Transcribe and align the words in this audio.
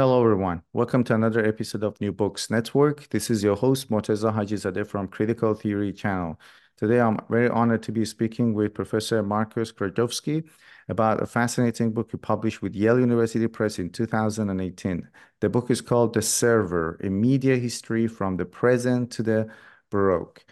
Hello, 0.00 0.24
everyone. 0.24 0.62
Welcome 0.72 1.04
to 1.04 1.14
another 1.14 1.44
episode 1.44 1.84
of 1.84 2.00
New 2.00 2.10
Books 2.10 2.48
Network. 2.48 3.06
This 3.10 3.28
is 3.28 3.42
your 3.42 3.54
host, 3.54 3.90
Morteza 3.90 4.32
Hajizadeh 4.32 4.86
from 4.86 5.06
Critical 5.08 5.52
Theory 5.52 5.92
Channel. 5.92 6.40
Today, 6.78 7.00
I'm 7.00 7.18
very 7.28 7.50
honored 7.50 7.82
to 7.82 7.92
be 7.92 8.06
speaking 8.06 8.54
with 8.54 8.72
Professor 8.72 9.22
Markus 9.22 9.70
Krajewski 9.72 10.48
about 10.88 11.22
a 11.22 11.26
fascinating 11.26 11.92
book 11.92 12.12
he 12.12 12.16
published 12.16 12.62
with 12.62 12.74
Yale 12.74 12.98
University 12.98 13.46
Press 13.46 13.78
in 13.78 13.90
2018. 13.90 15.06
The 15.40 15.50
book 15.50 15.70
is 15.70 15.82
called 15.82 16.14
The 16.14 16.22
Server, 16.22 16.98
A 17.04 17.10
Media 17.10 17.56
History 17.56 18.06
from 18.06 18.38
the 18.38 18.46
Present 18.46 19.10
to 19.10 19.22
the 19.22 19.48
Baroque. 19.90 20.42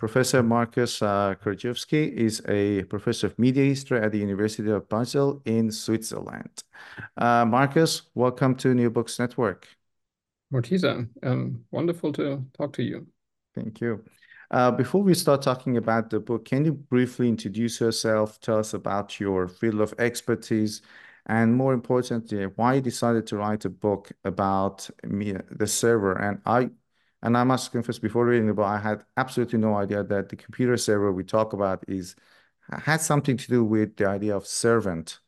Professor 0.00 0.42
Markus 0.42 1.02
uh, 1.02 1.34
Krajewski 1.44 2.10
is 2.14 2.40
a 2.48 2.84
professor 2.84 3.26
of 3.26 3.38
media 3.38 3.64
history 3.64 4.00
at 4.00 4.12
the 4.12 4.18
University 4.18 4.70
of 4.70 4.88
Basel 4.88 5.42
in 5.44 5.70
Switzerland. 5.70 6.64
Uh, 7.18 7.44
Markus, 7.44 8.08
welcome 8.14 8.54
to 8.54 8.72
New 8.72 8.88
Books 8.88 9.18
Network. 9.18 9.68
Morteza, 10.50 11.06
um, 11.22 11.66
wonderful 11.70 12.14
to 12.14 12.42
talk 12.56 12.72
to 12.72 12.82
you. 12.82 13.08
Thank 13.54 13.82
you. 13.82 14.02
Uh, 14.50 14.70
before 14.70 15.02
we 15.02 15.12
start 15.12 15.42
talking 15.42 15.76
about 15.76 16.08
the 16.08 16.18
book, 16.18 16.46
can 16.46 16.64
you 16.64 16.72
briefly 16.72 17.28
introduce 17.28 17.78
yourself, 17.78 18.40
tell 18.40 18.58
us 18.58 18.72
about 18.72 19.20
your 19.20 19.48
field 19.48 19.82
of 19.82 19.92
expertise, 19.98 20.80
and 21.26 21.54
more 21.54 21.74
importantly, 21.74 22.44
why 22.56 22.72
you 22.72 22.80
decided 22.80 23.26
to 23.26 23.36
write 23.36 23.66
a 23.66 23.70
book 23.70 24.10
about 24.24 24.88
the 25.02 25.66
server? 25.66 26.14
And 26.14 26.40
I 26.46 26.70
and 27.22 27.36
I 27.36 27.44
must 27.44 27.72
confess, 27.72 27.98
before 27.98 28.26
reading 28.26 28.46
the 28.46 28.54
book, 28.54 28.66
I 28.66 28.78
had 28.78 29.04
absolutely 29.16 29.58
no 29.58 29.74
idea 29.74 30.02
that 30.02 30.28
the 30.28 30.36
computer 30.36 30.76
server 30.76 31.12
we 31.12 31.24
talk 31.24 31.52
about 31.52 31.84
is 31.88 32.16
has 32.70 33.04
something 33.04 33.36
to 33.36 33.48
do 33.48 33.64
with 33.64 33.96
the 33.96 34.06
idea 34.06 34.36
of 34.36 34.46
servant. 34.46 35.20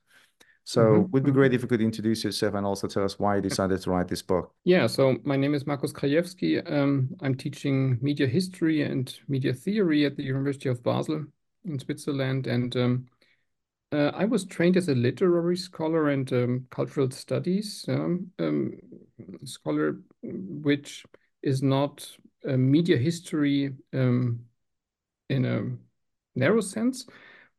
So 0.65 0.81
mm 0.81 0.95
-hmm. 0.95 1.11
would 1.11 1.25
be 1.25 1.33
great 1.33 1.53
if 1.53 1.61
you 1.63 1.69
could 1.69 1.81
introduce 1.81 2.23
yourself 2.23 2.55
and 2.55 2.67
also 2.67 2.87
tell 2.87 3.05
us 3.05 3.19
why 3.19 3.35
you 3.35 3.43
decided 3.43 3.83
to 3.83 3.91
write 3.91 4.09
this 4.09 4.23
book. 4.23 4.55
Yeah, 4.65 4.89
so 4.89 5.19
my 5.25 5.37
name 5.37 5.57
is 5.57 5.65
Markus 5.67 5.93
Krajewski. 5.93 6.63
Um, 6.67 7.09
I'm 7.21 7.35
teaching 7.35 7.99
media 8.01 8.27
history 8.27 8.85
and 8.91 9.21
media 9.27 9.53
theory 9.55 10.07
at 10.07 10.15
the 10.17 10.23
University 10.23 10.69
of 10.71 10.81
Basel 10.83 11.27
in 11.65 11.79
Switzerland. 11.79 12.47
And 12.47 12.77
um, 12.77 13.07
uh, 13.93 14.13
I 14.15 14.25
was 14.25 14.45
trained 14.45 14.77
as 14.77 14.89
a 14.89 14.95
literary 14.95 15.57
scholar 15.57 16.11
and 16.11 16.33
um, 16.33 16.67
cultural 16.71 17.11
studies 17.11 17.85
um, 17.89 18.31
um, 18.39 18.79
scholar, 19.45 20.01
which 20.23 21.05
is 21.43 21.63
not 21.63 22.09
a 22.45 22.57
media 22.57 22.97
history 22.97 23.75
um, 23.93 24.41
in 25.29 25.45
a 25.45 26.39
narrow 26.39 26.61
sense, 26.61 27.07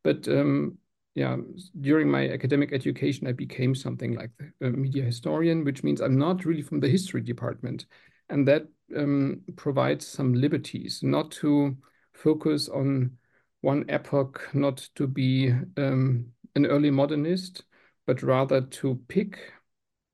but 0.02 0.26
um, 0.28 0.78
yeah, 1.14 1.36
during 1.80 2.10
my 2.10 2.28
academic 2.28 2.72
education, 2.72 3.26
I 3.26 3.32
became 3.32 3.74
something 3.74 4.14
like 4.14 4.30
a 4.60 4.70
media 4.70 5.04
historian, 5.04 5.64
which 5.64 5.84
means 5.84 6.00
I'm 6.00 6.18
not 6.18 6.44
really 6.44 6.62
from 6.62 6.80
the 6.80 6.88
history 6.88 7.20
department, 7.20 7.86
and 8.30 8.46
that 8.48 8.66
um, 8.96 9.42
provides 9.56 10.06
some 10.06 10.34
liberties, 10.34 11.00
not 11.02 11.30
to 11.32 11.76
focus 12.12 12.68
on 12.68 13.12
one 13.60 13.84
epoch, 13.88 14.48
not 14.52 14.88
to 14.96 15.06
be 15.06 15.52
um, 15.76 16.26
an 16.54 16.66
early 16.66 16.90
modernist, 16.90 17.64
but 18.06 18.22
rather 18.22 18.60
to 18.60 19.00
pick 19.08 19.52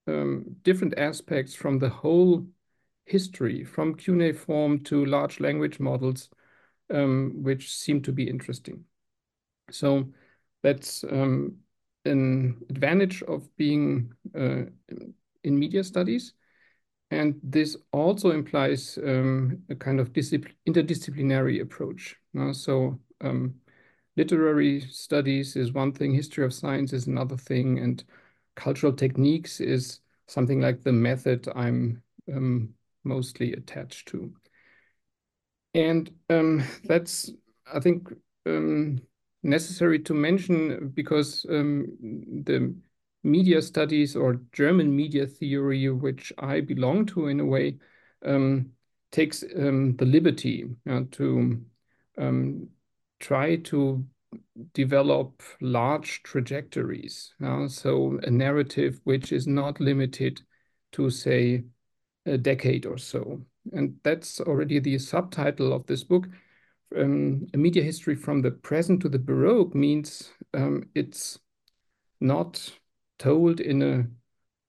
um, 0.07 0.45
different 0.63 0.99
aspects 0.99 1.55
from 1.55 1.79
the 1.79 1.89
whole 1.89 2.47
history 3.11 3.65
from 3.65 3.95
cuneiform 3.95 4.79
to 4.85 5.05
large 5.05 5.41
language 5.41 5.81
models, 5.81 6.31
um, 6.95 7.33
which 7.43 7.75
seem 7.75 8.01
to 8.03 8.13
be 8.13 8.29
interesting. 8.29 8.85
So 9.71 10.09
that's 10.63 11.05
um, 11.05 11.57
an 12.05 12.57
advantage 12.71 13.23
of 13.23 13.49
being 13.57 14.13
uh, 14.35 14.63
in 15.43 15.59
media 15.59 15.85
studies. 15.85 16.35
And 17.11 17.41
this 17.43 17.77
also 17.93 18.31
implies 18.31 18.99
um, 18.99 19.63
a 19.69 19.75
kind 19.75 19.99
of 19.99 20.13
interdisciplinary 20.13 21.61
approach. 21.61 22.17
Uh, 22.39 22.53
so 22.53 23.01
um, 23.21 23.55
literary 24.17 24.81
studies 24.81 25.57
is 25.57 25.73
one 25.73 25.93
thing, 25.93 26.15
history 26.15 26.45
of 26.45 26.55
science 26.55 26.93
is 26.93 27.09
another 27.09 27.37
thing, 27.37 27.81
and 27.81 28.05
cultural 28.55 28.93
techniques 28.93 29.61
is 29.61 30.01
something 30.29 30.61
like 30.61 30.83
the 30.83 30.93
method 30.93 31.49
I'm 31.57 32.03
um, 32.33 32.75
mostly 33.05 33.53
attached 33.53 34.09
to. 34.09 34.33
And 35.75 36.11
um, 36.29 36.65
that's, 36.85 37.31
I 37.73 37.81
think, 37.81 38.13
um, 38.47 39.01
necessary 39.43 40.01
to 40.01 40.15
mention 40.15 40.91
because 40.95 41.47
um, 41.49 41.87
the 42.45 42.75
media 43.23 43.63
studies 43.63 44.17
or 44.17 44.41
German 44.53 44.95
media 44.95 45.27
theory, 45.27 45.89
which 45.91 46.33
I 46.39 46.61
belong 46.61 47.07
to 47.07 47.29
in 47.29 47.41
a 47.41 47.45
way, 47.45 47.79
um, 48.25 48.71
takes 49.13 49.43
um, 49.57 49.97
the 49.97 50.05
liberty 50.05 50.67
uh, 50.89 51.03
to 51.13 51.61
um, 52.19 52.69
try 53.19 53.57
to 53.57 54.05
develop 54.75 55.43
large 55.61 56.23
trajectories. 56.23 57.35
Uh, 57.45 57.69
so 57.69 58.19
a 58.23 58.31
narrative 58.31 59.01
which 59.05 59.33
is 59.33 59.47
not 59.47 59.81
limited 59.81 60.41
to, 60.93 61.11
say, 61.11 61.65
a 62.27 62.39
decade 62.39 62.87
or 62.87 62.99
so. 62.99 63.41
And 63.73 63.97
that's 64.03 64.41
already 64.41 64.79
the 64.79 64.99
subtitle 64.99 65.73
of 65.73 65.87
this 65.87 66.05
book. 66.05 66.27
Um, 66.97 67.47
a 67.55 67.57
media 67.57 67.83
history 67.83 68.17
from 68.17 68.43
the 68.43 68.51
present 68.51 69.03
to 69.03 69.09
the 69.09 69.19
Baroque 69.19 69.75
means 69.75 70.33
um, 70.55 70.89
it's 70.95 71.39
not 72.21 72.73
told 73.19 73.61
in 73.61 73.83
a 73.83 74.07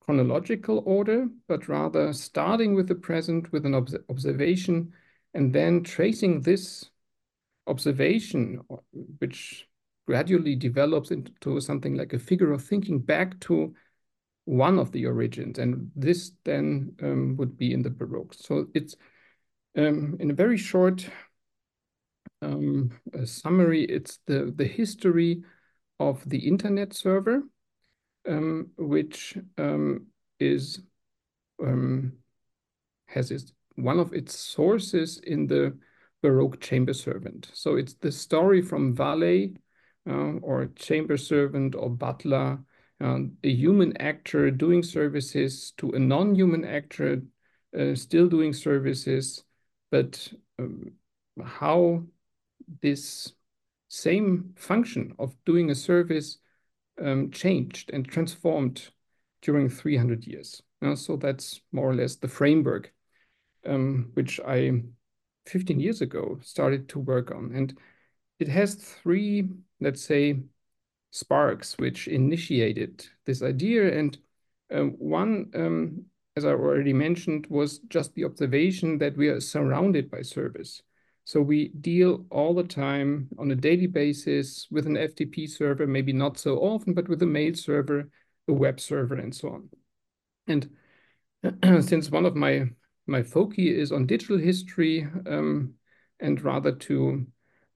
chronological 0.01 0.83
order, 0.85 1.27
but 1.47 1.67
rather 1.67 2.13
starting 2.13 2.75
with 2.75 2.87
the 2.87 2.95
present 2.95 3.51
with 3.51 3.65
an 3.65 3.73
obs 3.73 3.95
observation 4.09 4.93
and 5.33 5.53
then 5.53 5.83
tracing 5.83 6.41
this 6.41 6.89
observation, 7.67 8.59
which 9.19 9.67
gradually 10.05 10.55
develops 10.55 11.11
into 11.11 11.61
something 11.61 11.95
like 11.95 12.13
a 12.13 12.19
figure 12.19 12.51
of 12.51 12.63
thinking 12.63 12.99
back 12.99 13.39
to 13.39 13.73
one 14.51 14.77
of 14.77 14.91
the 14.91 15.05
origins, 15.05 15.59
and 15.59 15.89
this 15.95 16.33
then 16.43 16.93
um, 17.01 17.37
would 17.37 17.57
be 17.57 17.71
in 17.71 17.81
the 17.81 17.89
Baroque. 17.89 18.33
So 18.33 18.67
it's 18.73 18.97
um, 19.77 20.17
in 20.19 20.29
a 20.29 20.33
very 20.33 20.57
short 20.57 21.09
um, 22.41 22.91
summary, 23.23 23.85
it's 23.85 24.19
the, 24.25 24.53
the 24.53 24.65
history 24.65 25.43
of 26.01 26.21
the 26.27 26.39
internet 26.39 26.91
server, 26.91 27.43
um, 28.27 28.71
which 28.77 29.37
um, 29.57 30.07
is 30.37 30.81
um, 31.63 32.11
has 33.05 33.31
its, 33.31 33.53
one 33.75 33.99
of 33.99 34.11
its 34.11 34.35
sources 34.35 35.17
in 35.19 35.47
the 35.47 35.77
Baroque 36.21 36.59
chamber 36.59 36.93
servant. 36.93 37.49
So 37.53 37.77
it's 37.77 37.93
the 37.93 38.11
story 38.11 38.61
from 38.61 38.95
valet 38.95 39.53
uh, 40.09 40.39
or 40.41 40.65
chamber 40.75 41.15
servant 41.15 41.73
or 41.73 41.89
butler 41.89 42.59
a 43.01 43.49
human 43.49 43.97
actor 43.97 44.51
doing 44.51 44.83
services 44.83 45.73
to 45.77 45.91
a 45.91 45.99
non-human 45.99 46.65
actor 46.65 47.21
uh, 47.77 47.95
still 47.95 48.27
doing 48.27 48.53
services, 48.53 49.43
but 49.89 50.31
um, 50.59 50.91
how 51.43 52.03
this 52.81 53.33
same 53.87 54.53
function 54.55 55.13
of 55.19 55.35
doing 55.45 55.69
a 55.71 55.75
service 55.75 56.37
um, 57.01 57.31
changed 57.31 57.89
and 57.91 58.07
transformed 58.07 58.89
during 59.41 59.69
300 59.69 60.25
years. 60.25 60.61
Uh, 60.81 60.95
so 60.95 61.15
that's 61.15 61.61
more 61.71 61.89
or 61.89 61.95
less 61.95 62.15
the 62.15 62.27
framework 62.27 62.93
um, 63.65 64.11
which 64.13 64.39
I 64.39 64.83
15 65.45 65.79
years 65.79 66.01
ago 66.01 66.39
started 66.43 66.89
to 66.89 66.99
work 66.99 67.31
on. 67.31 67.51
And 67.53 67.77
it 68.39 68.47
has 68.47 68.75
three, 68.75 69.49
let's 69.79 70.03
say, 70.03 70.39
sparks 71.11 71.77
which 71.77 72.07
initiated 72.07 73.05
this 73.25 73.43
idea. 73.43 73.97
And 73.97 74.17
um, 74.73 74.91
one, 74.97 75.51
um, 75.53 76.05
as 76.35 76.45
I 76.45 76.49
already 76.49 76.93
mentioned, 76.93 77.47
was 77.49 77.79
just 77.89 78.15
the 78.15 78.25
observation 78.25 78.97
that 78.99 79.17
we 79.17 79.27
are 79.27 79.39
surrounded 79.39 80.09
by 80.09 80.21
service. 80.21 80.81
So 81.25 81.41
we 81.41 81.69
deal 81.69 82.25
all 82.31 82.55
the 82.55 82.63
time 82.63 83.29
on 83.37 83.51
a 83.51 83.55
daily 83.55 83.87
basis 83.87 84.67
with 84.71 84.87
an 84.87 84.95
FTP 84.95 85.49
server, 85.49 85.85
maybe 85.85 86.13
not 86.13 86.37
so 86.37 86.57
often, 86.57 86.93
but 86.93 87.07
with 87.07 87.21
a 87.21 87.27
mail 87.27 87.53
server, 87.53 88.09
a 88.47 88.53
web 88.53 88.79
server, 88.79 89.15
and 89.15 89.33
so 89.35 89.49
on. 89.49 89.69
And 90.47 90.69
since 91.87 92.09
one 92.09 92.25
of 92.25 92.35
my 92.35 92.69
my 93.07 93.23
foci 93.23 93.75
is 93.75 93.91
on 93.91 94.05
digital 94.05 94.37
history 94.37 95.07
um, 95.25 95.73
and 96.19 96.41
rather 96.41 96.71
to 96.71 97.25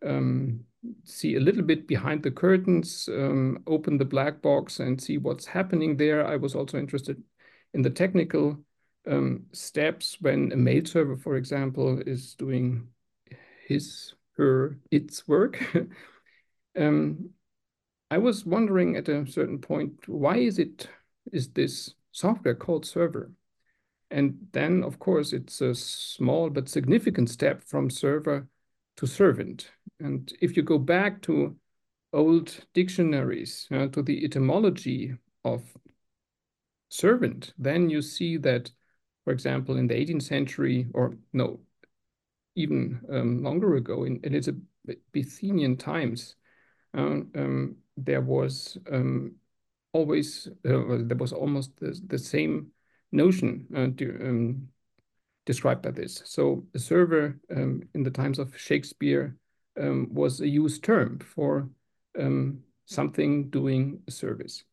um, 0.06 0.65
see 1.04 1.36
a 1.36 1.40
little 1.40 1.64
bit 1.64 1.88
behind 1.88 2.24
the 2.24 2.32
curtains, 2.32 3.10
um, 3.12 3.64
open 3.68 3.98
the 3.98 4.06
black 4.06 4.42
box 4.42 4.80
and 4.80 5.02
see 5.02 5.18
what's 5.18 5.46
happening 5.46 5.98
there. 5.98 6.26
I 6.26 6.36
was 6.36 6.56
also 6.56 6.78
interested 6.78 7.22
in 7.74 7.82
the 7.82 7.90
technical 7.90 8.58
um, 9.08 9.46
steps 9.52 10.18
when 10.22 10.52
a 10.52 10.56
mail 10.56 10.86
server, 10.86 11.18
for 11.18 11.36
example, 11.36 12.02
is 12.06 12.36
doing 12.36 12.88
his, 13.68 14.14
her, 14.38 14.80
its 14.92 15.28
work. 15.28 15.62
um, 16.78 17.30
I 18.12 18.18
was 18.18 18.46
wondering 18.46 18.96
at 18.96 19.10
a 19.10 19.26
certain 19.28 19.60
point, 19.60 20.08
why 20.08 20.38
is 20.38 20.60
it, 20.60 20.88
is 21.32 21.50
this 21.50 21.94
software 22.12 22.56
called 22.56 22.86
server? 22.86 23.32
And 24.12 24.48
then, 24.52 24.84
of 24.84 25.00
course, 25.00 25.34
it's 25.34 25.62
a 25.62 25.74
small 25.74 26.50
but 26.50 26.70
significant 26.70 27.30
step 27.30 27.64
from 27.64 27.90
server 27.90 28.48
to 28.98 29.08
servant. 29.08 29.72
And 30.00 30.32
if 30.42 30.58
you 30.58 30.64
go 30.64 30.78
back 30.78 31.22
to 31.24 31.56
old 32.14 32.66
dictionaries, 32.74 33.68
uh, 33.72 33.88
to 33.88 34.02
the 34.02 34.24
etymology 34.24 35.16
of 35.44 35.64
servant, 36.90 37.54
then 37.58 37.90
you 37.90 38.02
see 38.02 38.38
that, 38.38 38.72
for 39.24 39.34
example, 39.34 39.78
in 39.78 39.88
the 39.88 39.96
18th 39.96 40.24
century, 40.24 40.88
or 40.94 41.18
no, 41.34 41.60
even 42.56 43.02
um, 43.12 43.44
longer 43.44 43.76
ago, 43.76 44.04
in, 44.06 44.20
Elizabethan 44.24 45.78
times, 45.78 46.36
uh, 46.98 47.02
um, 47.36 47.76
there 47.98 48.22
was 48.22 48.78
um, 48.92 49.36
always, 49.94 50.48
uh, 50.66 50.98
there 51.00 51.18
was 51.18 51.34
almost 51.34 51.78
the, 51.80 52.00
the 52.08 52.18
same 52.18 52.68
notion 53.12 53.66
uh, 53.76 53.88
to, 53.98 54.28
um, 54.28 54.68
described 55.46 55.82
by 55.82 55.92
this. 55.92 56.22
So 56.26 56.66
a 56.74 56.80
server 56.80 57.40
um, 57.56 57.84
in 57.94 58.04
the 58.04 58.12
times 58.12 58.40
of 58.40 58.58
Shakespeare 58.58 59.36
um, 59.80 60.08
was 60.12 60.42
a 60.42 60.48
used 60.48 60.84
term 60.84 61.20
for 61.20 61.70
um, 62.20 62.60
something 62.86 63.50
doing 63.50 64.00
a 64.08 64.12
service. 64.12 64.64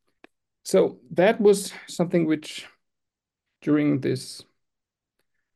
So 0.64 0.98
that 1.12 1.40
was 1.40 1.72
something 1.88 2.26
which 2.26 2.66
during 3.62 4.00
this 4.00 4.42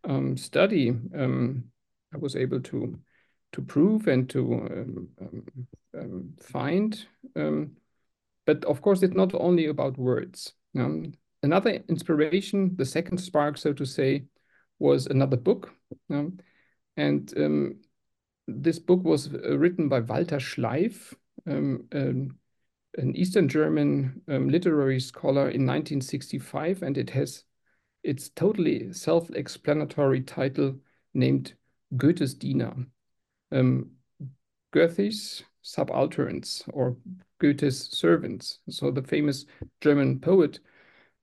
um, 0.05 0.37
study 0.37 0.91
um, 0.91 1.65
I 2.15 2.19
was 2.19 2.37
able 2.37 2.61
to 2.61 2.99
to 3.53 3.63
prove 3.63 4.09
and 4.09 4.29
to 4.31 5.09
um, 5.95 6.35
find. 6.41 7.07
but 7.35 8.65
of 8.65 8.83
course, 8.83 9.03
it's 9.03 9.15
not 9.15 9.35
only 9.35 9.67
about 9.67 9.97
words. 9.99 10.53
another 11.43 11.83
inspiration, 11.89 12.77
the 12.77 12.85
second 12.85 13.19
spark, 13.19 13.57
so 13.57 13.73
to 13.73 13.87
say, 13.87 14.25
was 14.79 15.07
another 15.07 15.37
book. 15.37 15.73
Um, 16.11 16.39
and 16.97 17.33
um, 17.37 17.81
this 18.47 18.79
book 18.79 19.03
was 19.05 19.33
uh, 19.33 19.59
written 19.59 19.89
by 19.89 20.01
Walter 20.01 20.39
Schleif, 20.39 21.15
um, 21.47 21.87
um 21.93 22.39
an 22.99 23.15
Eastern 23.15 23.49
German 23.49 24.23
um, 24.29 24.49
literary 24.49 25.01
scholar 25.01 25.51
in 25.51 25.67
1965, 25.67 26.83
and 26.83 26.97
it 26.97 27.11
has 27.11 27.45
its 28.03 28.31
totally 28.31 28.93
self-explanatory 28.93 30.23
title 30.23 30.77
named 31.13 31.55
Goethe's 31.97 32.35
Diener, 32.35 32.75
um, 33.53 33.91
Goethe's 34.73 35.43
subalterns 35.63 36.63
or 36.73 36.97
Goethe's 37.39 37.91
servants. 37.91 38.61
So 38.69 38.91
the 38.91 39.03
famous 39.03 39.45
German 39.81 40.21
poet 40.21 40.61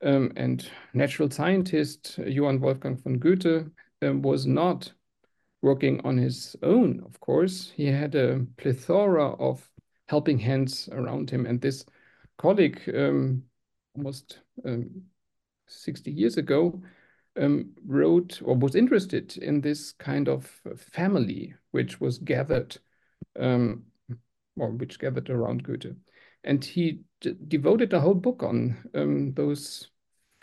um, 0.04 0.31
and 0.36 0.70
natural 0.94 1.31
scientist 1.31 2.20
Johann 2.20 2.60
Wolfgang 2.60 2.98
von 2.98 3.18
Goethe 3.20 3.72
um, 4.02 4.22
was 4.22 4.46
not 4.46 4.92
working 5.63 6.01
on 6.04 6.18
his 6.18 6.56
own, 6.62 7.01
of 7.06 7.19
course. 7.21 7.71
He 7.75 7.86
had 7.86 8.13
a 8.13 8.45
plethora 8.57 9.31
of 9.31 9.68
helping 10.07 10.38
hands 10.38 10.89
around 10.92 11.30
him. 11.30 11.45
And 11.45 11.60
this 11.60 11.86
colleague, 12.38 12.81
um, 12.94 13.44
almost 13.95 14.39
um, 14.65 15.04
60 15.68 16.12
years 16.12 16.38
ago, 16.38 16.83
um, 17.42 17.71
wrote 17.88 18.42
or 18.44 18.56
was 18.56 18.75
interested 18.75 19.38
in 19.38 19.62
this 19.62 19.94
kind 19.94 20.27
of 20.27 20.45
family 20.77 21.56
which 21.71 22.00
was 22.00 22.19
gathered 22.19 22.77
um, 23.39 23.83
or 24.57 24.69
which 24.69 25.00
gathered 25.00 25.30
around 25.30 25.63
Goethe. 25.63 25.95
And 26.44 26.63
he 26.63 27.00
devoted 27.48 27.94
a 27.94 28.01
whole 28.01 28.13
book 28.13 28.44
on 28.44 28.77
um, 28.94 29.33
those 29.33 29.89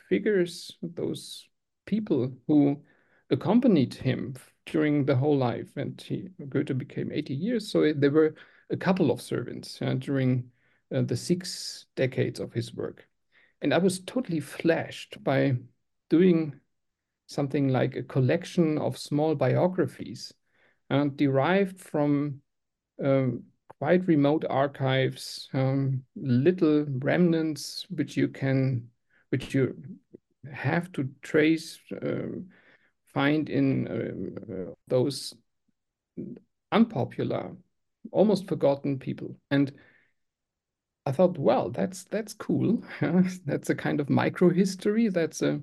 figures, 0.08 0.76
those 0.82 1.46
people 1.84 2.32
who 2.48 2.82
accompanied 3.30 3.94
him 3.94 4.34
during 4.66 5.04
the 5.04 5.16
whole 5.16 5.36
life. 5.36 5.68
And 5.76 6.00
he, 6.00 6.28
Goethe 6.48 6.76
became 6.78 7.12
80 7.12 7.34
years, 7.34 7.70
so 7.70 7.92
there 7.92 8.10
were 8.10 8.34
a 8.70 8.76
couple 8.76 9.10
of 9.10 9.20
servants 9.20 9.80
uh, 9.82 9.94
during 9.94 10.50
uh, 10.94 11.02
the 11.02 11.16
six 11.16 11.86
decades 11.96 12.40
of 12.40 12.52
his 12.52 12.74
work. 12.74 13.06
And 13.62 13.74
I 13.74 13.78
was 13.78 14.00
totally 14.00 14.40
flashed 14.40 15.22
by 15.22 15.56
doing 16.08 16.58
something 17.26 17.68
like 17.68 17.94
a 17.96 18.02
collection 18.02 18.78
of 18.78 18.98
small 18.98 19.34
biographies 19.34 20.32
uh, 20.90 21.04
derived 21.14 21.80
from 21.80 22.40
um, 23.02 23.44
quite 23.78 24.06
remote 24.06 24.44
archives, 24.50 25.48
um, 25.54 26.02
little 26.16 26.84
remnants 26.98 27.86
which 27.90 28.16
you 28.16 28.28
can 28.28 28.88
which 29.30 29.54
you 29.54 29.76
have 30.52 30.90
to 30.92 31.08
trace, 31.22 31.78
uh, 32.02 32.26
find 33.12 33.48
in 33.48 33.88
uh, 33.88 34.72
those 34.88 35.34
unpopular, 36.72 37.56
almost 38.12 38.46
forgotten 38.46 38.98
people. 38.98 39.36
And 39.50 39.72
I 41.06 41.12
thought, 41.12 41.38
well, 41.38 41.70
that's 41.70 42.04
that's 42.04 42.34
cool. 42.34 42.82
that's 43.46 43.70
a 43.70 43.74
kind 43.74 44.00
of 44.00 44.10
micro 44.10 44.50
history. 44.50 45.08
That's 45.08 45.42
a 45.42 45.60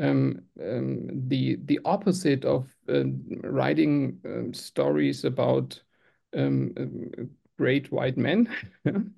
um, 0.00 0.42
um, 0.62 1.08
the 1.28 1.56
the 1.64 1.80
opposite 1.84 2.44
of 2.44 2.74
uh, 2.88 3.04
writing 3.42 4.20
um, 4.24 4.54
stories 4.54 5.24
about 5.24 5.80
um, 6.36 6.72
uh, 6.76 7.24
great 7.58 7.92
white 7.92 8.16
men. 8.16 8.48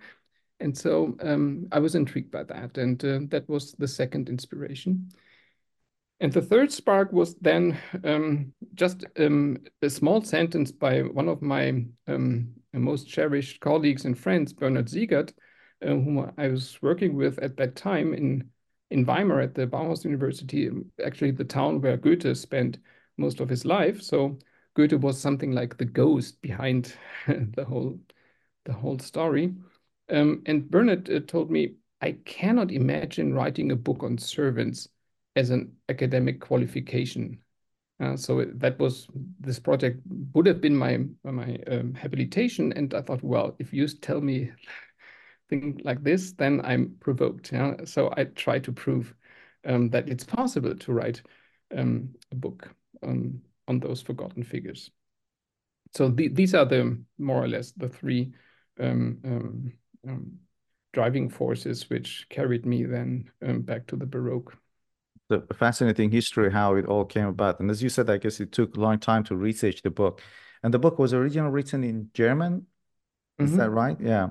And 0.63 0.79
so 0.79 1.17
um, 1.21 1.67
I 1.73 1.81
was 1.81 1.97
intrigued 1.97 2.31
by 2.31 2.45
that. 2.45 2.79
And 2.79 3.05
uh, 3.05 3.19
that 3.31 3.49
was 3.49 3.73
the 3.73 3.89
second 3.89 4.29
inspiration. 4.29 5.11
And 6.23 6.33
the 6.33 6.41
third 6.41 6.71
spark 6.71 7.13
was 7.13 7.35
then 7.41 7.77
um, 8.05 8.53
just 8.75 9.05
um, 9.19 9.59
a 9.83 9.91
small 9.91 10.23
sentence 10.23 10.71
by 10.71 11.01
one 11.01 11.29
of 11.29 11.43
my 11.43 11.85
um, 12.07 12.53
most 12.73 13.09
cherished 13.09 13.61
colleagues 13.61 14.05
and 14.05 14.17
friends, 14.17 14.53
Bernhard 14.53 14.87
Siegert, 14.87 15.33
uh, 15.85 15.89
whom 15.89 16.33
I 16.39 16.47
was 16.47 16.81
working 16.81 17.17
with 17.17 17.41
at 17.41 17.57
that 17.57 17.75
time 17.75 18.15
in, 18.15 18.49
in 18.93 19.05
Weimar 19.05 19.41
at 19.41 19.57
the 19.57 19.67
Bauhaus 19.67 20.05
University, 20.05 20.71
actually 21.05 21.33
the 21.33 21.43
town 21.43 21.81
where 21.81 21.97
Goethe 21.97 22.37
spent 22.37 22.79
most 23.19 23.41
of 23.41 23.49
his 23.49 23.65
life. 23.65 24.01
So 24.01 24.39
Goethe 24.75 24.93
was 24.93 25.21
something 25.21 25.51
like 25.51 25.77
the 25.77 25.87
ghost 25.87 26.41
behind 26.41 26.95
the 27.27 27.65
whole 27.65 27.99
the 28.65 28.73
whole 28.73 29.01
story. 29.01 29.55
Um, 30.09 30.45
and 30.47 30.71
Bernard 30.71 31.11
uh, 31.11 31.19
told 31.27 31.51
me, 31.51 31.75
I 32.01 32.13
cannot 32.25 32.71
imagine 32.71 33.35
writing 33.35 33.73
a 33.73 33.77
book 33.77 34.05
on 34.05 34.19
servants 34.19 34.87
as 35.37 35.51
an 35.51 35.73
academic 35.89 36.41
qualification. 36.41 37.39
Uh, 38.01 38.17
so 38.17 38.41
it, 38.41 38.59
that 38.59 38.79
was 38.79 39.07
this 39.41 39.59
project 39.59 40.01
would 40.35 40.47
have 40.47 40.61
been 40.61 40.77
my 40.77 41.05
my 41.25 41.59
um, 41.69 41.95
habilitation, 41.95 42.73
and 42.73 42.93
I 42.95 43.03
thought, 43.03 43.23
well, 43.23 43.55
if 43.59 43.73
you 43.73 43.87
tell 43.89 44.21
me 44.21 44.51
thing 45.49 45.81
like 45.85 46.03
this, 46.03 46.33
then 46.33 46.61
I'm 46.65 46.97
provoked. 47.01 47.53
Yeah? 47.53 47.77
So 47.85 48.13
I 48.17 48.25
try 48.25 48.59
to 48.61 48.73
prove 48.73 49.15
um, 49.65 49.91
that 49.91 50.09
it's 50.09 50.25
possible 50.25 50.75
to 50.75 50.93
write 50.93 51.23
um, 51.77 52.11
a 52.33 52.35
book 52.35 52.75
on 53.03 53.41
on 53.69 53.79
those 53.79 54.03
forgotten 54.03 54.43
figures. 54.43 54.91
So 55.95 56.09
the, 56.09 56.29
these 56.29 56.55
are 56.55 56.65
the 56.65 56.99
more 57.19 57.45
or 57.45 57.49
less 57.49 57.73
the 57.73 57.89
three 57.89 58.33
um, 58.81 59.19
um, 59.25 59.73
um, 60.09 60.33
driving 60.93 61.29
forces 61.29 61.89
which 61.89 62.27
carried 62.31 62.67
me 62.67 62.85
then 62.85 63.31
back 63.41 63.87
to 63.89 63.97
the 63.97 64.07
Baroque. 64.07 64.57
The 65.41 65.55
fascinating 65.55 66.11
history 66.11 66.51
how 66.51 66.75
it 66.75 66.87
all 66.87 67.05
came 67.05 67.27
about, 67.27 67.61
and 67.61 67.71
as 67.71 67.83
you 67.83 67.89
said, 67.89 68.11
I 68.11 68.19
guess 68.19 68.41
it 68.41 68.53
took 68.53 68.77
a 68.77 68.81
long 68.81 68.99
time 68.99 69.25
to 69.25 69.37
research 69.37 69.83
the 69.83 69.91
book. 69.91 70.21
And 70.63 70.73
the 70.73 70.79
book 70.79 70.99
was 70.99 71.13
originally 71.13 71.51
written 71.51 71.85
in 71.85 72.11
German. 72.15 72.67
Is 73.39 73.51
mm 73.51 73.55
-hmm. 73.55 73.59
that 73.59 73.71
right? 73.71 74.01
Yeah, 74.01 74.31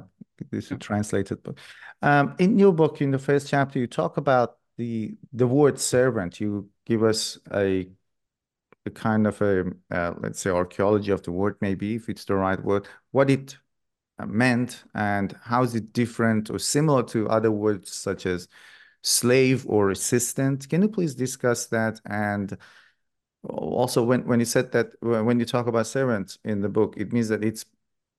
this 0.52 0.66
is 0.66 0.72
yeah. 0.72 0.80
translated 0.80 1.44
book. 1.44 1.58
Um, 2.02 2.34
in 2.38 2.60
your 2.60 2.74
book, 2.74 3.02
in 3.02 3.12
the 3.12 3.20
first 3.20 3.48
chapter, 3.48 3.80
you 3.80 3.88
talk 3.88 4.18
about 4.18 4.50
the 4.78 5.18
the 5.34 5.48
word 5.48 5.80
servant. 5.80 6.40
You 6.40 6.70
give 6.86 7.10
us 7.10 7.40
a 7.52 7.88
a 8.86 8.90
kind 8.90 9.28
of 9.28 9.42
a 9.42 9.62
uh, 9.92 10.14
let's 10.22 10.40
say 10.40 10.52
archaeology 10.52 11.12
of 11.12 11.22
the 11.22 11.32
word, 11.32 11.56
maybe 11.62 11.96
if 11.96 12.10
it's 12.10 12.26
the 12.26 12.36
right 12.36 12.64
word, 12.64 12.88
what 13.12 13.30
it 13.30 13.58
uh, 14.20 14.26
meant 14.26 14.84
and 14.94 15.36
how 15.42 15.64
is 15.64 15.76
it 15.76 15.94
different 15.94 16.50
or 16.50 16.60
similar 16.60 17.04
to 17.04 17.30
other 17.30 17.52
words 17.52 17.92
such 17.92 18.26
as 18.26 18.48
slave 19.02 19.66
or 19.68 19.92
assistant. 19.92 20.70
Can 20.70 20.82
you 20.82 20.90
please 20.90 21.16
discuss 21.16 21.68
that? 21.68 22.00
And 22.06 22.58
also, 23.44 24.04
when 24.04 24.26
when 24.26 24.40
you 24.40 24.46
said 24.46 24.72
that 24.74 24.92
when 25.02 25.40
you 25.40 25.46
talk 25.46 25.68
about 25.68 25.88
servants 25.88 26.38
in 26.44 26.62
the 26.62 26.70
book, 26.70 26.96
it 26.98 27.12
means 27.12 27.30
that 27.30 27.44
it's 27.44 27.66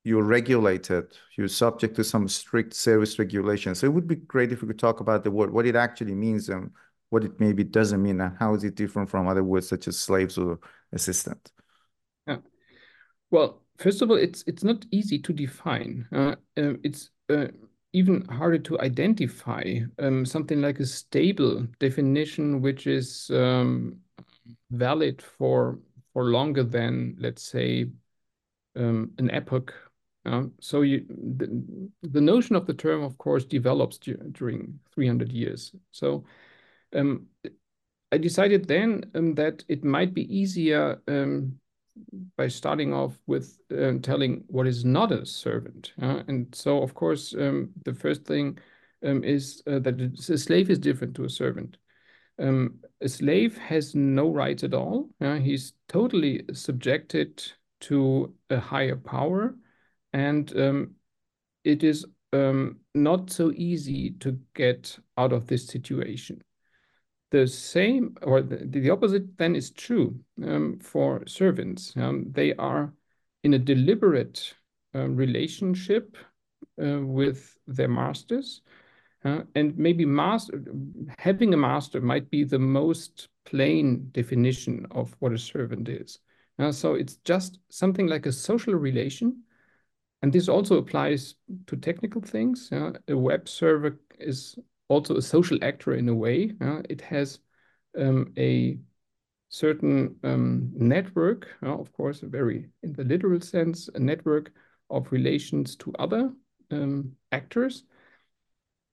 you're 0.04 0.24
regulated, 0.24 1.04
you're 1.36 1.48
subject 1.48 1.94
to 1.96 2.04
some 2.04 2.26
strict 2.28 2.74
service 2.74 3.18
regulations. 3.18 3.78
So 3.78 3.86
it 3.86 3.92
would 3.92 4.08
be 4.08 4.16
great 4.16 4.52
if 4.52 4.60
we 4.60 4.68
could 4.68 4.78
talk 4.78 5.00
about 5.00 5.22
the 5.22 5.30
word, 5.30 5.52
what 5.52 5.66
it 5.66 5.76
actually 5.76 6.14
means 6.14 6.48
and 6.48 6.72
what 7.10 7.24
it 7.24 7.38
maybe 7.38 7.62
doesn't 7.62 8.02
mean 8.02 8.20
and 8.20 8.36
how 8.38 8.54
is 8.54 8.64
it 8.64 8.74
different 8.74 9.08
from 9.08 9.28
other 9.28 9.44
words 9.44 9.68
such 9.68 9.86
as 9.86 9.98
slaves 9.98 10.38
or 10.38 10.58
assistant? 10.92 11.52
Yeah. 12.26 12.38
Well, 13.30 13.62
first 13.78 14.02
of 14.02 14.10
all, 14.10 14.16
it's 14.16 14.42
it's 14.46 14.64
not 14.64 14.84
easy 14.90 15.18
to 15.20 15.32
define. 15.32 16.06
Uh, 16.12 16.36
uh, 16.56 16.74
it's 16.82 17.10
uh, 17.30 17.46
even 17.92 18.24
harder 18.26 18.58
to 18.58 18.80
identify 18.80 19.80
um, 19.98 20.24
something 20.24 20.60
like 20.60 20.80
a 20.80 20.86
stable 20.86 21.66
definition, 21.78 22.60
which 22.62 22.86
is 22.86 23.30
um, 23.30 23.98
valid 24.70 25.22
for 25.22 25.78
for 26.12 26.24
longer 26.24 26.62
than, 26.62 27.16
let's 27.18 27.42
say, 27.42 27.86
um, 28.76 29.10
an 29.18 29.30
epoch 29.30 29.72
uh, 30.24 30.44
so 30.60 30.82
you, 30.82 31.04
the, 31.08 31.90
the 32.02 32.20
notion 32.20 32.54
of 32.54 32.66
the 32.66 32.74
term, 32.74 33.02
of 33.02 33.18
course, 33.18 33.44
develops 33.44 33.98
during 33.98 34.78
300 34.94 35.32
years. 35.32 35.74
So 35.90 36.24
um, 36.94 37.26
I 38.12 38.18
decided 38.18 38.68
then 38.68 39.10
um, 39.14 39.34
that 39.34 39.64
it 39.68 39.84
might 39.84 40.14
be 40.14 40.32
easier 40.34 41.00
um, 41.08 41.58
by 42.36 42.48
starting 42.48 42.92
off 42.92 43.18
with 43.26 43.58
uh, 43.70 43.92
telling 44.02 44.44
what 44.46 44.66
is 44.66 44.84
not 44.84 45.12
a 45.12 45.26
servant. 45.26 45.92
Uh, 46.00 46.22
and 46.28 46.54
so, 46.54 46.82
of 46.82 46.94
course, 46.94 47.34
um, 47.34 47.70
the 47.84 47.94
first 47.94 48.24
thing 48.24 48.58
um, 49.04 49.22
is 49.24 49.62
uh, 49.66 49.78
that 49.80 50.00
a 50.00 50.38
slave 50.38 50.70
is 50.70 50.78
different 50.78 51.14
to 51.16 51.24
a 51.24 51.30
servant. 51.30 51.76
a 52.38 53.08
slave 53.08 53.58
has 53.58 53.94
no 53.94 54.30
rights 54.30 54.64
at 54.64 54.74
all. 54.74 55.08
he's 55.40 55.74
totally 55.88 56.44
subjected 56.52 57.42
to 57.80 58.32
a 58.48 58.58
higher 58.58 58.96
power 58.96 59.54
and 60.12 60.56
um, 60.58 60.94
it 61.64 61.82
is 61.82 62.06
um, 62.32 62.78
not 62.94 63.30
so 63.30 63.52
easy 63.54 64.10
to 64.20 64.38
get 64.54 64.98
out 65.16 65.32
of 65.32 65.46
this 65.46 65.66
situation. 65.66 66.42
The 67.32 67.46
same 67.46 68.16
or 68.22 68.42
the, 68.42 68.58
the 68.58 68.90
opposite 68.90 69.38
then 69.38 69.56
is 69.56 69.70
true 69.70 70.20
um, 70.44 70.78
for 70.80 71.26
servants. 71.26 71.94
Um, 71.96 72.26
they 72.30 72.54
are 72.56 72.92
in 73.42 73.54
a 73.54 73.58
deliberate 73.58 74.54
uh, 74.94 75.08
relationship 75.08 76.16
uh, 76.82 77.00
with 77.00 77.56
their 77.66 77.88
masters. 77.88 78.60
Uh, 79.24 79.42
and 79.54 79.76
maybe 79.78 80.04
master, 80.04 80.62
having 81.18 81.54
a 81.54 81.56
master 81.56 82.00
might 82.00 82.28
be 82.30 82.44
the 82.44 82.58
most 82.58 83.28
plain 83.46 84.08
definition 84.12 84.86
of 84.90 85.16
what 85.20 85.32
a 85.32 85.38
servant 85.38 85.88
is. 85.88 86.18
Uh, 86.58 86.70
so 86.70 86.94
it's 86.94 87.16
just 87.24 87.60
something 87.70 88.08
like 88.08 88.26
a 88.26 88.32
social 88.32 88.74
relation 88.74 89.42
and 90.22 90.32
this 90.32 90.48
also 90.48 90.76
applies 90.76 91.34
to 91.66 91.76
technical 91.76 92.20
things. 92.22 92.68
Yeah? 92.70 92.92
A 93.08 93.16
web 93.16 93.48
server 93.48 93.98
is 94.18 94.56
also 94.92 95.16
a 95.16 95.22
social 95.22 95.58
actor 95.62 95.94
in 95.94 96.08
a 96.08 96.14
way. 96.14 96.52
Yeah? 96.60 96.82
It 96.88 97.00
has 97.00 97.40
um, 97.98 98.32
a 98.36 98.78
certain 99.48 100.16
um, 100.24 100.70
network, 100.74 101.48
uh, 101.62 101.78
of 101.78 101.92
course, 101.92 102.20
very 102.20 102.68
in 102.82 102.92
the 102.92 103.04
literal 103.04 103.40
sense, 103.40 103.88
a 103.94 103.98
network 103.98 104.52
of 104.90 105.10
relations 105.12 105.76
to 105.76 105.92
other 105.98 106.32
um, 106.70 107.12
actors. 107.32 107.84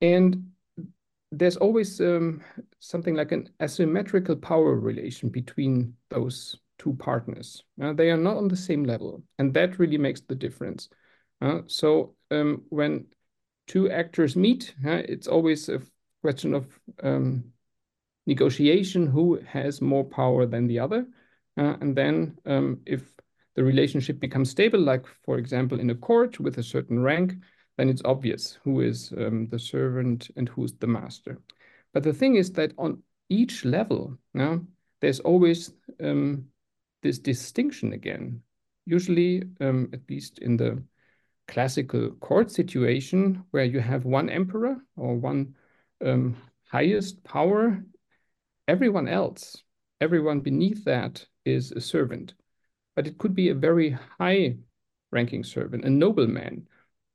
And 0.01 0.51
there's 1.31 1.57
always 1.57 2.01
um, 2.01 2.41
something 2.79 3.15
like 3.15 3.31
an 3.31 3.49
asymmetrical 3.61 4.35
power 4.35 4.75
relation 4.75 5.29
between 5.29 5.95
those 6.09 6.55
two 6.77 6.93
partners. 6.93 7.63
Uh, 7.81 7.93
they 7.93 8.09
are 8.09 8.17
not 8.17 8.37
on 8.37 8.47
the 8.47 8.55
same 8.55 8.83
level, 8.83 9.21
and 9.37 9.53
that 9.53 9.79
really 9.79 9.97
makes 9.97 10.21
the 10.21 10.35
difference. 10.35 10.89
Uh, 11.41 11.61
so 11.67 12.15
um, 12.31 12.63
when 12.69 13.05
two 13.69 13.89
actors 13.91 14.35
meet, 14.35 14.73
it's 14.83 15.27
always 15.27 15.69
a 15.69 15.79
question 16.21 16.55
of 16.55 16.67
um, 17.03 17.43
negotiation, 18.25 19.05
who 19.05 19.39
has 19.47 19.79
more 19.79 20.03
power 20.03 20.47
than 20.47 20.67
the 20.67 20.79
other. 20.79 21.05
Uh, 21.55 21.75
and 21.79 21.95
then 21.95 22.35
um, 22.45 22.81
if 22.85 23.13
the 23.55 23.63
relationship 23.63 24.19
becomes 24.19 24.49
stable, 24.49 24.79
like 24.79 25.05
for 25.23 25.37
example 25.37 25.79
in 25.79 25.91
a 25.91 25.95
court 25.95 26.39
with 26.39 26.57
a 26.57 26.63
certain 26.63 26.99
rank, 26.99 27.33
then 27.77 27.89
it's 27.89 28.01
obvious 28.05 28.57
who 28.63 28.81
is 28.81 29.13
um, 29.17 29.47
the 29.51 29.59
servant 29.59 30.31
and 30.35 30.49
who's 30.49 30.73
the 30.73 30.87
master. 30.87 31.37
But 31.93 32.03
the 32.03 32.13
thing 32.13 32.35
is 32.35 32.51
that 32.53 32.73
on 32.77 33.03
each 33.29 33.65
level, 33.65 34.17
there's 35.01 35.19
always 35.19 35.71
um, 36.03 36.45
this 37.03 37.19
distinction 37.19 37.93
again. 37.93 38.41
Usually, 38.85 39.43
um, 39.61 39.89
at 39.93 40.01
least 40.09 40.39
in 40.39 40.57
the 40.57 40.83
classical 41.49 42.11
court 42.21 42.51
situation 42.51 43.43
where 43.51 43.65
you 43.65 43.79
have 43.79 44.05
one 44.05 44.29
emperor 44.29 44.77
or 44.95 45.15
one 45.15 45.55
um, 46.05 46.37
highest 46.71 47.23
power, 47.23 47.83
everyone 48.67 49.07
else, 49.07 49.63
everyone 49.99 50.39
beneath 50.39 50.85
that 50.85 51.25
is 51.45 51.71
a 51.71 51.81
servant. 51.81 52.35
But 52.95 53.07
it 53.07 53.17
could 53.17 53.33
be 53.33 53.49
a 53.49 53.55
very 53.55 53.97
high 54.19 54.57
ranking 55.11 55.43
servant, 55.43 55.85
a 55.85 55.89
nobleman, 55.89 56.67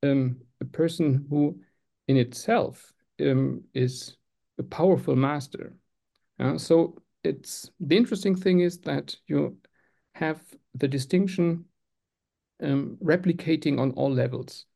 um, 0.03 0.37
a 0.61 0.65
person 0.65 1.27
who 1.31 1.61
in 2.09 2.17
itself 2.17 2.93
um, 3.21 3.63
is 3.73 4.17
a 4.59 4.63
powerful 4.65 5.15
master. 5.15 5.75
Uh, 6.41 6.59
so 6.59 6.97
it's 7.23 7.71
the 7.79 7.97
interesting 7.97 8.35
thing 8.35 8.61
is 8.61 8.79
that 8.79 9.15
you 9.29 9.57
have 10.15 10.41
the 10.75 10.89
distinction 10.89 11.65
um, 12.63 12.97
replicating 13.03 13.79
on 13.79 13.93
all 13.93 14.13
levels, 14.13 14.67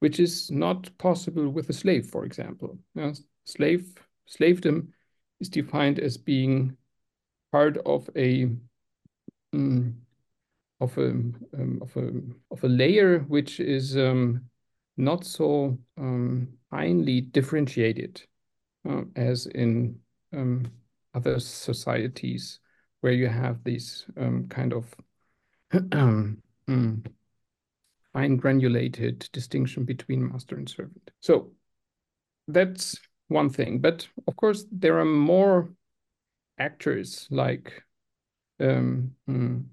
which 0.00 0.20
is 0.20 0.50
not 0.50 0.90
possible 0.98 1.48
with 1.48 1.68
a 1.70 1.72
slave, 1.72 2.06
for 2.06 2.24
example. 2.24 2.78
Slave 3.44 3.94
slavedom 4.28 4.88
is 5.40 5.48
defined 5.48 5.98
as 5.98 6.16
being 6.16 6.76
part 7.50 7.76
of 7.84 8.08
a 8.16 8.48
um, 9.52 9.96
of 10.80 10.96
a 10.98 11.10
um, 11.10 11.78
of 11.82 11.96
a 11.96 12.10
of 12.50 12.64
a 12.64 12.68
layer 12.68 13.20
which 13.20 13.60
is 13.60 13.96
um, 13.96 14.42
not 14.96 15.24
so 15.24 15.78
um, 15.98 16.48
finely 16.70 17.20
differentiated 17.20 18.22
uh, 18.88 19.02
as 19.16 19.46
in 19.46 19.98
um, 20.32 20.70
other 21.14 21.38
societies 21.38 22.60
where 23.00 23.12
you 23.12 23.28
have 23.28 23.62
these 23.64 24.06
kind 24.48 24.72
of 24.72 24.94
mm, 25.72 27.06
fine 28.12 28.36
granulated 28.36 29.28
distinction 29.32 29.84
between 29.84 30.30
master 30.30 30.56
and 30.56 30.68
servant. 30.68 31.10
So 31.20 31.52
that's 32.48 32.98
one 33.28 33.50
thing. 33.50 33.78
But 33.80 34.06
of 34.26 34.36
course, 34.36 34.66
there 34.70 34.98
are 34.98 35.04
more 35.04 35.70
actors 36.58 37.26
like 37.30 37.82
um, 38.60 39.12
mm, 39.28 39.64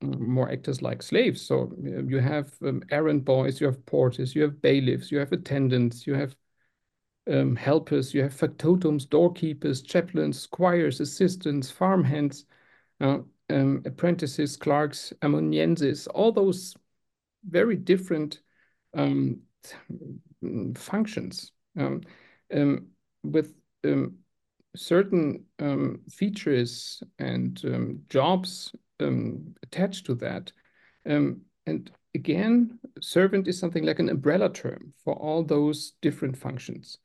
more 0.00 0.50
actors 0.50 0.80
like 0.82 1.02
slaves. 1.02 1.42
So 1.42 1.72
you 1.82 2.18
have 2.18 2.52
um, 2.64 2.82
errand 2.90 3.24
boys, 3.24 3.60
you 3.60 3.66
have 3.66 3.84
porters, 3.86 4.34
you 4.34 4.42
have 4.42 4.62
bailiffs, 4.62 5.10
you 5.10 5.18
have 5.18 5.32
attendants, 5.32 6.06
you 6.06 6.14
have 6.14 6.36
um, 7.28 7.56
helpers, 7.56 8.14
you 8.14 8.22
have 8.22 8.34
factotums, 8.34 9.06
doorkeepers, 9.08 9.82
chaplains, 9.82 10.40
squires, 10.40 11.00
assistants, 11.00 11.70
farmhands, 11.70 12.44
uh, 13.00 13.18
um, 13.50 13.82
apprentices, 13.84 14.56
clerks, 14.56 15.12
amanuenses, 15.22 16.06
all 16.08 16.32
those 16.32 16.74
very 17.46 17.76
different 17.76 18.40
um, 18.94 19.40
functions 20.74 21.52
um, 21.78 22.00
um, 22.54 22.88
with 23.22 23.54
um, 23.84 24.16
certain 24.76 25.44
um, 25.58 26.00
features 26.10 27.02
and 27.18 27.60
jobs 28.08 28.72
attached 29.00 30.06
to 30.06 30.14
that. 30.16 30.52
and 31.04 31.90
again, 32.14 32.78
servant 33.00 33.46
is 33.46 33.58
something 33.58 33.84
like 33.84 33.98
an 33.98 34.08
umbrella 34.08 34.50
term 34.52 34.92
for 35.04 35.14
all 35.14 35.44
those 35.44 35.92
different 36.02 36.36
functions. 36.36 36.98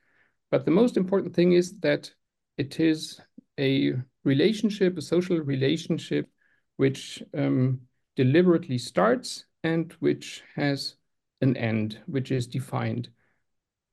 But 0.51 0.65
the 0.65 0.71
most 0.71 0.97
important 0.97 1.35
thing 1.35 1.53
is 1.53 1.79
that 1.79 2.11
it 2.57 2.79
is 2.79 3.19
a 3.59 3.93
relationship, 4.23 4.97
a 4.97 5.01
social 5.01 5.39
relationship, 5.39 6.29
which 6.77 7.21
um, 7.37 7.81
deliberately 8.15 8.77
starts 8.77 9.45
and 9.63 9.93
which 9.99 10.43
has 10.55 10.95
an 11.41 11.57
end, 11.57 11.99
which 12.05 12.31
is 12.31 12.47
defined. 12.47 13.09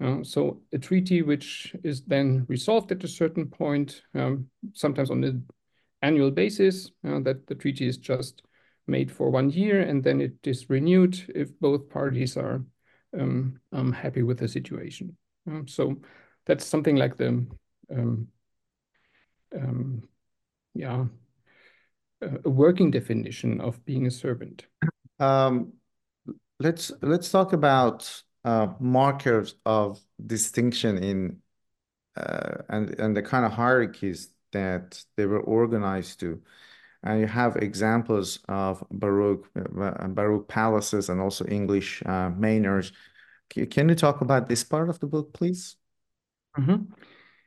Uh, 0.02 0.22
so 0.22 0.62
a 0.72 0.78
treaty 0.78 1.22
which 1.22 1.74
is 1.84 2.02
then 2.02 2.46
resolved 2.48 2.90
at 2.90 3.04
a 3.04 3.08
certain 3.08 3.46
point, 3.46 4.02
um, 4.14 4.46
sometimes 4.72 5.10
on 5.10 5.22
an 5.24 5.46
annual 6.02 6.30
basis, 6.30 6.90
uh, 7.06 7.20
that 7.20 7.46
the 7.46 7.54
treaty 7.54 7.86
is 7.86 7.98
just 7.98 8.42
made 8.86 9.10
for 9.12 9.30
one 9.30 9.50
year 9.50 9.82
and 9.82 10.02
then 10.02 10.20
it 10.20 10.34
is 10.44 10.70
renewed 10.70 11.18
if 11.34 11.58
both 11.60 11.88
parties 11.90 12.36
are 12.36 12.64
um, 13.18 13.60
um, 13.72 13.92
happy 13.92 14.22
with 14.22 14.38
the 14.38 14.48
situation. 14.48 15.16
Uh, 15.50 15.60
so 15.66 15.96
that's 16.46 16.64
something 16.64 16.96
like 16.96 17.16
the 17.16 17.46
um, 17.92 18.28
um, 19.54 20.02
yeah 20.74 21.04
a 22.44 22.50
working 22.50 22.90
definition 22.90 23.60
of 23.60 23.82
being 23.84 24.06
a 24.06 24.10
servant. 24.10 24.66
Um, 25.20 25.74
let's 26.58 26.90
let's 27.02 27.30
talk 27.30 27.52
about 27.52 28.22
uh, 28.44 28.68
markers 28.80 29.54
of 29.66 30.00
distinction 30.24 30.98
in 30.98 31.38
uh, 32.16 32.62
and 32.68 32.98
and 32.98 33.16
the 33.16 33.22
kind 33.22 33.44
of 33.44 33.52
hierarchies 33.52 34.30
that 34.52 35.02
they 35.16 35.26
were 35.26 35.40
organized 35.40 36.20
to. 36.20 36.42
And 37.02 37.20
you 37.20 37.26
have 37.26 37.56
examples 37.56 38.40
of 38.48 38.84
Baroque 38.90 39.48
uh, 39.56 40.08
Baroque 40.08 40.48
palaces 40.48 41.08
and 41.08 41.20
also 41.20 41.46
English 41.46 42.02
manors. 42.04 42.92
Can 43.48 43.88
you 43.88 43.94
talk 43.94 44.20
about 44.20 44.48
this 44.48 44.64
part 44.64 44.88
of 44.88 45.00
the 45.00 45.06
book, 45.06 45.32
please? 45.32 45.76
Mm 46.58 46.64
-hmm. 46.64 46.86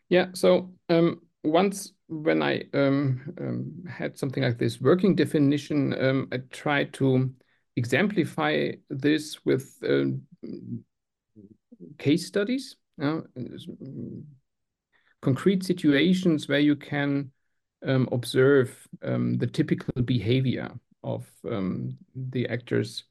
Yeah. 0.09 0.29
So 0.33 0.73
um, 0.89 1.21
once 1.43 1.93
when 2.07 2.41
I 2.41 2.63
um, 2.73 3.85
had 3.87 4.17
something 4.17 4.43
like 4.43 4.57
this 4.57 4.81
working 4.81 5.15
definition, 5.15 5.93
I 6.31 6.39
tried 6.49 6.93
to 6.93 7.33
exemplify 7.75 8.71
this 8.89 9.43
with 9.45 9.77
uh, 9.87 10.05
case 11.97 12.27
studies, 12.27 12.75
uh, 13.01 13.21
concrete 15.21 15.63
situations 15.63 16.47
where 16.47 16.59
you 16.59 16.75
can 16.75 17.31
um, 17.85 18.07
observe 18.11 18.87
um, 19.03 19.37
the 19.37 19.47
typical 19.47 20.01
behavior 20.03 20.71
of 21.03 21.25
um, 21.49 21.97
the 22.15 22.47
actors. 22.49 23.03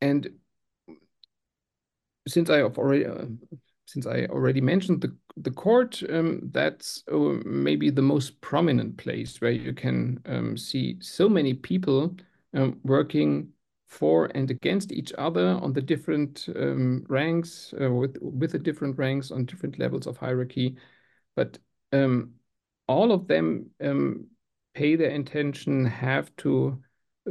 and 0.00 0.30
since 2.26 2.50
I 2.50 2.58
have 2.58 2.78
already 2.78 3.06
uh, 3.06 3.26
since 3.86 4.06
I 4.06 4.26
already 4.26 4.60
mentioned 4.60 5.00
the 5.02 5.14
the 5.36 5.50
court, 5.50 6.02
um, 6.10 6.50
that's 6.52 7.02
uh, 7.10 7.16
maybe 7.44 7.90
the 7.90 8.02
most 8.02 8.40
prominent 8.40 8.96
place 8.96 9.40
where 9.40 9.50
you 9.50 9.72
can 9.72 10.20
um, 10.26 10.56
see 10.56 10.96
so 11.00 11.28
many 11.28 11.54
people 11.54 12.14
um, 12.54 12.78
working 12.84 13.48
for 13.88 14.26
and 14.34 14.50
against 14.50 14.92
each 14.92 15.12
other 15.18 15.46
on 15.48 15.72
the 15.72 15.82
different 15.82 16.48
um, 16.56 17.04
ranks, 17.08 17.74
uh, 17.80 17.90
with 17.90 18.16
with 18.20 18.52
the 18.52 18.58
different 18.58 18.96
ranks 18.98 19.30
on 19.30 19.44
different 19.44 19.78
levels 19.78 20.06
of 20.06 20.16
hierarchy, 20.16 20.76
but 21.36 21.58
um, 21.92 22.32
all 22.86 23.12
of 23.12 23.26
them 23.26 23.70
um, 23.82 24.26
pay 24.74 24.96
their 24.96 25.10
intention 25.10 25.84
have 25.84 26.34
to 26.36 26.80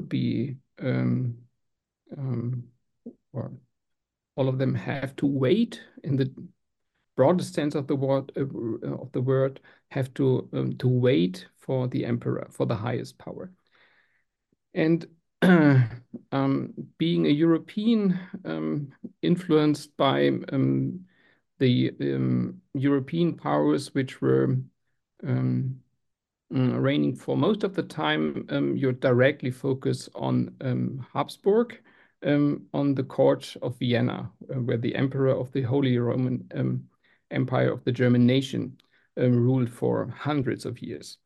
be 0.08 0.56
or 3.34 3.52
all 4.36 4.48
of 4.48 4.58
them 4.58 4.74
have 4.74 5.16
to 5.16 5.26
wait 5.26 5.82
in 6.04 6.16
the 6.16 6.32
broadest 7.16 7.54
sense 7.54 7.76
of 7.76 7.88
the 7.88 7.96
word 7.96 8.32
uh, 8.38 8.42
of 9.02 9.12
the 9.12 9.22
word 9.22 9.60
have 9.90 10.14
to 10.16 10.50
um, 10.54 10.78
to 10.78 10.88
wait 10.88 11.48
for 11.58 11.88
the 11.88 12.06
emperor 12.06 12.48
for 12.52 12.66
the 12.66 12.76
highest 12.76 13.18
power. 13.18 13.52
And 14.74 15.06
um, 16.32 16.74
being 16.98 17.26
a 17.26 17.30
European 17.30 18.20
um, 18.46 18.94
influenced 19.22 19.96
by 19.98 20.28
um, 20.52 21.02
the 21.60 21.92
um, 22.02 22.62
European 22.74 23.36
powers 23.36 23.94
which 23.94 24.22
were 24.22 24.58
um, 25.26 25.80
mm, 26.52 26.82
reigning 26.82 27.16
for 27.16 27.38
most 27.38 27.64
of 27.64 27.76
the 27.76 27.84
time, 27.84 28.76
you're 28.76 28.94
directly 28.94 29.52
focused 29.52 30.10
on 30.16 31.06
Habsburg, 31.14 31.80
on 32.26 32.96
the 32.96 33.04
court 33.04 33.56
of 33.62 33.78
Vienna, 33.80 34.32
uh, 34.50 34.60
where 34.60 34.78
the 34.78 34.96
emperor 34.96 35.36
of 35.36 35.52
the 35.52 35.62
Holy 35.62 35.98
Roman 35.98 36.48
empire 37.34 37.72
of 37.72 37.84
the 37.84 37.92
German 37.92 38.26
nation 38.26 38.78
um, 39.18 39.36
ruled 39.36 39.70
for 39.70 40.08
hundreds 40.08 40.66
of 40.66 40.82
years. 40.82 41.18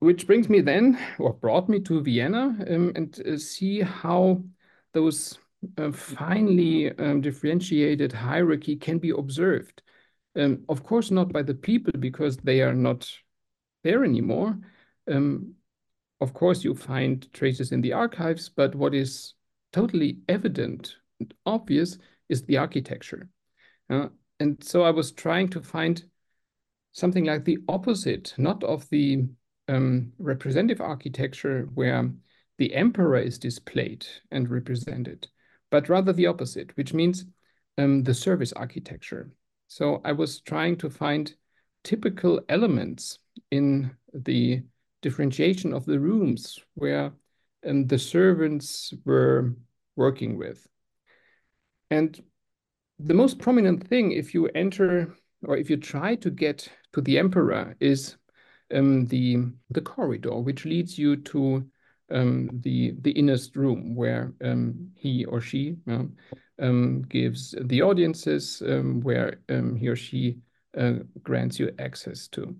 Which 0.00 0.26
brings 0.26 0.48
me 0.48 0.60
then, 0.60 0.98
or 1.18 1.34
brought 1.34 1.68
me 1.68 1.80
to 1.80 2.02
Vienna 2.02 2.56
um, 2.70 2.92
and 2.96 3.20
uh, 3.26 3.36
see 3.36 3.80
how 3.80 4.42
those 4.94 5.38
uh, 5.76 5.92
finely 5.92 6.90
um, 6.98 7.20
differentiated 7.20 8.12
hierarchy 8.12 8.76
can 8.76 8.98
be 8.98 9.10
observed. 9.10 9.82
Um, 10.36 10.64
of 10.68 10.82
course, 10.84 11.10
not 11.10 11.32
by 11.32 11.42
the 11.42 11.54
people 11.54 11.92
because 11.98 12.36
they 12.38 12.62
are 12.62 12.74
not 12.74 13.10
there 13.84 14.04
anymore. 14.04 14.58
Um, 15.10 15.54
of 16.20 16.32
course, 16.34 16.64
you 16.64 16.74
find 16.74 17.30
traces 17.32 17.72
in 17.72 17.80
the 17.80 17.92
archives, 17.92 18.48
but 18.48 18.74
what 18.74 18.94
is 18.94 19.34
totally 19.72 20.18
evident 20.28 20.96
and 21.18 21.32
obvious 21.46 21.98
is 22.28 22.42
the 22.44 22.56
architecture. 22.58 23.28
Uh, 23.88 24.08
and 24.40 24.62
so 24.64 24.82
I 24.82 24.90
was 24.90 25.12
trying 25.12 25.48
to 25.50 25.60
find 25.60 26.02
something 26.92 27.26
like 27.26 27.44
the 27.44 27.58
opposite, 27.68 28.34
not 28.38 28.64
of 28.64 28.88
the 28.88 29.26
um, 29.68 30.12
representative 30.18 30.80
architecture 30.80 31.68
where 31.74 32.10
the 32.58 32.74
emperor 32.74 33.18
is 33.18 33.38
displayed 33.38 34.06
and 34.30 34.50
represented, 34.50 35.28
but 35.70 35.88
rather 35.88 36.12
the 36.12 36.26
opposite, 36.26 36.76
which 36.76 36.92
means 36.92 37.26
um, 37.78 38.02
the 38.02 38.14
service 38.14 38.52
architecture. 38.54 39.30
So 39.68 40.00
I 40.04 40.12
was 40.12 40.40
trying 40.40 40.76
to 40.78 40.90
find 40.90 41.32
typical 41.84 42.40
elements 42.48 43.18
in 43.50 43.94
the 44.12 44.62
differentiation 45.02 45.72
of 45.72 45.86
the 45.86 46.00
rooms 46.00 46.58
where 46.74 47.12
um, 47.66 47.86
the 47.86 47.98
servants 47.98 48.92
were 49.04 49.54
working 49.96 50.36
with. 50.36 50.66
And 51.90 52.20
the 53.04 53.14
most 53.14 53.38
prominent 53.38 53.86
thing 53.86 54.12
if 54.12 54.34
you 54.34 54.46
enter 54.54 55.14
or 55.44 55.56
if 55.56 55.70
you 55.70 55.76
try 55.76 56.14
to 56.16 56.30
get 56.30 56.68
to 56.92 57.00
the 57.00 57.18
emperor 57.18 57.76
is 57.80 58.16
um, 58.74 59.06
the 59.06 59.38
the 59.70 59.80
corridor 59.80 60.38
which 60.38 60.64
leads 60.64 60.98
you 60.98 61.16
to 61.16 61.64
um, 62.10 62.50
the 62.62 62.92
the 63.02 63.12
innerst 63.12 63.56
room 63.56 63.94
where 63.94 64.32
um, 64.44 64.90
he 64.94 65.24
or 65.24 65.40
she 65.40 65.76
um, 66.60 67.02
gives 67.02 67.54
the 67.62 67.82
audiences 67.82 68.62
um, 68.66 69.00
where 69.00 69.40
um, 69.48 69.76
he 69.76 69.88
or 69.88 69.96
she 69.96 70.38
uh, 70.76 70.94
grants 71.22 71.58
you 71.58 71.72
access 71.78 72.28
to. 72.28 72.54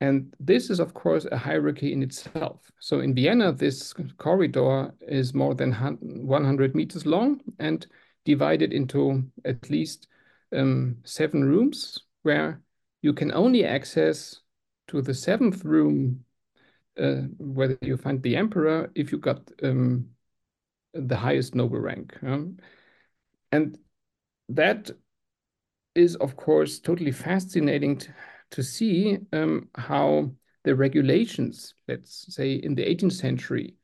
And 0.00 0.34
this 0.40 0.70
is, 0.70 0.80
of 0.80 0.92
course, 0.92 1.26
a 1.30 1.36
hierarchy 1.36 1.92
in 1.92 2.02
itself. 2.02 2.70
So 2.80 3.00
in 3.00 3.14
Vienna, 3.14 3.52
this 3.52 3.94
corridor 4.18 4.92
is 5.00 5.34
more 5.34 5.54
than 5.54 5.72
100 5.72 6.74
meters 6.74 7.06
long 7.06 7.40
and 7.58 7.86
divided 8.24 8.72
into 8.72 9.24
at 9.44 9.70
least 9.70 10.08
um, 10.54 10.96
seven 11.04 11.44
rooms 11.44 11.98
where 12.22 12.60
you 13.02 13.12
can 13.12 13.32
only 13.32 13.64
access 13.64 14.40
to 14.88 15.02
the 15.02 15.14
seventh 15.14 15.64
room 15.64 16.24
uh, 16.98 17.22
where 17.38 17.76
you 17.82 17.96
find 17.96 18.22
the 18.22 18.36
emperor 18.36 18.90
if 18.94 19.12
you 19.12 19.18
got 19.18 19.50
um, 19.62 20.06
the 20.92 21.16
highest 21.16 21.54
noble 21.54 21.78
rank. 21.78 22.16
Um, 22.22 22.58
and 23.52 23.76
that 24.48 24.90
is, 25.94 26.16
of 26.16 26.36
course, 26.36 26.78
totally 26.78 27.12
fascinating 27.12 28.00
to 28.50 28.62
see 28.62 29.18
um, 29.32 29.68
how 29.74 30.30
the 30.64 30.74
regulations, 30.74 31.74
let's 31.88 32.34
say 32.34 32.54
in 32.54 32.74
the 32.74 32.84
18th 32.84 33.12
century, 33.12 33.74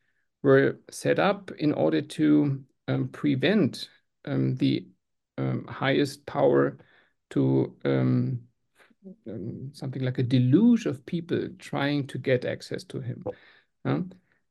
were 0.42 0.78
set 0.90 1.18
up 1.18 1.50
in 1.58 1.72
order 1.72 2.00
to 2.00 2.64
um, 2.88 3.08
prevent 3.08 3.88
um, 4.24 4.56
the 4.56 4.86
um, 5.38 5.66
highest 5.66 6.26
power 6.26 6.76
to 7.30 7.74
um, 7.84 8.40
um, 9.26 9.70
something 9.72 10.02
like 10.02 10.18
a 10.18 10.22
deluge 10.22 10.86
of 10.86 11.06
people 11.06 11.48
trying 11.58 12.06
to 12.08 12.18
get 12.18 12.44
access 12.44 12.84
to 12.84 13.00
him. 13.00 13.24
Uh, 13.84 14.00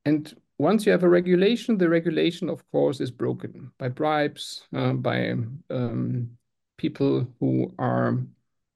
and 0.06 0.34
once 0.58 0.86
you 0.86 0.92
have 0.92 1.04
a 1.04 1.10
regulation, 1.10 1.78
the 1.78 1.90
regulation, 1.90 2.50
of 2.50 2.70
course, 2.72 3.00
is 3.00 3.12
broken 3.12 3.72
by 3.78 3.90
bribes, 3.90 4.68
uh, 4.76 4.94
by 4.94 5.36
um, 5.70 6.30
people 6.78 7.28
who 7.40 7.74
are 7.78 8.20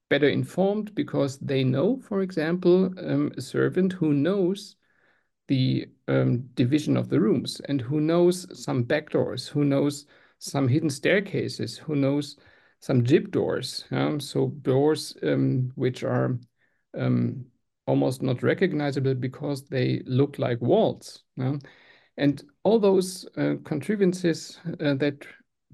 better 0.10 0.30
informed 0.30 0.94
because 0.94 1.40
they 1.40 1.64
know, 1.64 2.00
for 2.08 2.22
example, 2.22 2.94
um, 3.00 3.32
a 3.36 3.42
servant 3.42 3.94
who 3.94 4.14
knows 4.14 4.76
the 5.48 5.88
division 6.56 6.96
of 6.96 7.10
the 7.10 7.20
rooms 7.20 7.62
and 7.68 7.82
who 7.82 8.00
knows 8.00 8.48
some 8.64 8.84
backdoors, 8.84 9.48
who 9.48 9.66
knows 9.66 10.06
some 10.44 10.68
hidden 10.68 10.90
staircases, 10.90 11.78
who 11.78 11.96
knows 11.96 12.38
some 12.80 13.04
jib 13.04 13.32
doors, 13.32 13.86
um, 13.92 14.20
so 14.20 14.48
doors 14.62 15.16
um, 15.24 15.72
which 15.76 16.04
are 16.04 16.38
um, 16.98 17.46
almost 17.88 18.22
not 18.22 18.44
recognizable 18.44 19.16
because 19.16 19.64
they 19.64 20.02
look 20.06 20.38
like 20.40 20.60
walls. 20.62 21.24
And 22.18 22.44
all 22.64 22.78
those 22.78 23.26
uh, 23.38 23.56
contrivances 23.64 24.60
uh, 24.82 24.96
that 24.96 25.26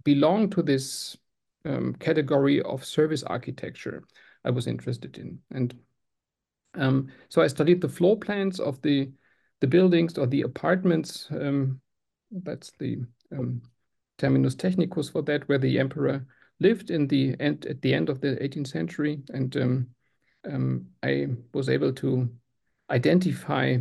belong 0.03 0.49
to 0.51 0.61
this 0.61 1.17
um, 1.65 1.95
category 1.95 2.61
of 2.61 2.85
service 2.85 3.23
architecture 3.23 4.03
I 4.45 4.51
was 4.51 4.67
interested 4.67 5.17
in. 5.17 5.39
And 5.51 5.75
um, 6.75 7.07
so 7.29 7.41
I 7.41 7.47
studied 7.47 7.81
the 7.81 7.89
floor 7.89 8.17
plans 8.17 8.59
of 8.59 8.81
the, 8.83 9.11
the 9.61 9.67
buildings 9.67 10.17
or 10.17 10.27
the 10.27 10.43
apartments. 10.43 11.27
Um, 11.31 11.81
that's 12.31 12.71
the 12.77 12.99
terminus 14.19 14.55
technicus 14.55 15.11
for 15.11 15.23
that, 15.23 15.47
where 15.49 15.57
the 15.57 15.79
emperor 15.79 16.25
lived 16.59 16.91
in 16.91 17.07
the 17.07 17.35
end 17.39 17.65
at 17.65 17.81
the 17.81 17.93
end 17.93 18.09
of 18.09 18.21
the 18.21 18.35
18th 18.35 18.67
century. 18.67 19.21
And 19.33 19.55
um, 19.57 19.87
um, 20.47 20.85
I 21.01 21.27
was 21.53 21.69
able 21.69 21.93
to 21.93 22.29
identify 22.89 23.77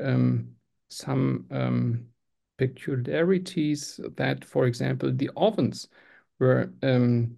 um, 0.00 0.48
some 0.88 2.06
peculiarities 2.58 4.00
that, 4.16 4.44
for 4.44 4.66
example, 4.66 5.12
the 5.12 5.30
ovens 5.36 5.88
were 6.40 6.70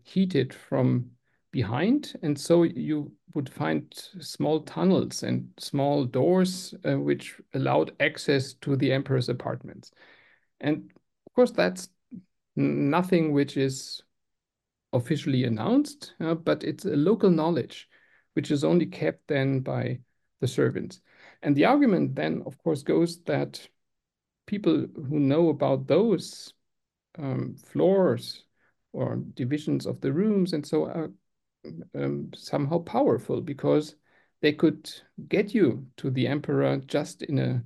heated 0.05 0.55
from 0.55 1.11
behind. 1.53 2.15
And 2.23 2.39
so 2.39 2.65
you 2.65 3.13
would 3.35 3.49
find 3.49 3.85
small 4.21 4.61
tunnels 4.61 5.23
and 5.23 5.49
small 5.59 6.05
doors 6.05 6.75
uh, 6.85 6.99
which 6.99 7.41
allowed 7.55 7.93
access 8.01 8.55
to 8.55 8.77
the 8.77 8.93
emperor's 8.93 9.29
apartments. 9.29 9.91
And 10.61 10.91
of 11.27 11.33
course, 11.35 11.51
that's 11.51 11.89
nothing 12.57 13.33
which 13.33 13.57
is 13.57 14.03
officially 14.93 15.45
announced, 15.45 16.15
uh, 16.21 16.35
but 16.35 16.65
it's 16.65 16.85
a 16.85 16.97
local 16.97 17.31
knowledge 17.31 17.89
which 18.35 18.51
is 18.51 18.65
only 18.65 18.87
kept 18.87 19.29
then 19.29 19.61
by 19.61 19.99
the 20.41 20.49
servants. 20.49 21.01
And 21.43 21.57
the 21.57 21.65
argument 21.65 22.15
then, 22.15 22.43
of 22.45 22.59
course, 22.59 22.83
goes 22.83 23.23
that 23.25 23.67
people 24.47 24.87
who 24.95 25.19
know 25.19 25.49
about 25.49 25.87
those 25.87 26.53
um, 27.19 27.57
floors 27.57 28.45
or 28.93 29.17
divisions 29.35 29.87
of 29.87 30.01
the 30.01 30.13
rooms 30.13 30.53
and 30.53 30.67
so 30.67 30.85
are 30.85 31.11
um, 31.95 32.31
somehow 32.35 32.79
powerful 32.79 33.41
because 33.41 33.97
they 34.43 34.53
could 34.53 34.91
get 35.29 35.55
you 35.55 35.87
to 35.97 36.11
the 36.11 36.27
emperor 36.27 36.77
just 36.87 37.23
in 37.23 37.39
a 37.39 37.63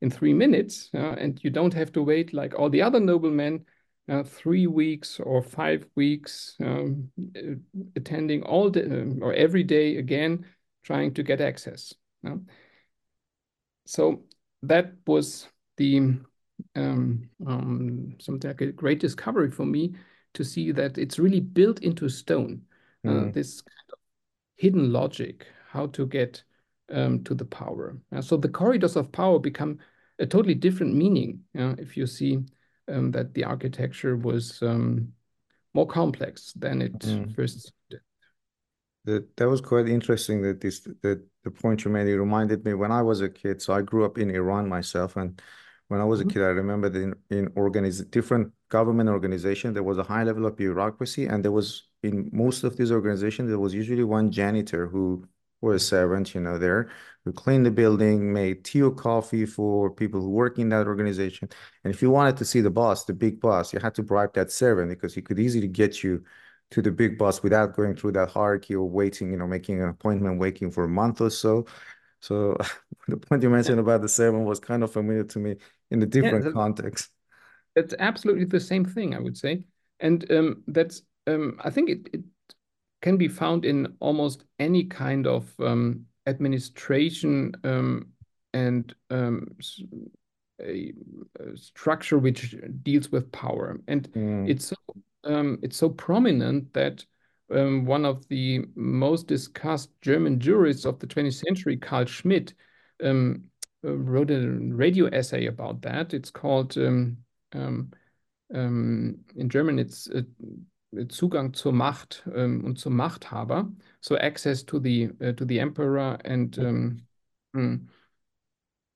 in 0.00 0.10
three 0.10 0.32
minutes, 0.32 0.90
uh, 0.94 1.16
and 1.18 1.42
you 1.42 1.50
don't 1.50 1.74
have 1.74 1.90
to 1.92 2.02
wait 2.02 2.32
like 2.32 2.54
all 2.56 2.70
the 2.70 2.82
other 2.82 3.00
noblemen 3.00 3.64
uh, 4.08 4.22
three 4.22 4.66
weeks 4.66 5.20
or 5.20 5.42
five 5.42 5.86
weeks 5.94 6.56
um, 6.60 7.10
attending 7.96 8.42
all 8.42 8.70
day 8.70 8.84
um, 8.84 9.20
or 9.22 9.32
every 9.34 9.62
day 9.62 9.96
again, 9.96 10.46
trying 10.82 11.12
to 11.14 11.22
get 11.22 11.40
access. 11.40 11.94
So 13.86 14.22
that 14.62 14.92
was 15.06 15.48
the 15.76 15.98
um, 16.76 17.28
um, 17.46 18.16
something 18.18 18.50
like 18.50 18.60
a 18.60 18.72
great 18.72 19.00
discovery 19.00 19.50
for 19.50 19.64
me 19.64 19.94
to 20.34 20.44
see 20.44 20.72
that 20.72 20.98
it's 20.98 21.18
really 21.18 21.40
built 21.40 21.80
into 21.80 22.08
stone. 22.08 22.62
Uh, 23.06 23.10
mm. 23.10 23.32
this 23.32 23.62
kind 23.62 23.92
of 23.92 23.98
hidden 24.56 24.92
logic, 24.92 25.46
how 25.70 25.86
to 25.86 26.04
get 26.04 26.42
um, 26.92 27.22
to 27.24 27.34
the 27.34 27.44
power. 27.44 27.96
Uh, 28.14 28.20
so 28.20 28.36
the 28.36 28.48
corridors 28.48 28.96
of 28.96 29.12
power 29.12 29.38
become 29.38 29.78
a 30.18 30.26
totally 30.26 30.54
different 30.54 30.94
meaning 30.94 31.40
uh, 31.56 31.74
if 31.78 31.96
you 31.96 32.06
see 32.06 32.40
um, 32.88 33.10
that 33.12 33.34
the 33.34 33.44
architecture 33.44 34.16
was 34.16 34.60
um, 34.62 35.12
more 35.74 35.86
complex 35.86 36.52
than 36.54 36.82
it 36.82 36.98
mm. 36.98 37.34
first 37.34 37.72
did. 37.90 38.00
That, 39.04 39.36
that 39.36 39.48
was 39.48 39.60
quite 39.60 39.88
interesting 39.88 40.42
that 40.42 40.60
this 40.60 40.80
that 41.02 41.22
the 41.44 41.50
point 41.50 41.84
you 41.84 41.90
made 41.90 42.08
it 42.08 42.18
reminded 42.18 42.64
me 42.64 42.74
when 42.74 42.92
I 42.92 43.00
was 43.00 43.20
a 43.20 43.28
kid. 43.28 43.62
So 43.62 43.72
I 43.72 43.80
grew 43.82 44.04
up 44.04 44.18
in 44.18 44.30
Iran 44.30 44.68
myself, 44.68 45.16
and 45.16 45.40
when 45.88 46.00
I 46.00 46.04
was 46.04 46.20
mm-hmm. 46.20 46.30
a 46.30 46.32
kid, 46.32 46.42
I 46.42 46.48
remember 46.48 46.88
that 46.90 47.00
in 47.00 47.14
in 47.30 47.48
organiz- 47.50 48.10
different 48.10 48.52
government 48.68 49.08
organization 49.08 49.72
there 49.72 49.82
was 49.82 49.98
a 49.98 50.02
high 50.02 50.24
level 50.24 50.44
of 50.46 50.56
bureaucracy, 50.56 51.26
and 51.26 51.44
there 51.44 51.52
was 51.52 51.84
in 52.02 52.28
most 52.32 52.64
of 52.64 52.76
these 52.76 52.92
organizations 52.92 53.48
there 53.48 53.58
was 53.58 53.74
usually 53.74 54.04
one 54.04 54.30
janitor 54.30 54.86
who 54.86 55.26
was 55.60 55.82
a 55.82 55.86
servant, 55.86 56.34
you 56.34 56.40
know, 56.40 56.58
there 56.58 56.90
who 57.24 57.32
cleaned 57.32 57.66
the 57.66 57.70
building, 57.70 58.32
made 58.32 58.64
tea 58.64 58.82
or 58.82 58.90
coffee 58.90 59.44
for 59.44 59.90
people 59.90 60.20
who 60.20 60.30
work 60.30 60.58
in 60.58 60.68
that 60.70 60.86
organization. 60.86 61.48
And 61.84 61.92
if 61.92 62.00
you 62.00 62.10
wanted 62.10 62.36
to 62.38 62.44
see 62.44 62.60
the 62.60 62.70
boss, 62.70 63.04
the 63.04 63.12
big 63.12 63.40
boss, 63.40 63.72
you 63.72 63.80
had 63.80 63.94
to 63.96 64.02
bribe 64.02 64.34
that 64.34 64.50
servant 64.50 64.88
because 64.88 65.14
he 65.14 65.22
could 65.22 65.38
easily 65.38 65.68
get 65.68 66.02
you 66.02 66.22
to 66.70 66.82
the 66.82 66.90
big 66.90 67.18
boss 67.18 67.42
without 67.42 67.74
going 67.74 67.94
through 67.94 68.12
that 68.12 68.30
hierarchy 68.30 68.74
or 68.74 68.88
waiting, 68.88 69.30
you 69.30 69.36
know, 69.36 69.46
making 69.46 69.82
an 69.82 69.88
appointment, 69.88 70.38
waiting 70.38 70.70
for 70.70 70.84
a 70.84 70.88
month 70.88 71.20
or 71.20 71.30
so. 71.30 71.66
So 72.20 72.56
the 73.08 73.16
point 73.16 73.42
you 73.42 73.50
mentioned 73.50 73.80
about 73.80 74.02
the 74.02 74.08
servant 74.08 74.44
was 74.44 74.60
kind 74.60 74.82
of 74.82 74.92
familiar 74.92 75.24
to 75.24 75.38
me 75.38 75.56
in 75.90 76.02
a 76.02 76.06
different 76.06 76.46
yeah, 76.46 76.52
context. 76.52 77.10
It's 77.74 77.94
absolutely 77.98 78.44
the 78.44 78.60
same 78.60 78.84
thing, 78.84 79.14
I 79.14 79.18
would 79.18 79.36
say. 79.36 79.64
And 80.00 80.30
um, 80.30 80.62
that's, 80.66 81.02
um, 81.26 81.60
I 81.62 81.70
think 81.70 81.90
it, 81.90 82.08
it 82.12 82.20
can 83.00 83.16
be 83.16 83.28
found 83.28 83.64
in 83.64 83.94
almost 84.00 84.44
any 84.58 84.84
kind 84.84 85.26
of 85.26 85.52
um, 85.60 86.04
administration 86.26 87.52
um, 87.64 88.08
and 88.52 88.94
um, 89.10 89.46
a, 90.60 90.92
a, 91.40 91.56
structure 91.56 92.18
which 92.18 92.56
deals 92.82 93.10
with 93.10 93.30
power. 93.32 93.80
And 93.86 94.10
mm. 94.12 94.48
it's 94.48 94.66
so, 94.66 94.76
um, 95.24 95.58
it's 95.62 95.76
so 95.76 95.90
prominent 95.90 96.72
that 96.74 97.04
um, 97.54 97.86
one 97.86 98.04
of 98.04 98.26
the 98.28 98.64
most 98.74 99.26
discussed 99.26 99.90
German 100.02 100.40
jurists 100.40 100.84
of 100.84 100.98
the 100.98 101.06
20th 101.06 101.44
century, 101.46 101.76
Carl 101.76 102.06
Schmitt, 102.06 102.54
um, 103.02 103.44
wrote 103.82 104.30
a 104.30 104.40
radio 104.40 105.06
essay 105.06 105.46
about 105.46 105.80
that. 105.82 106.12
It's 106.12 106.30
called 106.30 106.76
in 106.76 107.16
German. 109.48 109.78
It's 109.78 110.10
uh, 110.10 110.22
Zugang 111.08 111.52
zur 111.52 111.72
Macht 111.72 112.22
um, 112.34 112.64
und 112.64 112.78
zum 112.78 112.96
Machthaber, 112.96 113.70
so 114.00 114.16
access 114.16 114.64
to 114.64 114.78
the 114.78 115.10
uh, 115.20 115.32
to 115.32 115.44
the 115.44 115.58
emperor. 115.58 116.18
And 116.24 116.58
um, 116.58 117.02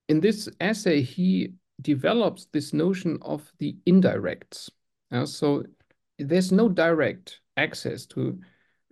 in 0.09 0.21
this 0.21 0.49
essay, 0.59 1.03
he 1.03 1.55
develops 1.81 2.47
this 2.53 2.73
notion 2.73 3.19
of 3.23 3.53
the 3.59 3.77
indirects. 3.87 4.71
Uh, 5.11 5.27
so 5.27 5.65
there's 6.19 6.53
no 6.53 6.69
direct 6.69 7.41
access 7.57 8.07
to 8.07 8.39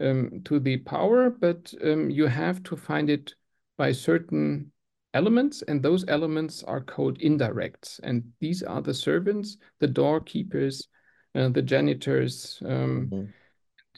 um, 0.00 0.42
to 0.44 0.58
the 0.58 0.78
power, 0.78 1.30
but 1.30 1.72
um, 1.82 2.10
you 2.10 2.26
have 2.26 2.62
to 2.64 2.76
find 2.76 3.10
it 3.10 3.34
by 3.76 3.92
certain 3.92 4.72
elements, 5.14 5.62
and 5.62 5.82
those 5.82 6.04
elements 6.08 6.62
are 6.64 6.80
called 6.80 7.18
indirects. 7.18 8.00
And 8.02 8.32
these 8.40 8.62
are 8.62 8.82
the 8.82 8.94
servants, 8.94 9.56
the 9.78 9.88
doorkeepers, 9.88 10.88
uh, 11.34 11.48
the 11.48 11.62
janitors, 11.62 12.60
um, 12.64 13.08
mm-hmm. 13.12 13.24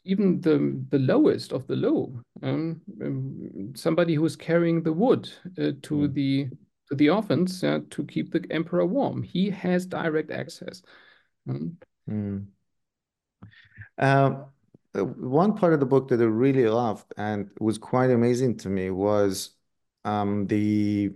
even 0.04 0.40
the 0.40 0.84
the 0.90 0.98
lowest 0.98 1.52
of 1.52 1.66
the 1.66 1.76
low, 1.76 2.20
um, 2.42 2.80
um, 3.00 3.72
somebody 3.74 4.14
who's 4.14 4.36
carrying 4.36 4.82
the 4.82 4.92
wood 4.92 5.30
uh, 5.58 5.72
to 5.82 5.94
mm. 5.94 6.14
the 6.14 6.48
to 6.88 6.94
the 6.94 7.08
ovens 7.08 7.64
uh, 7.64 7.80
to 7.90 8.04
keep 8.04 8.32
the 8.32 8.44
emperor 8.50 8.84
warm. 8.84 9.22
He 9.22 9.50
has 9.50 9.86
direct 9.86 10.30
access. 10.30 10.82
Um, 11.48 11.78
mm. 12.08 12.46
one 14.92 15.56
part 15.56 15.72
of 15.72 15.80
the 15.80 15.86
book 15.86 16.08
that 16.08 16.20
I 16.20 16.24
really 16.24 16.68
loved 16.68 17.12
and 17.16 17.48
was 17.60 17.78
quite 17.78 18.10
amazing 18.10 18.58
to 18.58 18.68
me 18.68 18.90
was 18.90 19.56
um, 20.04 20.46
the 20.46 21.12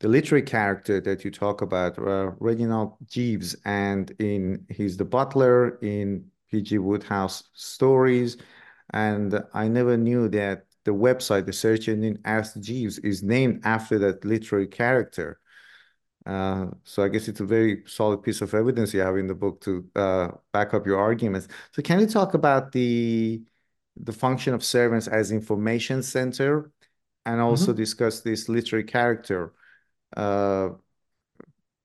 the 0.00 0.08
literary 0.08 0.42
character 0.42 1.00
that 1.00 1.24
you 1.24 1.30
talk 1.30 1.62
about, 1.62 1.98
uh, 1.98 2.32
Reginald 2.38 2.94
Jeeves, 3.06 3.56
and 3.64 4.10
in 4.18 4.66
he's 4.68 4.96
the 4.96 5.04
butler 5.04 5.78
in 5.80 6.26
P.G. 6.50 6.78
Wodehouse 6.78 7.44
stories, 7.54 8.36
and 8.92 9.42
I 9.54 9.68
never 9.68 9.96
knew 9.96 10.28
that 10.28 10.66
the 10.84 10.92
website, 10.92 11.46
the 11.46 11.52
search 11.52 11.88
engine 11.88 12.20
Ask 12.24 12.58
Jeeves, 12.60 12.98
is 12.98 13.22
named 13.22 13.62
after 13.64 13.98
that 13.98 14.24
literary 14.24 14.68
character. 14.68 15.40
Uh, 16.24 16.66
so 16.84 17.02
I 17.04 17.08
guess 17.08 17.28
it's 17.28 17.40
a 17.40 17.44
very 17.44 17.82
solid 17.86 18.22
piece 18.22 18.40
of 18.40 18.52
evidence 18.52 18.92
you 18.92 19.00
have 19.00 19.16
in 19.16 19.28
the 19.28 19.34
book 19.34 19.60
to 19.62 19.84
uh, 19.94 20.28
back 20.52 20.74
up 20.74 20.86
your 20.86 20.98
arguments. 20.98 21.48
So 21.72 21.82
can 21.82 22.00
you 22.00 22.06
talk 22.06 22.34
about 22.34 22.72
the 22.72 23.42
the 23.98 24.12
function 24.12 24.52
of 24.52 24.62
servants 24.62 25.08
as 25.08 25.32
information 25.32 26.02
center, 26.02 26.70
and 27.24 27.40
also 27.40 27.72
mm 27.72 27.74
-hmm. 27.74 27.84
discuss 27.84 28.22
this 28.22 28.48
literary 28.48 28.84
character? 28.84 29.52
Uh, 30.16 30.70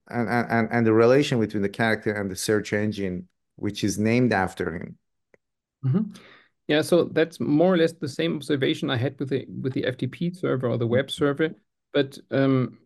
and, 0.09 0.29
and, 0.29 0.69
and 0.71 0.87
the 0.87 0.93
relation 0.93 1.39
between 1.39 1.63
the 1.63 1.69
character 1.69 2.13
and 2.13 2.29
the 2.29 2.35
search 2.35 2.73
engine, 2.73 3.27
which 3.55 3.83
is 3.83 3.97
named 3.97 4.33
after 4.33 4.73
him. 4.75 4.97
Mm-hmm. 5.85 6.11
Yeah, 6.67 6.81
so 6.81 7.05
that's 7.05 7.39
more 7.39 7.73
or 7.73 7.77
less 7.77 7.93
the 7.93 8.07
same 8.07 8.35
observation 8.35 8.89
I 8.89 8.95
had 8.95 9.19
with 9.19 9.29
the 9.29 9.45
with 9.61 9.73
the 9.73 9.83
FTP 9.83 10.35
server 10.35 10.69
or 10.69 10.77
the 10.77 10.87
web 10.87 11.11
server, 11.11 11.53
but 11.91 12.17
um, 12.29 12.77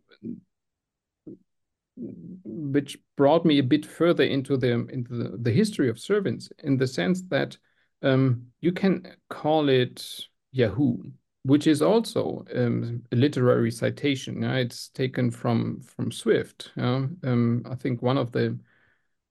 which 1.98 2.98
brought 3.16 3.46
me 3.46 3.60
a 3.60 3.64
bit 3.64 3.86
further 3.86 4.24
into 4.24 4.58
the 4.58 4.72
into 4.88 5.14
the, 5.14 5.38
the 5.38 5.52
history 5.52 5.90
of 5.90 6.00
servants 6.00 6.50
in 6.64 6.78
the 6.78 6.88
sense 6.88 7.22
that 7.30 7.58
um, 8.02 8.48
you 8.60 8.72
can 8.72 9.06
call 9.30 9.70
it 9.70 10.26
Yahoo, 10.52 10.98
which 11.46 11.68
is 11.68 11.84
also 11.84 12.44
um, 12.56 13.04
a 13.12 13.16
literary 13.16 13.70
citation. 13.70 14.42
Yeah? 14.42 14.56
It's 14.56 14.90
taken 14.90 15.30
from 15.30 15.80
from 15.82 16.12
Swift. 16.12 16.72
Yeah? 16.76 17.06
Um, 17.24 17.64
I 17.70 17.76
think 17.76 18.02
one 18.02 18.18
of 18.18 18.32
the 18.32 18.58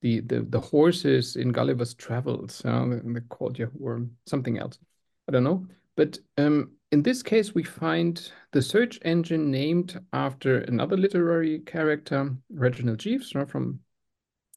the 0.01 0.21
the, 0.21 0.45
the 0.49 0.61
horses 0.61 1.35
in 1.35 1.51
Gulliver's 1.51 1.93
Travels, 1.93 2.63
uh, 2.63 2.99
they 3.03 3.19
called 3.27 3.59
Yahoo 3.59 3.79
or 3.81 4.05
something 4.25 4.57
else. 4.57 4.79
I 5.27 5.33
don't 5.33 5.43
know. 5.43 5.67
But 5.97 6.19
um, 6.37 6.71
in 6.91 7.03
this 7.03 7.21
case, 7.21 7.53
we 7.53 7.63
find 7.63 8.31
the 8.53 8.61
search 8.61 8.97
engine 9.03 9.51
named 9.51 9.99
after 10.13 10.59
another 10.59 10.95
literary 10.95 11.59
character, 11.59 12.33
Reginald 12.49 12.99
Jeeves, 12.99 13.31
from 13.31 13.79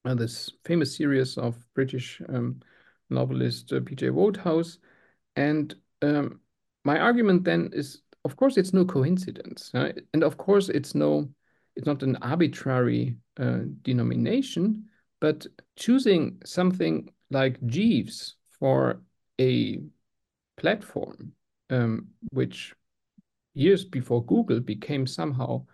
uh, 0.05 0.15
this 0.15 0.51
famous 0.65 0.97
series 0.97 1.37
of 1.37 1.59
British 1.75 2.23
um, 2.29 2.61
novelist 3.11 3.73
uh, 3.73 3.81
P.J. 3.85 4.11
Wodehouse. 4.11 4.79
And 5.35 5.75
um, 6.03 6.41
my 6.89 6.99
argument 6.99 7.45
then 7.45 7.69
is, 7.75 8.01
of 8.25 8.35
course, 8.37 8.57
it's 8.57 8.73
no 8.73 8.85
coincidence, 8.87 9.71
uh, 9.75 9.93
and 10.15 10.25
of 10.25 10.39
course, 10.39 10.71
it's 10.71 10.95
no, 10.95 11.29
it's 11.77 11.87
not 11.87 12.03
an 12.03 12.17
arbitrary 12.23 13.15
uh, 13.39 13.61
denomination, 13.83 14.89
but 15.21 15.47
choosing 15.77 16.41
something 16.47 17.11
like 17.31 17.65
Jeeves 17.67 18.37
for 18.59 19.03
a 19.39 19.81
platform 20.57 21.33
um, 21.69 22.09
which 22.33 22.75
years 23.53 23.85
before 23.85 24.25
Google 24.25 24.61
became 24.61 25.07
somehow 25.07 25.67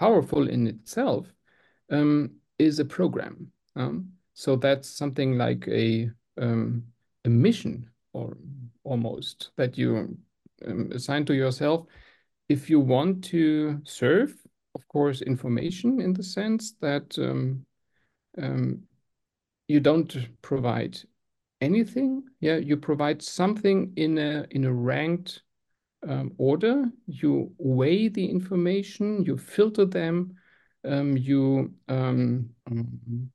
powerful 0.00 0.48
in 0.48 0.66
itself, 0.66 1.26
um, 1.90 2.30
is 2.58 2.78
a 2.78 2.84
program. 2.84 3.52
Um, 3.74 4.12
so 4.32 4.56
that's 4.56 4.88
something 4.88 5.36
like 5.36 5.68
a 5.68 6.10
um, 6.40 6.84
a 7.26 7.28
mission 7.28 7.90
or 8.14 8.36
almost 8.84 9.50
that 9.56 9.76
you 9.76 10.16
um, 10.64 10.90
assign 10.92 11.24
to 11.26 11.34
yourself 11.34 11.86
if 12.48 12.70
you 12.70 12.80
want 12.80 13.24
to 13.24 13.80
serve, 13.84 14.34
of 14.74 14.86
course, 14.88 15.22
information 15.22 16.00
in 16.00 16.12
the 16.12 16.22
sense 16.22 16.74
that 16.80 17.18
um, 17.18 17.66
you 19.68 19.80
don't 19.80 20.16
provide 20.42 20.98
anything. 21.60 22.22
Yeah, 22.40 22.56
you 22.56 22.76
provide 22.76 23.22
something 23.22 23.92
in 23.96 24.18
a 24.18 24.46
in 24.50 24.64
a 24.64 24.72
ranked 24.72 25.42
um, 26.06 26.32
order. 26.38 26.84
You 27.06 27.52
weigh 27.58 28.08
the 28.08 28.26
information, 28.26 29.24
you 29.24 29.36
filter 29.36 29.84
them, 29.84 30.34
um, 30.84 31.16
you 31.16 31.72
um, 31.88 32.50
um 32.70 33.30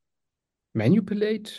manipulate 0.74 1.54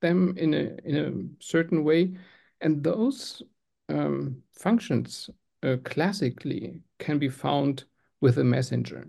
them 0.00 0.34
in 0.36 0.54
a 0.54 0.76
in 0.84 0.96
a 0.96 1.42
certain 1.44 1.82
way, 1.82 2.16
and 2.60 2.82
those 2.84 3.42
um, 3.88 4.42
functions 4.52 5.30
uh, 5.62 5.76
classically 5.84 6.80
can 6.98 7.18
be 7.18 7.28
found 7.28 7.84
with 8.20 8.38
a 8.38 8.44
messenger. 8.44 9.08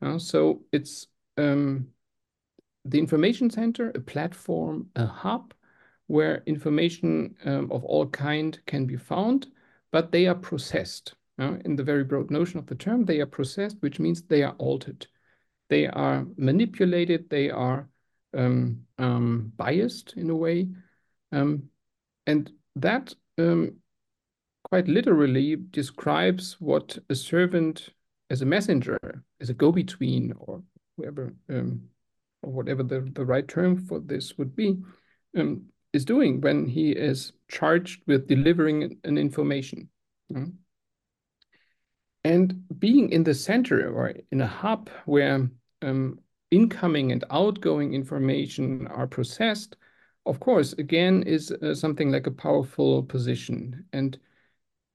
Uh, 0.00 0.18
so 0.18 0.62
it's 0.72 1.06
um, 1.38 1.88
the 2.84 2.98
information 2.98 3.50
center, 3.50 3.90
a 3.90 4.00
platform, 4.00 4.88
a 4.96 5.06
hub 5.06 5.54
where 6.08 6.42
information 6.46 7.34
um, 7.44 7.70
of 7.70 7.84
all 7.84 8.06
kind 8.06 8.60
can 8.66 8.86
be 8.86 8.96
found, 8.96 9.46
but 9.92 10.12
they 10.12 10.26
are 10.26 10.34
processed. 10.34 11.14
Uh, 11.38 11.56
in 11.64 11.74
the 11.76 11.82
very 11.82 12.04
broad 12.04 12.30
notion 12.30 12.58
of 12.58 12.66
the 12.66 12.74
term, 12.74 13.04
they 13.04 13.20
are 13.20 13.26
processed, 13.26 13.76
which 13.80 13.98
means 13.98 14.22
they 14.22 14.42
are 14.42 14.54
altered. 14.58 15.06
They 15.70 15.86
are 15.86 16.26
manipulated, 16.36 17.30
they 17.30 17.48
are 17.50 17.88
um, 18.36 18.82
um, 18.98 19.52
biased 19.56 20.14
in 20.16 20.28
a 20.28 20.36
way. 20.36 20.68
Um, 21.32 21.70
and 22.26 22.52
that 22.76 23.14
um, 23.38 23.76
quite 24.72 24.88
literally 24.88 25.54
describes 25.70 26.56
what 26.58 26.96
a 27.10 27.14
servant 27.14 27.90
as 28.30 28.40
a 28.40 28.46
messenger, 28.46 28.98
as 29.38 29.50
a 29.50 29.54
go-between 29.54 30.32
or 30.38 30.62
whoever, 30.96 31.34
um, 31.50 31.82
or 32.42 32.50
whatever 32.52 32.82
the, 32.82 33.06
the 33.12 33.22
right 33.22 33.46
term 33.46 33.76
for 33.76 34.00
this 34.00 34.38
would 34.38 34.56
be, 34.56 34.78
um, 35.36 35.62
is 35.92 36.06
doing 36.06 36.40
when 36.40 36.66
he 36.66 36.92
is 36.92 37.34
charged 37.48 38.00
with 38.06 38.26
delivering 38.26 38.98
an 39.04 39.18
information. 39.18 39.90
And 42.24 42.64
being 42.78 43.10
in 43.10 43.24
the 43.24 43.34
center 43.34 43.92
or 43.92 44.14
in 44.30 44.40
a 44.40 44.46
hub 44.46 44.88
where 45.04 45.50
um, 45.82 46.18
incoming 46.50 47.12
and 47.12 47.24
outgoing 47.30 47.92
information 47.92 48.86
are 48.86 49.06
processed, 49.06 49.76
of 50.24 50.40
course, 50.40 50.72
again, 50.78 51.24
is 51.24 51.50
uh, 51.50 51.74
something 51.74 52.10
like 52.10 52.26
a 52.26 52.30
powerful 52.30 53.02
position. 53.02 53.84
And 53.92 54.18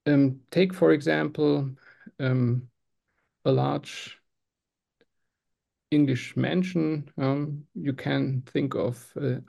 um, 0.08 0.40
take, 0.52 0.74
for 0.74 0.92
example, 0.92 1.70
um, 2.20 2.68
a 3.46 3.52
large 3.52 4.18
English 5.92 6.36
mansion. 6.36 7.10
Um, 7.18 7.66
you 7.76 7.94
can 7.94 8.44
think 8.46 8.76
of 8.76 9.06
uh, 9.22 9.40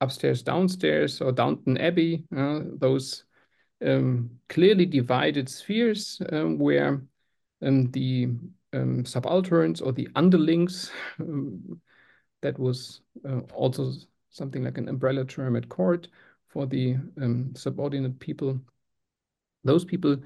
upstairs, 0.00 0.42
downstairs, 0.42 1.20
or 1.20 1.32
Downton 1.32 1.78
Abbey, 1.78 2.24
uh, 2.36 2.60
those 2.78 3.24
um, 3.84 4.30
clearly 4.48 4.86
divided 4.86 5.48
spheres 5.48 6.20
um, 6.30 6.58
where 6.58 7.02
um, 7.62 7.90
the 7.90 8.28
subalterns 9.04 9.80
or 9.82 9.92
the 9.92 10.08
underlings, 10.16 10.90
that 12.40 12.58
was 12.58 13.02
uh, 13.28 13.40
also 13.52 13.92
something 14.30 14.64
like 14.64 14.78
an 14.78 14.88
umbrella 14.88 15.24
term 15.24 15.56
at 15.56 15.68
court 15.68 16.08
for 16.48 16.66
the 16.66 16.96
subordinate 17.54 18.18
people. 18.18 18.58
Those 19.64 19.84
people, 19.84 20.16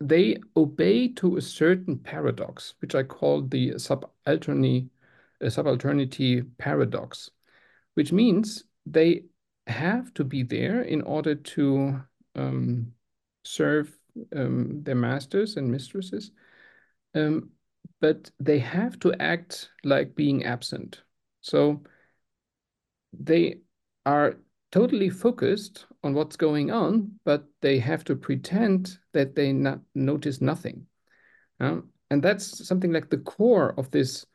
they 0.00 0.36
obey 0.56 1.08
to 1.08 1.36
a 1.36 1.40
certain 1.40 1.98
paradox, 1.98 2.74
which 2.80 2.94
I 2.94 3.02
call 3.02 3.42
the 3.42 3.72
subalternity, 3.72 4.88
uh, 5.40 5.46
subalternity 5.46 6.46
paradox 6.58 7.30
which 7.96 8.12
means 8.12 8.64
they 8.84 9.24
have 9.66 10.12
to 10.14 10.22
be 10.22 10.42
there 10.42 10.82
in 10.82 11.00
order 11.02 11.34
to 11.34 12.00
um, 12.36 12.92
serve 13.42 13.90
um, 14.34 14.82
their 14.82 14.94
masters 14.94 15.56
and 15.56 15.70
mistresses, 15.70 16.30
um, 17.14 17.50
but 18.00 18.30
they 18.38 18.58
have 18.58 18.98
to 19.00 19.14
act 19.18 19.70
like 19.82 20.14
being 20.14 20.44
absent. 20.44 21.02
So 21.40 21.82
they 23.14 23.60
are 24.04 24.36
totally 24.76 25.08
focused 25.08 25.86
on 26.04 26.12
what's 26.12 26.36
going 26.36 26.70
on, 26.70 27.10
but 27.24 27.44
they 27.62 27.78
have 27.78 28.04
to 28.04 28.14
pretend 28.14 28.98
that 29.14 29.34
they 29.34 29.50
not 29.50 29.80
notice 29.94 30.42
nothing. 30.42 30.86
Um, 31.60 31.88
and 32.10 32.22
that's 32.22 32.68
something 32.68 32.92
like 32.92 33.08
the 33.08 33.16
core 33.16 33.74
of 33.78 33.90
this 33.90 34.26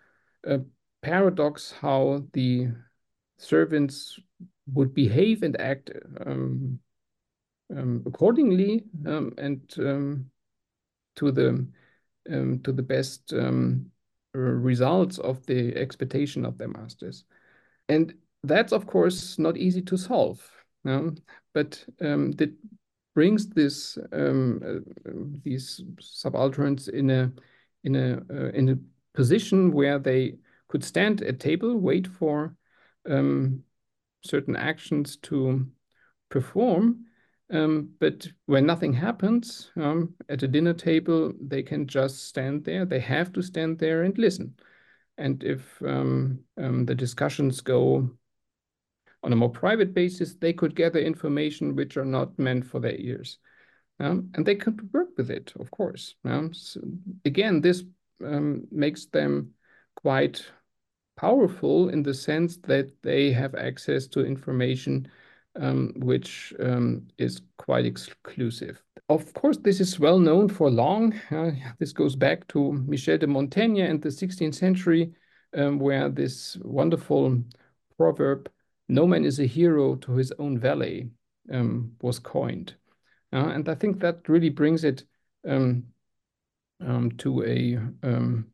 uh, 0.50 0.58
paradox, 1.04 1.72
how 1.72 2.24
the 2.34 2.70
servants 3.38 4.20
would 4.74 4.96
behave 4.96 5.44
and 5.44 5.62
act 5.62 5.92
um, 6.26 6.80
um, 7.78 8.02
accordingly 8.08 8.84
um, 9.06 9.34
and 9.38 9.62
um, 9.78 10.26
to 11.18 11.32
the 11.32 11.50
um, 12.32 12.62
to 12.64 12.72
the 12.72 12.84
best 12.84 13.32
results 14.34 15.20
of 15.20 15.46
the 15.46 15.76
expectation 15.76 16.46
of 16.46 16.58
their 16.58 16.70
masters. 16.70 17.26
And 17.90 18.16
that's 18.44 18.72
of 18.72 18.88
course 18.88 19.38
not 19.38 19.58
easy 19.58 19.82
to 19.84 19.98
solve. 19.98 20.42
but 21.54 21.86
that 22.00 22.54
brings 23.14 23.48
this 23.50 23.98
uh, 23.98 24.80
these 25.44 25.84
subalterns 26.00 26.88
in 26.88 27.10
a 27.10 27.32
in 27.84 27.96
a 27.96 28.22
uh, 28.30 28.50
in 28.50 28.70
a 28.70 28.78
position 29.14 29.72
where 29.72 30.00
they 30.00 30.36
could 30.68 30.84
stand 30.84 31.22
at 31.22 31.40
table, 31.40 31.78
wait 31.78 32.08
for 32.08 32.56
um, 33.10 33.64
certain 34.24 34.56
actions 34.56 35.18
to 35.18 35.68
perform. 36.30 37.06
Um, 37.50 37.90
but 38.00 38.28
when 38.46 38.66
nothing 38.66 38.94
happens 38.94 39.72
um, 39.76 40.14
at 40.30 40.44
a 40.44 40.48
dinner 40.48 40.74
table, 40.74 41.34
they 41.42 41.64
can 41.64 41.86
just 41.86 42.24
stand 42.28 42.64
there. 42.64 42.86
They 42.86 43.02
have 43.02 43.34
to 43.34 43.42
stand 43.42 43.80
there 43.80 44.04
and 44.04 44.18
listen. 44.18 44.56
And 45.18 45.44
if 45.44 45.82
um, 45.82 46.40
um, 46.58 46.86
the 46.86 46.96
discussions 46.96 47.60
go 47.60 48.10
on 49.24 49.34
a 49.34 49.36
more 49.36 49.50
private 49.50 49.94
basis, 49.94 50.36
they 50.36 50.54
could 50.54 50.76
gather 50.76 51.00
information 51.00 51.76
which 51.76 51.98
are 51.98 52.06
not 52.06 52.38
meant 52.40 52.66
for 52.66 52.80
their 52.80 52.96
ears. 52.96 53.38
Um, 54.00 54.32
and 54.34 54.46
they 54.46 54.56
could 54.56 54.92
work 54.94 55.10
with 55.18 55.30
it, 55.30 55.54
of 55.60 55.70
course. 55.70 56.16
So 56.24 56.82
again, 57.24 57.62
this 57.62 57.84
um, 58.26 58.68
makes 58.72 59.06
them 59.06 59.52
quite 59.96 60.44
powerful 61.18 61.90
in 61.90 62.02
the 62.02 62.14
sense 62.14 62.58
that 62.58 62.92
they 63.04 63.32
have 63.32 63.54
access 63.54 64.08
to 64.08 64.26
information 64.26 65.08
um, 65.60 65.94
which 65.98 66.54
um, 66.60 67.08
is 67.18 67.42
quite 67.58 67.86
exclusive. 67.86 68.82
of 69.10 69.34
course, 69.34 69.58
this 69.58 69.82
is 69.82 70.00
well 70.00 70.20
known 70.20 70.48
for 70.48 70.70
long. 70.70 71.14
Uh, 71.30 71.52
this 71.80 71.92
goes 71.92 72.16
back 72.16 72.48
to 72.48 72.72
Michel 72.72 73.18
de 73.18 73.28
Montaigne 73.28 73.82
and 73.82 74.02
the 74.02 74.10
16th 74.10 74.56
century, 74.56 75.12
um, 75.56 75.80
where 75.80 76.08
this 76.10 76.58
wonderful 76.62 77.44
proverb, 77.98 78.50
no 78.92 79.08
man 79.08 79.24
is 79.24 79.40
a 79.40 79.46
hero 79.46 79.96
to 79.96 80.12
his 80.12 80.34
own 80.38 80.60
valet, 80.60 81.08
um, 81.52 81.94
was 82.02 82.20
coined. 82.20 82.76
Uh, 83.32 83.48
and 83.48 83.70
I 83.70 83.76
think 83.76 84.02
that 84.02 84.28
really 84.28 84.50
brings 84.50 84.84
it 84.84 85.06
um, 85.48 85.86
um 86.86 87.12
to 87.18 87.44
a, 87.44 87.78
um, 88.04 88.48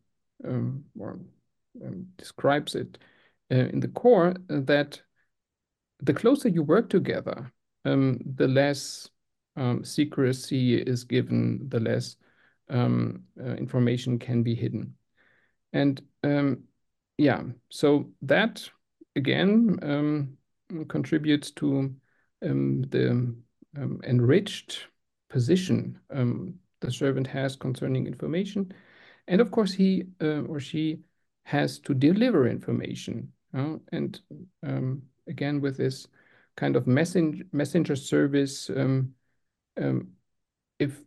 um, 0.45 0.85
or 0.97 1.19
describes 2.17 2.75
it 2.75 2.99
uh, 3.51 3.55
in 3.55 3.79
the 3.79 3.87
core 3.87 4.35
uh, 4.49 4.59
that 4.65 5.01
the 6.01 6.13
closer 6.13 6.49
you 6.49 6.61
work 6.61 6.89
together, 6.89 7.51
the 7.83 8.47
less 8.47 9.09
secrecy 9.81 10.75
is 10.75 11.03
given, 11.03 11.67
the 11.69 11.79
less 11.79 12.17
uh, 12.69 12.85
information 13.57 14.19
can 14.19 14.43
be 14.43 14.53
hidden. 14.53 14.93
And 15.73 15.99
yeah, 17.17 17.41
so 17.69 18.11
that 18.21 18.69
again 19.17 19.79
um, 19.81 20.37
contributes 20.87 21.51
to 21.51 21.93
um, 22.45 22.83
the 22.89 23.09
um, 23.09 23.99
enriched 24.03 24.87
position 25.29 25.99
um, 26.11 26.53
the 26.79 26.91
servant 26.91 27.27
has 27.27 27.55
concerning 27.55 28.07
information. 28.07 28.71
And 29.27 29.41
of 29.41 29.51
course, 29.51 29.73
he 29.73 30.05
uh, 30.21 30.43
or 30.43 30.59
she 30.59 30.99
has 31.43 31.79
to 31.79 31.93
deliver 31.93 32.47
information. 32.47 33.31
Uh, 33.53 33.77
and 33.91 34.19
um, 34.63 35.01
again, 35.27 35.59
with 35.59 35.77
this 35.77 36.07
kind 36.55 36.75
of 36.75 36.87
messenger, 36.87 37.43
messenger 37.51 37.95
service, 37.95 38.69
if 40.79 41.01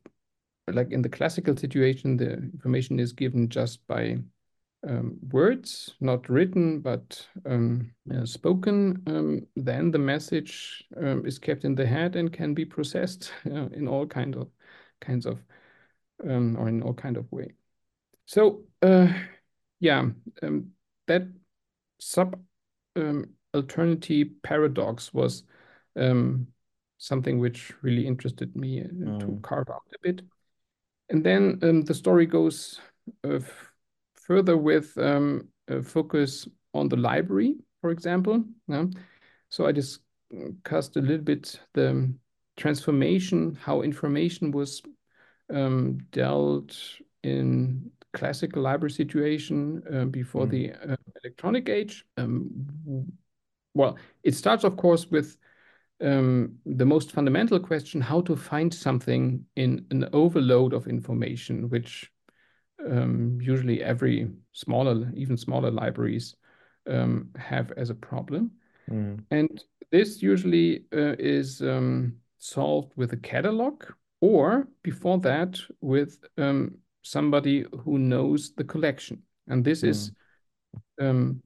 like 0.73 0.93
in 0.93 1.03
the 1.03 1.09
classical 1.09 1.57
situation, 1.57 2.17
the 2.17 2.33
information 2.33 2.99
is 3.01 3.13
given 3.13 3.49
just 3.49 3.87
by 3.87 4.19
um, 4.87 5.19
words, 5.31 5.95
not 6.01 6.29
written 6.29 6.81
but 6.81 7.27
um, 7.47 7.93
uh, 8.15 8.25
spoken, 8.25 9.03
um, 9.07 9.47
then 9.57 9.91
the 9.91 9.99
message 9.99 10.85
um, 10.97 11.27
is 11.27 11.39
kept 11.39 11.65
in 11.65 11.75
the 11.75 11.87
head 11.87 12.17
and 12.17 12.33
can 12.33 12.55
be 12.55 12.65
processed 12.65 13.33
uh, 13.47 13.69
in 13.73 13.87
all 13.87 14.07
kind 14.07 14.37
of 14.37 14.49
kinds 15.01 15.27
of 15.27 15.39
um, 16.25 16.57
or 16.59 16.69
in 16.69 16.83
all 16.83 16.95
kind 16.95 17.17
of 17.17 17.31
way. 17.31 17.53
So 18.27 18.65
uh, 18.83 19.09
yeah, 19.81 20.07
um, 20.43 20.71
that 21.07 21.29
sub 21.99 22.39
alternity 23.55 24.25
paradox 24.25 25.13
was 25.13 25.45
something 26.99 27.39
which 27.39 27.73
really 27.83 28.07
interested 28.07 28.55
me 28.55 28.81
mm. 28.81 29.21
to 29.21 29.41
carve 29.43 29.71
out 29.71 29.83
a 29.95 29.99
bit. 30.03 30.23
And 31.09 31.25
then 31.25 31.59
the 31.85 31.95
story 31.95 32.27
goes 32.27 32.79
further 34.31 34.57
with 34.57 34.97
um, 34.97 35.49
focus 35.83 36.47
on 36.73 36.89
the 36.89 36.97
library, 36.97 37.57
for 37.81 37.91
example. 37.91 38.45
Yeah? 38.69 38.85
So 39.49 39.67
I 39.67 39.73
discussed 39.73 40.97
a 40.97 41.01
little 41.01 41.25
bit 41.25 41.59
the 41.75 42.15
transformation, 42.57 43.59
how 43.61 43.83
information 43.83 44.53
was 44.53 44.83
um, 45.53 45.99
dealt 46.13 46.79
in 47.25 47.91
classical 48.13 48.63
library 48.63 48.93
situation 48.93 49.83
uh, 49.93 50.05
before 50.05 50.47
mm. 50.47 50.51
the 50.51 50.73
uh, 50.75 50.97
electronic 51.25 51.69
age. 51.69 52.05
Um, 52.17 53.11
well, 53.75 53.99
it 54.23 54.37
starts, 54.37 54.63
of 54.63 54.77
course, 54.77 55.11
with 55.11 55.37
um, 56.01 56.55
the 56.67 56.87
most 56.87 57.11
fundamental 57.11 57.59
question, 57.59 58.01
how 58.01 58.21
to 58.21 58.37
find 58.37 58.73
something 58.73 59.45
in 59.57 59.87
an 59.91 60.09
overload 60.13 60.73
of 60.73 60.87
information, 60.87 61.69
which 61.69 62.13
um, 62.89 63.39
usually 63.41 63.83
every 63.83 64.29
smaller, 64.53 65.11
even 65.15 65.37
smaller 65.37 65.71
libraries 65.71 66.37
um, 66.89 67.29
have 67.37 67.73
as 67.77 67.91
a 67.91 67.95
problem. 67.95 68.53
Mm. 68.91 69.25
And 69.31 69.65
this 69.91 70.23
usually 70.23 70.85
uh, 70.93 71.17
is 71.19 71.61
um, 71.63 72.15
solved 72.39 72.93
with 72.97 73.13
a 73.13 73.17
catalog 73.17 73.85
or 74.21 74.69
before 74.83 75.19
that 75.19 75.59
with 75.81 76.19
um, 76.39 76.77
somebody 77.03 77.65
who 77.85 77.99
knows 77.99 78.53
the 78.57 78.65
collection. 78.65 79.23
And 79.49 79.65
this 79.65 79.83
mm. 79.83 79.89
is, 79.89 80.13
um, 81.01 81.43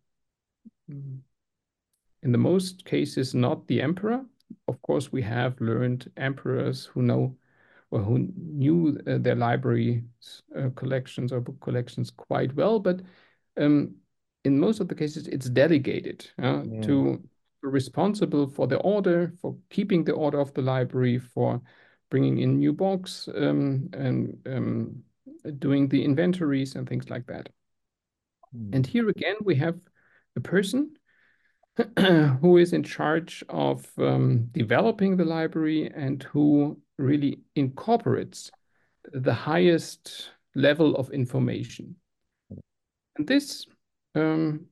in 0.88 2.32
the 2.32 2.38
most 2.38 2.84
cases, 2.84 3.34
not 3.34 3.66
the 3.66 3.80
emperor. 3.80 4.24
Of 4.68 4.80
course, 4.82 5.10
we 5.10 5.22
have 5.22 5.60
learned 5.60 6.10
emperors 6.16 6.84
who 6.86 7.02
know 7.02 7.36
or 7.94 8.00
who 8.00 8.28
knew 8.36 8.98
uh, 9.06 9.18
their 9.18 9.36
library 9.36 10.02
uh, 10.58 10.68
collections 10.74 11.32
or 11.32 11.40
book 11.40 11.60
collections 11.60 12.10
quite 12.10 12.52
well, 12.56 12.80
but 12.80 13.00
um, 13.56 13.94
in 14.44 14.58
most 14.58 14.80
of 14.80 14.88
the 14.88 14.96
cases, 14.96 15.28
it's 15.28 15.48
delegated 15.48 16.28
uh, 16.42 16.64
yeah. 16.64 16.82
to 16.82 17.22
responsible 17.62 18.48
for 18.48 18.66
the 18.66 18.78
order, 18.78 19.32
for 19.40 19.56
keeping 19.70 20.02
the 20.02 20.12
order 20.12 20.40
of 20.40 20.52
the 20.54 20.60
library, 20.60 21.20
for 21.20 21.62
bringing 22.10 22.38
in 22.38 22.58
new 22.58 22.72
books, 22.72 23.28
um, 23.32 23.88
and 23.92 24.38
um, 24.46 25.04
doing 25.60 25.88
the 25.88 26.04
inventories 26.04 26.74
and 26.74 26.88
things 26.88 27.08
like 27.10 27.26
that. 27.26 27.48
Mm. 28.56 28.74
And 28.74 28.86
here 28.86 29.08
again, 29.08 29.36
we 29.40 29.54
have 29.54 29.78
a 30.34 30.40
person 30.40 30.96
who 32.40 32.56
is 32.56 32.72
in 32.72 32.82
charge 32.82 33.44
of 33.48 33.86
um, 33.98 34.48
developing 34.50 35.16
the 35.16 35.24
library 35.24 35.92
and 35.94 36.20
who 36.24 36.76
really 36.98 37.40
incorporates 37.56 38.50
the 39.12 39.34
highest 39.34 40.30
level 40.54 40.96
of 40.96 41.10
information. 41.10 41.96
And 43.16 43.26
this 43.26 43.66
um, 44.14 44.66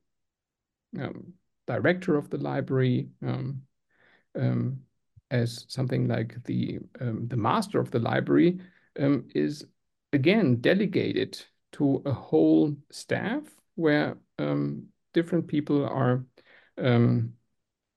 um, 0.99 1.33
director 1.67 2.17
of 2.17 2.29
the 2.29 2.37
library, 2.37 3.09
um, 3.25 3.61
um 4.39 4.79
as 5.31 5.65
something 5.67 6.07
like 6.07 6.43
the 6.43 6.79
um, 7.01 7.27
the 7.27 7.37
master 7.37 7.79
of 7.79 7.91
the 7.91 7.99
library, 7.99 8.59
um, 8.99 9.27
is 9.33 9.65
again 10.11 10.57
delegated 10.57 11.43
to 11.73 12.01
a 12.05 12.13
whole 12.13 12.75
staff 12.91 13.41
where 13.75 14.17
different 15.13 15.47
people 15.47 15.85
are 15.85 16.23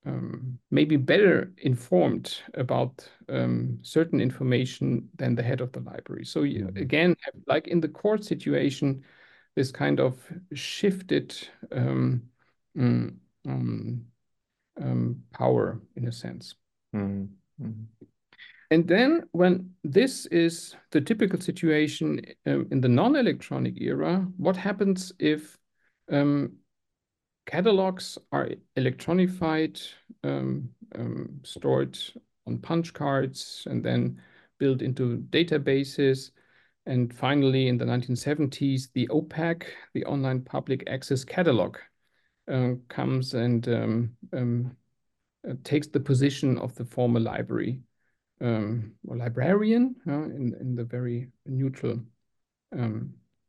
um, 0.07 0.57
maybe 0.71 0.95
better 0.95 1.51
informed 1.57 2.39
about 2.53 3.07
um, 3.29 3.79
certain 3.81 4.21
information 4.21 5.09
than 5.17 5.35
the 5.35 5.43
head 5.43 5.61
of 5.61 5.71
the 5.73 5.81
library. 5.81 6.25
So 6.25 6.43
you, 6.43 6.65
mm-hmm. 6.65 6.77
again, 6.77 7.15
like 7.45 7.67
in 7.67 7.81
the 7.81 7.89
court 7.89 8.23
situation, 8.23 9.03
this 9.55 9.71
kind 9.71 9.99
of 9.99 10.19
shifted 10.53 11.35
um, 11.71 12.23
mm, 12.77 13.15
um, 13.45 14.05
um 14.81 15.23
power 15.33 15.81
in 15.95 16.07
a 16.07 16.11
sense. 16.11 16.55
Mm 16.93 17.29
-hmm. 17.59 17.73
And 18.69 18.87
then 18.87 19.23
when 19.31 19.75
this 19.83 20.25
is 20.25 20.75
the 20.91 21.01
typical 21.01 21.39
situation 21.39 22.19
um, 22.45 22.67
in 22.71 22.81
the 22.81 22.89
non-electronic 22.89 23.81
era, 23.81 24.27
what 24.37 24.57
happens 24.57 25.13
if 25.19 25.57
um, 26.11 26.57
catalogs 27.47 28.17
are 28.31 28.49
electronified, 28.75 29.81
um, 30.23 30.69
um, 30.93 31.39
stored 31.43 31.97
on 32.45 32.59
punch 32.59 32.93
cards, 32.93 33.63
and 33.65 33.83
then 33.83 34.21
built 34.59 34.81
into 34.81 35.17
databases. 35.29 36.31
And 36.85 37.13
finally, 37.13 37.67
in 37.67 37.77
the 37.77 37.85
1970s, 37.85 38.89
the 38.93 39.07
OPAC, 39.07 39.63
the 39.93 40.05
Online 40.05 40.41
Public 40.41 40.83
Access 40.87 41.23
Catalog, 41.23 41.77
uh, 42.49 42.73
comes 42.87 43.33
and 43.33 43.67
um, 43.67 44.11
um, 44.33 44.77
uh, 45.47 45.53
takes 45.63 45.87
the 45.87 45.99
position 45.99 46.57
of 46.59 46.75
the 46.75 46.85
former 46.85 47.19
library 47.19 47.81
um, 48.39 48.93
or 49.05 49.17
librarian 49.17 49.95
uh, 50.07 50.23
in, 50.23 50.55
in 50.61 50.75
the 50.75 50.83
very 50.83 51.27
neutral 51.45 51.99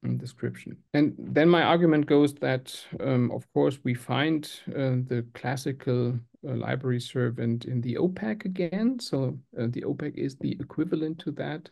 description. 0.03 0.77
And 0.95 1.15
then 1.19 1.49
my 1.49 1.63
argument 1.63 2.07
goes 2.07 2.35
that, 2.35 2.75
um, 3.01 3.31
of 3.33 3.53
course, 3.53 3.79
we 3.83 3.95
find 3.95 4.51
uh, 4.69 5.03
the 5.07 5.27
classical 5.35 6.19
uh, 6.47 6.55
library 6.55 7.01
servant 7.01 7.65
in 7.65 7.81
the 7.81 7.97
OPAC 7.97 8.45
again. 8.45 8.99
So 9.01 9.39
uh, 9.59 9.67
the 9.71 9.83
OPAC 9.83 10.17
is 10.17 10.37
the 10.37 10.53
equivalent 10.61 11.19
to 11.21 11.33
that. 11.33 11.69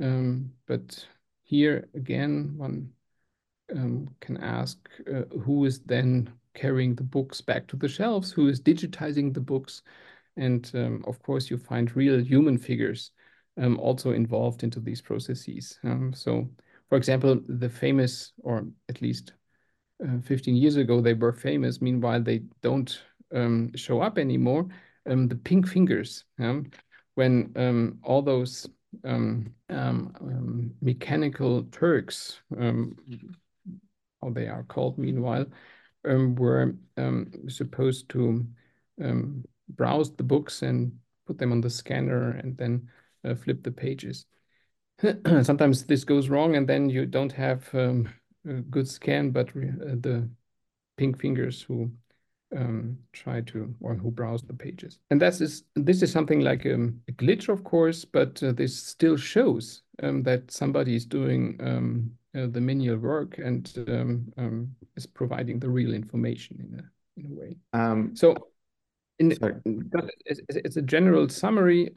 Um, 0.00 0.52
but 0.66 1.06
here 1.42 1.88
again, 1.94 2.54
one 2.56 2.90
um, 3.74 4.08
can 4.20 4.36
ask 4.36 4.78
uh, 5.12 5.22
who 5.40 5.64
is 5.64 5.80
then 5.80 6.30
carrying 6.54 6.94
the 6.94 7.02
books 7.02 7.40
back 7.40 7.66
to 7.68 7.76
the 7.76 7.88
shelves, 7.88 8.30
who 8.30 8.48
is 8.48 8.60
digitizing 8.60 9.34
the 9.34 9.40
books. 9.40 9.82
And 10.36 10.70
um, 10.74 11.04
of 11.06 11.22
course, 11.22 11.50
you 11.50 11.58
find 11.58 11.94
real 11.96 12.22
human 12.22 12.58
figures 12.58 13.10
um, 13.56 13.78
also 13.80 14.12
involved 14.12 14.62
into 14.62 14.80
these 14.80 15.00
processes. 15.00 15.78
Um, 15.82 16.12
so 16.12 16.48
for 16.88 16.96
example, 16.96 17.40
the 17.48 17.68
famous, 17.68 18.32
or 18.42 18.66
at 18.88 19.02
least 19.02 19.32
uh, 20.04 20.20
15 20.22 20.54
years 20.56 20.76
ago, 20.76 21.00
they 21.00 21.14
were 21.14 21.32
famous. 21.32 21.80
Meanwhile, 21.80 22.22
they 22.22 22.42
don't 22.62 23.00
um, 23.34 23.70
show 23.74 24.00
up 24.00 24.18
anymore. 24.18 24.66
Um, 25.08 25.28
the 25.28 25.36
pink 25.36 25.66
fingers, 25.66 26.24
when 27.14 27.52
um, 27.56 27.98
all 28.02 28.22
those 28.22 28.68
um, 29.04 29.52
um, 29.70 30.72
mechanical 30.80 31.64
Turks, 31.64 32.40
how 32.56 34.30
they 34.30 34.48
are 34.48 34.64
called 34.64 34.98
meanwhile, 34.98 35.46
were 36.04 36.74
supposed 37.48 38.08
to 38.10 38.46
browse 39.68 40.14
the 40.14 40.22
books 40.22 40.62
and 40.62 40.92
put 41.26 41.38
them 41.38 41.52
on 41.52 41.60
the 41.60 41.70
scanner 41.70 42.30
and 42.30 42.56
then 42.56 42.88
uh, 43.24 43.34
flip 43.34 43.62
the 43.62 43.72
pages. 43.72 44.26
Sometimes 45.42 45.84
this 45.84 46.04
goes 46.04 46.28
wrong 46.28 46.56
and 46.56 46.68
then 46.68 46.88
you 46.88 47.06
don't 47.06 47.32
have 47.32 47.72
a 47.74 48.04
good 48.70 48.88
scan, 48.88 49.30
but 49.30 49.48
uh, 49.50 49.96
the 50.00 50.28
pink 50.96 51.20
fingers 51.20 51.62
who 51.62 51.90
um, 52.56 52.98
try 53.12 53.40
to 53.42 53.74
or 53.80 53.94
who 53.94 54.10
browse 54.10 54.42
the 54.42 54.54
pages. 54.54 54.98
And 55.10 55.20
that 55.20 55.40
is 55.40 55.64
this 55.74 56.02
is 56.02 56.12
something 56.12 56.40
like 56.40 56.64
um, 56.66 57.00
a 57.08 57.12
glitch, 57.12 57.48
of 57.48 57.64
course, 57.64 58.04
but 58.04 58.42
uh, 58.42 58.52
this 58.52 58.76
still 58.76 59.16
shows 59.16 59.82
um, 60.02 60.22
that 60.22 60.50
somebody 60.50 60.94
is 60.94 61.04
doing 61.04 61.58
um, 61.60 62.10
uh, 62.36 62.46
the 62.48 62.60
manual 62.60 62.98
work 62.98 63.38
and 63.38 63.72
um, 63.88 64.32
um, 64.36 64.76
is 64.96 65.06
providing 65.06 65.58
the 65.58 65.68
real 65.68 65.92
information 65.92 66.56
in 66.60 66.78
a 66.78 66.84
in 67.18 67.32
a 67.32 67.34
way. 67.34 67.56
so, 68.14 68.34
in 69.18 69.32
as, 70.28 70.40
as, 70.64 70.76
a 70.76 70.82
general 70.82 71.28
summary, 71.28 71.90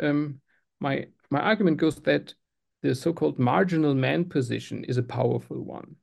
my 0.79 1.05
my 1.29 1.41
argument 1.41 1.77
goes 1.77 1.97
that 1.97 2.33
the 2.81 2.95
so-called 2.95 3.39
marginal 3.39 3.93
man 3.93 4.25
position 4.25 4.83
is 4.85 4.97
a 4.97 5.03
powerful 5.03 5.63
one. 5.63 5.95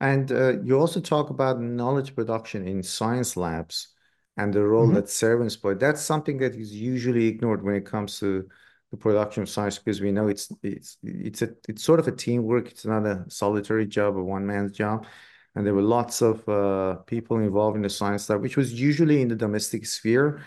And 0.00 0.32
uh, 0.32 0.60
you 0.62 0.78
also 0.78 1.00
talk 1.00 1.30
about 1.30 1.60
knowledge 1.60 2.14
production 2.14 2.66
in 2.66 2.82
science 2.82 3.36
labs 3.36 3.88
and 4.36 4.52
the 4.52 4.62
role 4.62 4.86
mm 4.86 4.92
-hmm. 4.92 4.94
that 4.94 5.10
servants 5.10 5.56
play. 5.56 5.74
That's 5.74 6.02
something 6.04 6.40
that 6.40 6.54
is 6.54 6.72
usually 6.72 7.26
ignored 7.26 7.62
when 7.62 7.76
it 7.76 7.90
comes 7.90 8.18
to 8.18 8.48
the 8.90 8.96
production 8.96 9.42
of 9.42 9.48
science 9.48 9.78
because 9.78 10.02
we 10.02 10.12
know 10.12 10.28
it's 10.28 10.52
it's 10.62 10.98
it's 11.02 11.42
a 11.42 11.48
it's 11.68 11.82
sort 11.82 12.00
of 12.00 12.08
a 12.08 12.12
teamwork. 12.12 12.66
It's 12.70 12.84
not 12.84 13.06
a 13.06 13.24
solitary 13.28 13.86
job, 13.86 14.16
a 14.16 14.22
one 14.22 14.46
man's 14.46 14.72
job. 14.72 15.06
And 15.54 15.66
there 15.66 15.74
were 15.74 15.82
lots 15.82 16.22
of 16.22 16.48
uh, 16.48 17.02
people 17.06 17.38
involved 17.38 17.76
in 17.76 17.82
the 17.82 17.90
science 17.90 18.28
lab, 18.28 18.40
which 18.42 18.56
was 18.56 18.72
usually 18.72 19.20
in 19.20 19.28
the 19.28 19.36
domestic 19.36 19.84
sphere, 19.86 20.40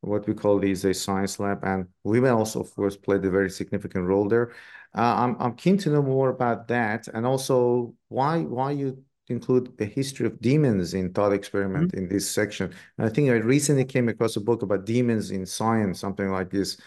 what 0.00 0.26
we 0.26 0.34
call 0.34 0.58
these 0.58 0.84
a 0.84 0.94
science 0.94 1.38
lab. 1.38 1.58
And 1.62 1.88
women 2.04 2.30
also, 2.30 2.60
of 2.60 2.74
course, 2.74 2.96
played 2.96 3.24
a 3.24 3.30
very 3.30 3.50
significant 3.50 4.06
role 4.06 4.28
there. 4.28 4.52
Uh, 4.96 5.14
I'm 5.22 5.36
I'm 5.38 5.54
keen 5.54 5.76
to 5.78 5.90
know 5.90 6.02
more 6.02 6.30
about 6.30 6.68
that, 6.68 7.06
and 7.08 7.26
also 7.26 7.94
why 8.08 8.40
why 8.40 8.70
you 8.70 9.04
include 9.28 9.76
the 9.76 9.84
history 9.84 10.26
of 10.26 10.40
demons 10.40 10.94
in 10.94 11.12
thought 11.12 11.32
experiment 11.32 11.92
mm 11.92 11.98
-hmm. 11.98 12.02
in 12.02 12.08
this 12.08 12.30
section. 12.30 12.72
And 12.96 13.10
I 13.10 13.12
think 13.12 13.28
I 13.28 13.38
recently 13.46 13.84
came 13.84 14.10
across 14.10 14.36
a 14.36 14.40
book 14.40 14.62
about 14.62 14.86
demons 14.86 15.30
in 15.30 15.46
science, 15.46 15.98
something 16.00 16.30
like 16.38 16.50
this. 16.50 16.80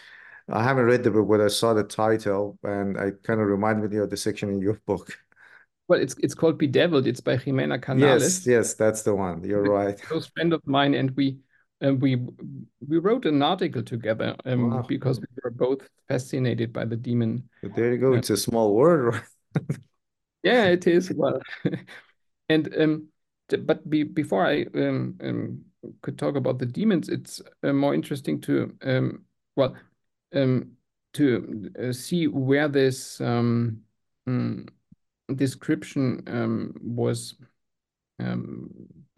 I 0.47 0.63
haven't 0.63 0.85
read 0.85 1.03
the 1.03 1.11
book, 1.11 1.27
but 1.27 1.41
I 1.41 1.49
saw 1.49 1.73
the 1.73 1.83
title, 1.83 2.57
and 2.63 2.97
I 2.97 3.11
kind 3.27 3.39
of 3.41 3.47
reminded 3.47 3.91
me 3.91 4.01
of 4.01 4.09
the 4.09 4.17
section 4.17 4.49
in 4.49 4.61
your 4.61 4.79
book. 4.85 5.07
Well, 5.87 6.01
it's 6.01 6.15
it's 6.19 6.35
called 6.35 6.57
Bedeviled. 6.57 7.07
It's 7.07 7.21
by 7.21 7.37
Jimena 7.37 7.79
Canales. 7.81 8.23
Yes, 8.23 8.47
yes, 8.47 8.75
that's 8.75 9.01
the 9.01 9.13
one. 9.13 9.43
You're 9.43 9.63
right. 9.63 9.99
A 9.99 10.07
close 10.07 10.27
friend 10.27 10.53
of 10.53 10.61
mine, 10.65 10.93
and 10.99 11.11
we 11.17 11.37
and 11.81 12.01
we 12.01 12.17
we 12.87 12.97
wrote 12.97 13.25
an 13.25 13.41
article 13.41 13.83
together 13.83 14.35
um, 14.45 14.71
wow. 14.71 14.81
because 14.87 15.19
we 15.19 15.27
were 15.43 15.51
both 15.51 15.87
fascinated 16.07 16.73
by 16.73 16.85
the 16.85 16.95
demon. 16.95 17.47
But 17.61 17.75
there 17.75 17.91
you 17.91 17.97
go. 17.97 18.13
It's 18.13 18.29
a 18.29 18.37
small 18.37 18.75
word. 18.75 19.21
yeah, 20.43 20.65
it 20.65 20.87
is. 20.87 21.11
Well, 21.11 21.39
and 22.49 22.75
um, 22.77 23.07
but 23.65 23.89
be, 23.89 24.03
before 24.03 24.45
I 24.45 24.65
um, 24.75 25.15
um, 25.21 25.61
could 26.01 26.17
talk 26.17 26.35
about 26.35 26.59
the 26.59 26.65
demons, 26.65 27.09
it's 27.09 27.41
uh, 27.63 27.73
more 27.73 27.93
interesting 27.93 28.41
to 28.41 28.73
um, 28.83 29.23
well 29.55 29.75
um, 30.35 30.71
to 31.13 31.71
uh, 31.81 31.93
see 31.93 32.27
where 32.27 32.67
this 32.67 33.21
um, 33.21 33.81
mm, 34.27 34.67
description 35.35 36.23
um, 36.27 36.73
was 36.81 37.35
um, 38.19 38.69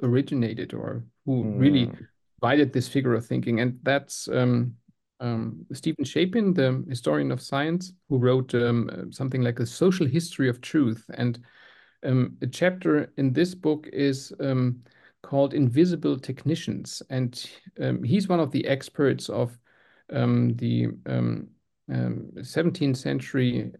originated 0.01 0.73
or 0.73 1.03
who 1.25 1.43
mm. 1.43 1.59
really 1.59 1.91
provided 2.41 2.73
this 2.73 2.87
figure 2.87 3.13
of 3.13 3.25
thinking. 3.25 3.59
And 3.59 3.79
that's 3.83 4.27
um, 4.27 4.73
um, 5.19 5.63
Steven 5.73 6.03
Shapin, 6.03 6.53
the 6.53 6.83
historian 6.89 7.31
of 7.31 7.39
science, 7.41 7.93
who 8.09 8.17
wrote 8.17 8.55
um, 8.55 9.09
something 9.11 9.43
like 9.43 9.59
a 9.59 9.65
social 9.65 10.07
history 10.07 10.49
of 10.49 10.59
truth. 10.59 11.05
And 11.13 11.39
um, 12.03 12.37
a 12.41 12.47
chapter 12.47 13.13
in 13.17 13.31
this 13.31 13.53
book 13.53 13.87
is 13.93 14.33
um, 14.39 14.81
called 15.21 15.53
Invisible 15.53 16.17
Technicians. 16.17 17.03
And 17.11 17.47
um, 17.79 18.03
he's 18.03 18.27
one 18.27 18.39
of 18.39 18.51
the 18.51 18.65
experts 18.65 19.29
of 19.29 19.57
the 20.09 20.87
17th 21.87 22.97
century 22.97 23.71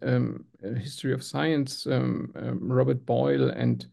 history 0.78 1.12
of 1.12 1.24
science, 1.24 1.86
Robert 1.88 3.04
Boyle 3.04 3.50
and 3.50 3.86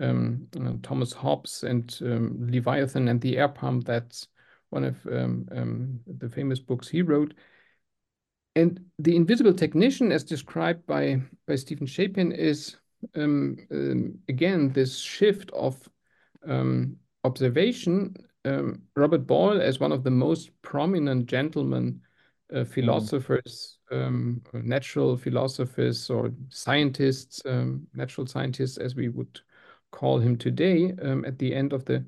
um, 0.00 0.46
uh, 0.60 0.72
Thomas 0.82 1.12
Hobbes 1.12 1.62
and 1.64 1.96
um, 2.02 2.48
Leviathan 2.50 3.08
and 3.08 3.20
the 3.20 3.38
Air 3.38 3.48
Pump. 3.48 3.84
That's 3.84 4.28
one 4.70 4.84
of 4.84 4.96
um, 5.06 5.48
um, 5.52 6.00
the 6.06 6.28
famous 6.28 6.58
books 6.58 6.88
he 6.88 7.02
wrote. 7.02 7.34
And 8.56 8.80
the 8.98 9.16
invisible 9.16 9.54
technician, 9.54 10.12
as 10.12 10.24
described 10.24 10.86
by 10.86 11.20
by 11.46 11.56
Steven 11.56 11.86
Shapin, 11.86 12.32
is 12.32 12.76
um, 13.16 13.56
um, 13.70 14.18
again 14.28 14.72
this 14.72 14.98
shift 14.98 15.50
of 15.52 15.76
observation. 17.24 18.14
Robert 18.94 19.26
Boyle, 19.26 19.60
as 19.60 19.80
one 19.80 19.92
of 19.92 20.04
the 20.04 20.10
most 20.10 20.50
prominent 20.62 21.26
gentlemen 21.26 22.00
uh, 22.52 22.58
mm. 22.58 22.68
philosophers, 22.68 23.78
um, 23.90 24.42
natural 24.52 25.16
philosophers, 25.16 26.10
or 26.10 26.30
scientists, 26.50 27.42
um, 27.46 27.86
natural 27.94 28.26
scientists, 28.26 28.76
as 28.76 28.94
we 28.94 29.08
would 29.08 29.40
call 29.94 30.18
him 30.18 30.36
today, 30.36 30.92
um, 31.02 31.24
at 31.24 31.38
the 31.38 31.54
end 31.54 31.72
of 31.72 31.84
the 31.84 32.04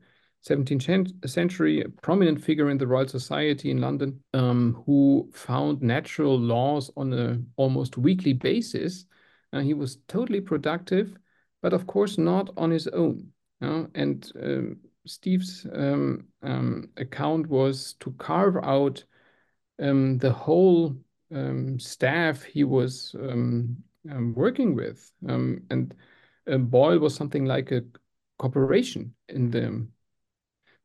17th 0.49 1.29
century, 1.29 1.83
a 1.83 1.89
prominent 1.89 2.43
figure 2.43 2.69
in 2.69 2.79
the 2.79 2.87
Royal 2.87 3.07
Society 3.09 3.71
in 3.71 3.81
London, 3.81 4.21
um, 4.35 4.83
who 4.85 5.31
found 5.33 5.83
natural 5.83 6.39
laws 6.39 6.91
on 6.97 7.13
an 7.13 7.47
almost 7.57 7.97
weekly 7.97 8.33
basis. 8.33 9.07
Uh, 9.53 9.61
he 9.61 9.73
was 9.73 9.99
totally 10.09 10.41
productive, 10.41 11.17
but 11.63 11.73
of 11.73 11.87
course 11.87 12.19
not 12.19 12.51
on 12.57 12.71
his 12.71 12.89
own. 12.89 13.29
and 13.61 14.33
um, 14.43 14.77
Steve's 15.07 15.67
um, 15.73 16.27
um, 16.43 16.89
account 16.97 17.47
was 17.47 17.95
to 18.01 18.11
carve 18.19 18.57
out 18.63 19.05
um, 19.81 20.19
the 20.19 20.33
whole 20.33 20.97
staff 21.79 22.43
he 22.43 22.65
was 22.65 23.15
working 24.35 24.75
with. 24.75 25.13
and 25.23 25.95
a 26.47 26.59
Boyle 26.59 26.99
was 26.99 27.15
something 27.15 27.45
like 27.45 27.73
a 27.73 27.83
corporation 28.39 29.15
in 29.29 29.51
the 29.51 29.87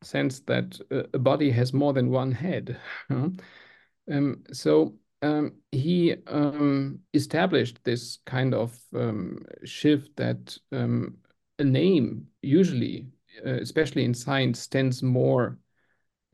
sense 0.02 0.40
that 0.40 0.78
a 0.90 1.18
body 1.18 1.50
has 1.50 1.72
more 1.72 1.92
than 1.92 2.10
one 2.10 2.32
head. 2.32 2.78
um, 3.10 4.42
so 4.52 4.94
um, 5.22 5.52
he 5.70 6.16
um, 6.26 6.98
established 7.14 7.78
this 7.84 8.18
kind 8.26 8.54
of 8.54 8.76
um, 8.94 9.44
shift 9.64 10.16
that 10.16 10.56
um, 10.72 11.16
a 11.58 11.64
name 11.64 12.26
usually, 12.42 13.06
uh, 13.46 13.54
especially 13.54 14.04
in 14.04 14.14
science, 14.14 14.60
stands 14.60 15.02
more 15.02 15.58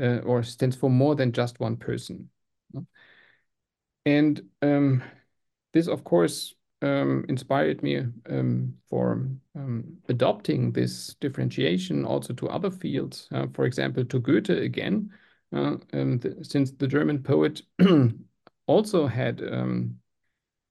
uh, 0.00 0.18
or 0.18 0.42
stands 0.42 0.76
for 0.76 0.88
more 0.88 1.14
than 1.14 1.32
just 1.32 1.60
one 1.60 1.76
person. 1.76 2.30
And 4.06 4.40
um, 4.62 5.02
this, 5.74 5.86
of 5.86 6.02
course, 6.02 6.54
um, 6.82 7.24
inspired 7.28 7.82
me 7.82 8.06
um, 8.30 8.74
for 8.88 9.28
um, 9.56 9.84
adopting 10.08 10.72
this 10.72 11.14
differentiation 11.20 12.04
also 12.04 12.32
to 12.34 12.48
other 12.48 12.70
fields. 12.70 13.28
Uh, 13.32 13.46
for 13.52 13.64
example, 13.64 14.04
to 14.04 14.20
Goethe 14.20 14.50
again, 14.50 15.10
uh, 15.54 15.76
um, 15.92 16.20
since 16.42 16.70
the 16.72 16.86
German 16.86 17.22
poet 17.22 17.62
also 18.66 19.06
had 19.06 19.42
um, 19.42 19.96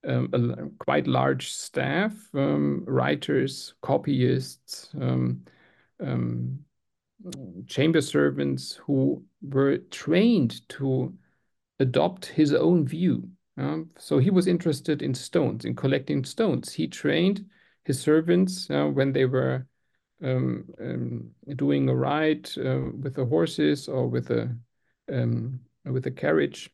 a 0.04 0.70
quite 0.80 1.08
large 1.08 1.52
staff, 1.52 2.14
writers, 2.34 3.74
copyists, 3.82 4.92
chamber 7.66 8.00
servants 8.00 8.80
who 8.86 9.24
were 9.42 9.78
trained 9.90 10.68
to 10.70 11.14
adopt 11.80 12.28
his 12.28 12.54
own 12.54 12.86
view 12.86 13.28
um, 13.58 13.90
so 13.98 14.20
he 14.20 14.30
was 14.30 14.48
interested 14.48 15.02
in 15.02 15.16
stones, 15.16 15.66
in 15.66 15.76
collecting 15.76 16.24
stones. 16.24 16.72
He 16.72 16.88
trained 16.88 17.46
his 17.86 18.00
servants 18.00 18.70
uh, 18.70 18.86
when 18.86 19.14
they 19.14 19.26
were 19.26 19.66
um, 20.24 20.66
um, 20.80 21.32
doing 21.56 21.90
a 21.90 21.96
ride 21.96 22.50
uh, 22.58 22.92
with 23.02 23.16
the 23.16 23.26
horses 23.26 23.88
or 23.88 24.08
with 24.08 24.30
a 24.30 24.56
um, 25.12 25.60
with 25.86 26.06
a 26.06 26.12
carriage 26.12 26.70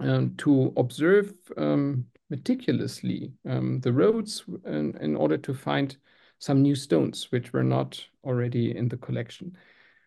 um, 0.00 0.34
to 0.38 0.72
observe 0.76 1.34
um, 1.58 2.06
meticulously 2.30 3.32
the 3.44 3.92
roads 3.92 4.42
in, 4.64 4.96
in, 5.00 5.14
order 5.14 5.36
to 5.36 5.52
find 5.52 5.98
some 6.38 6.62
new 6.62 6.74
stones 6.74 7.30
which 7.30 7.52
were 7.52 7.62
not 7.62 8.02
already 8.24 8.74
in 8.74 8.88
the 8.88 8.96
collection. 8.96 9.54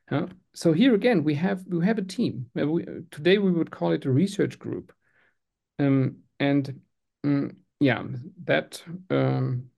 Uh, 0.09 0.25
so 0.53 0.73
here 0.73 0.95
again 0.95 1.23
we 1.23 1.35
have 1.35 1.63
we 1.67 1.85
have 1.85 1.99
a 1.99 2.03
team. 2.03 2.49
Uh, 2.59 2.67
we, 2.67 2.85
today 3.11 3.37
we 3.37 3.51
would 3.51 3.69
call 3.69 3.91
it 3.91 4.05
a 4.05 4.11
research 4.11 4.57
group 4.57 4.91
um, 5.79 6.17
and 6.39 6.81
mm, 7.25 7.55
yeah, 7.79 8.03
that 8.43 8.83
um, 9.09 9.69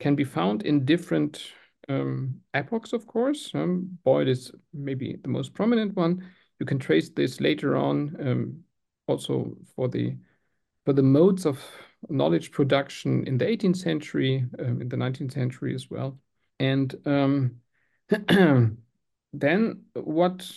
can 0.00 0.14
be 0.14 0.24
found 0.24 0.62
in 0.62 0.84
different 0.84 1.52
um, 1.88 2.40
epochs, 2.54 2.92
of 2.92 3.06
course. 3.06 3.50
Um, 3.54 3.98
Boyle 4.04 4.28
is 4.28 4.52
maybe 4.72 5.18
the 5.22 5.28
most 5.28 5.54
prominent 5.54 5.96
one. 5.96 6.30
You 6.60 6.66
can 6.66 6.78
trace 6.78 7.10
this 7.10 7.40
later 7.40 7.76
on 7.76 8.16
um, 8.20 8.60
also 9.06 9.56
for 9.74 9.88
the 9.88 10.16
for 10.84 10.92
the 10.92 11.02
modes 11.02 11.44
of 11.44 11.62
knowledge 12.08 12.50
production 12.50 13.26
in 13.26 13.36
the 13.36 13.44
18th 13.44 13.76
century, 13.76 14.46
um, 14.58 14.80
in 14.80 14.88
the 14.88 14.96
19th 14.96 15.32
century 15.32 15.74
as 15.74 15.90
well. 15.90 16.18
And 16.60 16.94
um, 17.04 17.56
then 19.32 19.82
what 19.92 20.50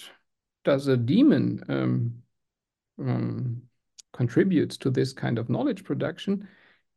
does 0.63 0.87
a 0.87 0.95
demon 0.95 2.21
contributes 4.13 4.77
to 4.77 4.89
this 4.89 5.13
kind 5.13 5.37
of 5.37 5.49
knowledge 5.49 5.83
production? 5.83 6.47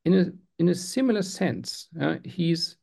In 0.04 0.14
a 0.14 0.32
in 0.58 0.68
a 0.68 0.74
similar 0.74 1.22
sense, 1.22 1.88
uh, 2.00 2.16
he's 2.24 2.76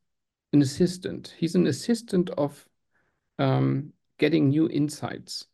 an 0.53 0.61
assistant. 0.61 1.33
He's 1.37 1.55
an 1.55 1.67
assistant 1.67 2.29
of 2.31 2.65
um, 3.39 3.93
getting 4.17 4.49
new 4.49 4.69
insights. 4.69 5.45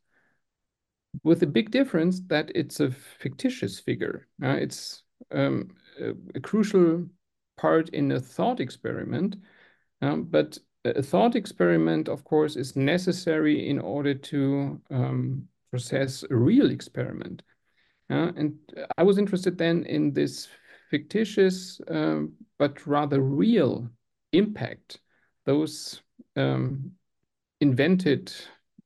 With 1.22 1.40
the 1.40 1.46
big 1.46 1.70
difference 1.70 2.20
that 2.26 2.50
it's 2.54 2.80
a 2.80 2.90
fictitious 2.90 3.80
figure. 3.80 4.26
Uh, 4.42 4.56
it's 4.60 5.02
um, 5.32 5.70
a, 6.00 6.10
a, 6.34 6.40
crucial 6.40 7.06
part 7.56 7.88
in 7.90 8.12
a 8.12 8.20
thought 8.20 8.60
experiment, 8.60 9.36
um, 10.02 10.24
but 10.24 10.58
a 10.84 11.02
thought 11.02 11.34
experiment, 11.34 12.08
of 12.08 12.24
course, 12.24 12.56
is 12.56 12.76
necessary 12.76 13.68
in 13.68 13.78
order 13.78 14.14
to 14.14 14.80
um, 14.90 15.48
process 15.70 16.24
a 16.30 16.36
real 16.36 16.70
experiment. 16.70 17.42
Uh, 18.10 18.32
and 18.36 18.54
I 18.96 19.02
was 19.02 19.18
interested 19.18 19.58
then 19.58 19.84
in 19.84 20.12
this 20.12 20.48
fictitious 20.90 21.80
um, 21.88 22.32
but 22.58 22.86
rather 22.86 23.20
real 23.20 23.88
impact 24.32 25.00
those 25.44 26.02
um, 26.36 26.92
invented 27.60 28.32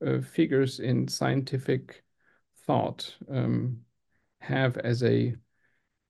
uh, 0.07 0.21
figures 0.21 0.81
in 0.81 1.09
scientific 1.09 2.03
thought 2.67 3.15
um, 3.31 3.79
have 4.41 4.77
as 4.79 5.03
a 5.03 5.35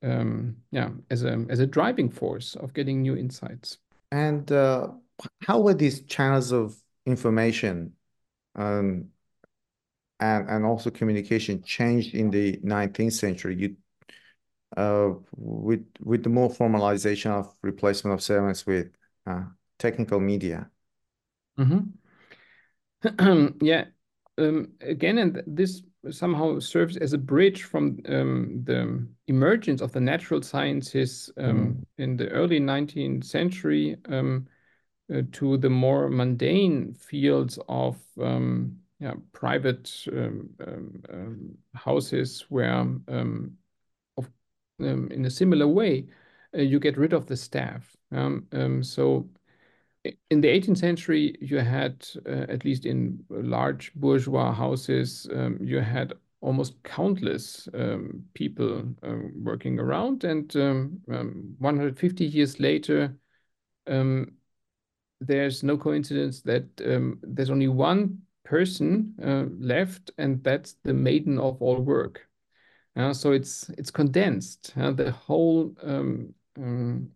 um, 0.02 0.56
yeah 0.70 0.90
as 1.10 1.24
a 1.24 1.46
as 1.48 1.60
a 1.60 1.66
driving 1.66 2.10
force 2.10 2.56
of 2.56 2.74
getting 2.74 3.02
new 3.02 3.16
insights. 3.16 3.78
And 4.10 4.50
uh, 4.50 4.88
how 5.42 5.60
were 5.60 5.74
these 5.74 6.02
channels 6.02 6.52
of 6.52 6.76
information 7.06 7.92
um, 8.56 9.08
and 10.22 10.48
and 10.48 10.64
also 10.64 10.90
communication 10.90 11.62
changed 11.62 12.14
in 12.14 12.30
the 12.30 12.56
19th 12.58 13.12
century? 13.12 13.56
You 13.56 13.76
uh, 14.76 15.14
with 15.36 15.84
with 16.00 16.22
the 16.22 16.30
more 16.30 16.48
formalization 16.48 17.30
of 17.30 17.54
replacement 17.62 18.14
of 18.14 18.22
servants 18.22 18.64
with 18.64 18.88
uh, 19.26 19.42
technical 19.78 20.20
media. 20.20 20.70
Mm-hmm. 21.58 23.48
yeah. 23.60 23.86
Um, 24.38 24.72
again, 24.80 25.18
and 25.18 25.42
this 25.46 25.82
somehow 26.10 26.58
serves 26.58 26.96
as 26.96 27.12
a 27.12 27.18
bridge 27.18 27.64
from 27.64 27.98
um, 28.08 28.62
the 28.64 29.06
emergence 29.28 29.82
of 29.82 29.92
the 29.92 30.00
natural 30.00 30.42
sciences 30.42 31.30
um, 31.36 31.58
mm. 31.58 31.84
in 31.98 32.16
the 32.16 32.28
early 32.28 32.58
19th 32.58 33.24
century 33.24 33.96
um, 34.08 34.46
uh, 35.14 35.22
to 35.32 35.58
the 35.58 35.70
more 35.70 36.08
mundane 36.08 36.94
fields 36.94 37.58
of 37.68 37.98
um, 38.20 38.78
yeah, 39.02 39.14
private 39.32 39.92
um, 40.12 41.58
houses 41.74 42.46
where 42.48 42.72
um, 42.72 43.56
in 44.78 45.24
a 45.24 45.30
similar 45.30 45.66
way, 45.66 46.06
uh, 46.56 46.60
you 46.60 46.78
get 46.78 46.96
rid 46.96 47.12
of 47.12 47.26
the 47.26 47.36
staff. 47.36 47.96
Um, 48.12 48.46
um, 48.52 48.84
so 48.84 49.28
in 50.30 50.40
the 50.40 50.48
18th 50.48 50.78
century, 50.78 51.36
you 51.40 51.58
had, 51.58 52.06
uh, 52.26 52.46
at 52.48 52.64
least 52.64 52.86
in 52.86 53.24
large 53.28 53.92
bourgeois 53.94 54.52
houses, 54.52 55.28
um, 55.32 55.58
you 55.60 55.80
had 55.80 56.12
almost 56.40 56.80
countless 56.84 57.68
um, 57.74 58.24
people 58.34 58.82
um, 59.02 59.32
working 59.36 59.80
around. 59.80 60.22
And 60.24 60.52
150 61.06 62.24
years 62.24 62.60
later, 62.60 63.16
there's 65.20 65.62
no 65.62 65.76
coincidence 65.76 66.42
that 66.42 66.64
there's 66.76 67.50
only 67.50 67.68
one 67.68 68.22
person 68.44 69.14
uh, 69.22 69.44
left, 69.58 70.10
and 70.18 70.42
that's 70.42 70.76
the 70.84 70.94
maiden 70.94 71.38
of 71.38 71.60
all 71.62 71.80
work. 71.80 72.26
Uh, 72.94 73.12
so 73.12 73.32
it's 73.32 73.68
it's 73.70 73.90
condensed. 73.90 74.72
Uh, 74.76 74.90
the 74.90 75.10
whole 75.10 75.74
um, 75.82 76.34
um, 76.58 77.10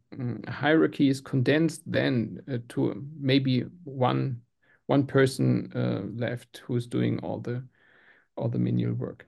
hierarchy 0.48 1.08
is 1.08 1.20
condensed 1.20 1.82
then 1.86 2.40
uh, 2.50 2.58
to 2.68 3.04
maybe 3.18 3.64
one 3.84 4.40
one 4.86 5.06
person 5.06 5.70
uh, 5.74 6.02
left 6.18 6.62
who's 6.64 6.86
doing 6.86 7.18
all 7.20 7.40
the 7.40 7.62
all 8.36 8.48
the 8.48 8.58
manual 8.58 8.94
work. 8.94 9.26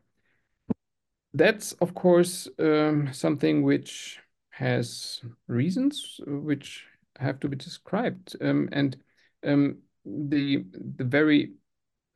That's 1.34 1.72
of 1.72 1.94
course 1.94 2.48
um, 2.58 3.12
something 3.12 3.62
which 3.62 4.18
has 4.50 5.20
reasons 5.46 6.20
which 6.26 6.86
have 7.18 7.40
to 7.40 7.48
be 7.48 7.56
described, 7.56 8.36
um, 8.40 8.68
and 8.72 8.96
um, 9.44 9.78
the 10.04 10.64
the 10.96 11.04
very 11.04 11.52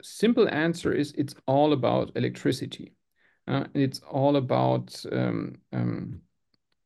simple 0.03 0.48
answer 0.48 0.92
is 0.92 1.12
it's 1.16 1.34
all 1.46 1.72
about 1.72 2.12
electricity. 2.16 2.94
Uh, 3.48 3.64
it's 3.74 4.00
all 4.00 4.36
about 4.36 5.05
um, 5.11 5.57
um, 5.72 6.20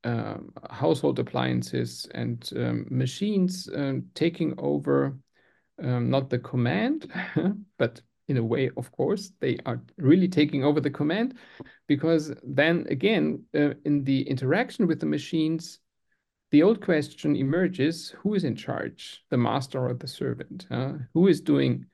uh, 0.05 0.37
household 0.71 1.19
appliances 1.19 2.09
and 2.15 2.51
um, 2.57 2.87
machines 2.91 3.69
um, 3.75 4.05
taking 4.15 4.55
over 4.59 5.17
um, 5.83 6.09
not 6.09 6.31
the 6.31 6.39
command, 6.39 7.13
but 7.79 8.01
in 8.29 8.39
a 8.39 8.43
way, 8.43 8.71
of 8.77 8.91
course, 8.93 9.33
they 9.41 9.59
are 9.67 9.81
really 9.99 10.29
taking 10.29 10.65
over 10.65 10.81
the 10.81 10.91
command 10.91 11.35
because 11.87 12.33
then 12.43 12.87
again, 12.89 13.45
uh, 13.55 13.75
in 13.85 14.03
the 14.05 14.23
interaction 14.23 14.87
with 14.87 14.99
the 14.99 15.07
machines, 15.07 15.79
the 16.51 16.63
old 16.63 16.81
question 16.81 17.37
emerges 17.37 18.15
who 18.19 18.35
is 18.35 18.45
in 18.45 18.57
charge, 18.57 19.23
the 19.31 19.37
master 19.37 19.87
or 19.87 19.95
the 19.95 20.09
servant? 20.09 20.67
Who 21.13 21.27
is 21.29 21.41
doing 21.41 21.87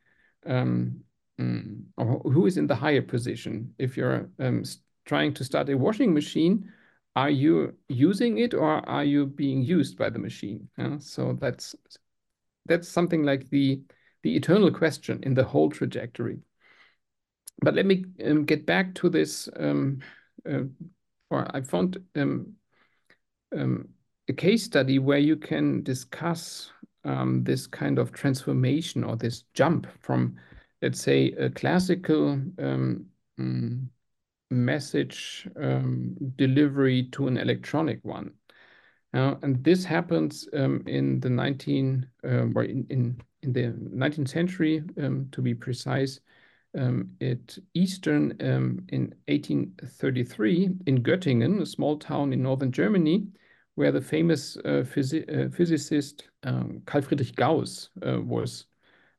um, 0.46 1.00
Mm. 1.42 1.84
Or 1.96 2.20
who 2.30 2.46
is 2.46 2.56
in 2.56 2.66
the 2.66 2.74
higher 2.74 3.02
position? 3.02 3.74
If 3.78 3.96
you're 3.96 4.28
um, 4.38 4.64
trying 5.04 5.34
to 5.34 5.44
start 5.44 5.68
a 5.68 5.76
washing 5.76 6.14
machine, 6.14 6.70
are 7.16 7.30
you 7.30 7.74
using 7.88 8.38
it 8.38 8.54
or 8.54 8.88
are 8.88 9.04
you 9.04 9.26
being 9.26 9.62
used 9.62 9.98
by 9.98 10.10
the 10.10 10.18
machine? 10.18 10.68
Yeah? 10.78 10.98
So 10.98 11.36
that's 11.40 11.74
that's 12.66 12.88
something 12.88 13.24
like 13.24 13.50
the 13.50 13.82
the 14.22 14.36
eternal 14.36 14.70
question 14.70 15.20
in 15.24 15.34
the 15.34 15.44
whole 15.44 15.70
trajectory. 15.70 16.38
But 17.60 17.74
let 17.74 17.86
me 17.86 18.04
um, 18.24 18.44
get 18.44 18.66
back 18.66 18.94
to 18.96 19.08
this. 19.08 19.48
Um, 19.56 20.00
uh, 20.48 20.64
or 21.30 21.48
I 21.56 21.62
found 21.62 21.98
um, 22.14 22.54
um, 23.56 23.88
a 24.28 24.32
case 24.32 24.64
study 24.64 24.98
where 24.98 25.18
you 25.18 25.36
can 25.36 25.82
discuss 25.82 26.70
um, 27.04 27.42
this 27.42 27.66
kind 27.66 27.98
of 27.98 28.12
transformation 28.12 29.02
or 29.02 29.16
this 29.16 29.44
jump 29.54 29.86
from 30.00 30.36
let's 30.82 31.00
say, 31.00 31.30
a 31.32 31.48
classical 31.48 32.32
um, 32.58 33.06
mm, 33.38 33.86
message 34.50 35.48
um, 35.56 36.14
delivery 36.36 37.04
to 37.12 37.28
an 37.28 37.38
electronic 37.38 38.00
one. 38.04 38.32
Uh, 39.14 39.36
and 39.42 39.62
this 39.62 39.84
happens 39.84 40.48
um, 40.54 40.82
in 40.86 41.20
the 41.20 41.30
19 41.30 42.06
um, 42.24 42.54
in, 42.56 42.86
in, 42.90 43.20
in 43.42 43.52
the 43.52 43.68
19th 43.94 44.28
century, 44.28 44.82
um, 45.02 45.28
to 45.32 45.40
be 45.40 45.54
precise, 45.54 46.20
um, 46.78 47.10
at 47.20 47.58
Eastern 47.74 48.30
in 48.40 49.14
1833 49.28 50.70
in 50.86 51.02
Göttingen, 51.02 51.60
a 51.60 51.66
small 51.66 51.98
town 51.98 52.32
in 52.32 52.42
northern 52.42 52.72
Germany, 52.72 53.26
where 53.74 53.92
the 53.92 54.00
famous 54.00 54.56
uh, 54.64 54.84
uh, 54.84 55.48
physicist 55.50 56.28
Carl 56.42 57.02
Friedrich 57.02 57.36
Gauss 57.36 57.90
uh, 58.06 58.20
was 58.20 58.66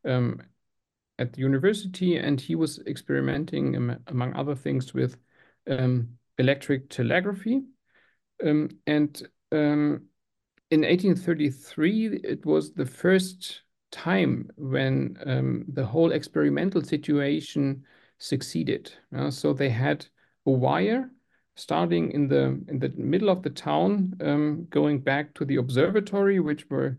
um, 0.05 0.41
at 1.19 1.33
the 1.33 1.41
university, 1.41 2.17
and 2.17 2.39
he 2.39 2.55
was 2.55 2.79
experimenting, 2.87 3.75
um, 3.75 3.97
among 4.07 4.33
other 4.33 4.55
things, 4.55 4.93
with 4.93 5.17
um, 5.69 6.09
electric 6.37 6.89
telegraphy. 6.89 7.63
Um, 8.43 8.69
and 8.87 9.15
um, 9.51 10.07
in 10.71 10.81
1833, 10.81 12.21
it 12.23 12.45
was 12.45 12.73
the 12.73 12.85
first 12.85 13.61
time 13.91 14.49
when 14.55 15.17
um, 15.25 15.65
the 15.67 15.85
whole 15.85 16.11
experimental 16.11 16.81
situation 16.81 17.83
succeeded. 18.17 18.91
Uh, 19.15 19.29
so 19.29 19.53
they 19.53 19.69
had 19.69 20.05
a 20.45 20.51
wire 20.51 21.11
starting 21.55 22.11
in 22.11 22.27
the 22.27 22.59
in 22.67 22.79
the 22.79 22.89
middle 22.97 23.29
of 23.29 23.43
the 23.43 23.49
town, 23.49 24.13
um, 24.21 24.65
going 24.69 24.99
back 24.99 25.33
to 25.35 25.45
the 25.45 25.57
observatory, 25.57 26.39
which 26.39 26.67
were 26.69 26.97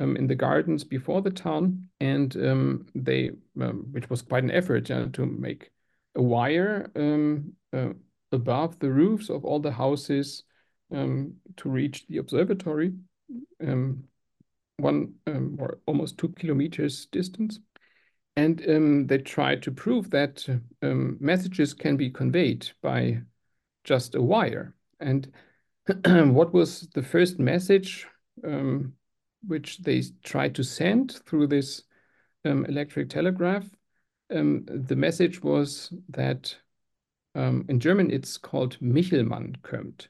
um, 0.00 0.16
in 0.16 0.26
the 0.26 0.34
gardens 0.34 0.84
before 0.84 1.22
the 1.22 1.30
town, 1.30 1.88
and 2.00 2.36
um, 2.36 2.86
they, 2.94 3.30
um, 3.60 3.86
which 3.90 4.08
was 4.08 4.22
quite 4.22 4.44
an 4.44 4.50
effort 4.50 4.90
uh, 4.90 5.06
to 5.12 5.26
make 5.26 5.70
a 6.14 6.22
wire 6.22 6.90
um, 6.96 7.52
uh, 7.72 7.90
above 8.32 8.78
the 8.78 8.90
roofs 8.90 9.28
of 9.28 9.44
all 9.44 9.60
the 9.60 9.72
houses 9.72 10.44
um, 10.94 11.34
to 11.56 11.68
reach 11.68 12.06
the 12.06 12.18
observatory, 12.18 12.92
um, 13.66 14.04
one 14.76 15.14
or 15.58 15.78
almost 15.86 16.18
two 16.18 16.28
kilometers 16.28 17.06
distance. 17.06 17.58
And 18.36 19.08
they 19.08 19.18
tried 19.18 19.64
to 19.64 19.72
prove 19.72 20.10
that 20.10 20.46
messages 20.80 21.74
can 21.74 21.96
be 21.96 22.08
conveyed 22.08 22.70
by 22.80 23.22
just 23.82 24.14
a 24.14 24.22
wire. 24.22 24.76
And 25.00 25.32
what 26.04 26.54
was 26.54 26.88
the 26.94 27.02
first 27.02 27.40
message 27.40 28.06
um, 28.44 28.92
which 29.46 29.78
they 29.78 30.02
tried 30.22 30.54
to 30.56 30.64
send 30.64 31.12
through 31.26 31.46
this 31.46 31.82
um, 32.44 32.64
electric 32.66 33.10
telegraph? 33.10 33.66
Um, 34.34 34.64
the 34.66 34.96
message 34.96 35.42
was 35.42 35.92
that 36.10 36.54
um, 37.34 37.64
in 37.68 37.80
German 37.80 38.10
it's 38.10 38.36
called 38.36 38.78
Michelmann 38.80 39.56
kommt. 39.62 40.08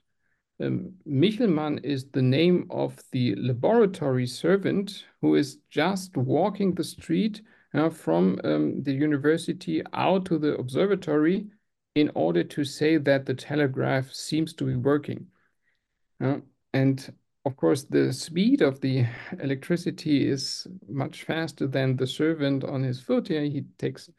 Um, 0.61 0.95
Michelmann 1.07 1.85
is 1.85 2.07
the 2.11 2.23
name 2.23 2.67
of 2.71 2.97
the 3.13 3.37
laboratory 3.37 4.27
servant 4.27 5.05
who 5.21 5.37
is 5.37 5.59
just 5.71 6.17
walking 6.17 6.75
the 6.75 6.83
street 6.85 7.43
uh, 7.75 7.91
from 7.91 8.41
um, 8.45 8.83
the 8.83 8.93
university 8.93 9.83
out 9.93 10.25
to 10.27 10.39
the 10.39 10.57
observatory 10.57 11.47
in 11.95 12.11
order 12.15 12.43
to 12.43 12.65
say 12.65 12.97
that 12.97 13.27
the 13.27 13.35
telegraph 13.35 14.13
seems 14.13 14.53
to 14.55 14.65
be 14.65 14.77
working. 14.77 15.27
Uh, 16.21 16.39
and 16.73 17.13
of 17.49 17.57
course, 17.57 17.85
the 17.85 18.13
speed 18.13 18.61
of 18.61 18.79
the 18.83 19.07
electricity 19.41 20.29
is 20.29 20.67
much 20.87 21.23
faster 21.25 21.67
than 21.67 21.97
the 21.97 22.07
servant 22.07 22.63
on 22.63 22.83
his 22.83 23.01
foot. 23.01 23.31
Yeah, 23.31 23.41
he 23.41 23.63
takes, 23.79 24.11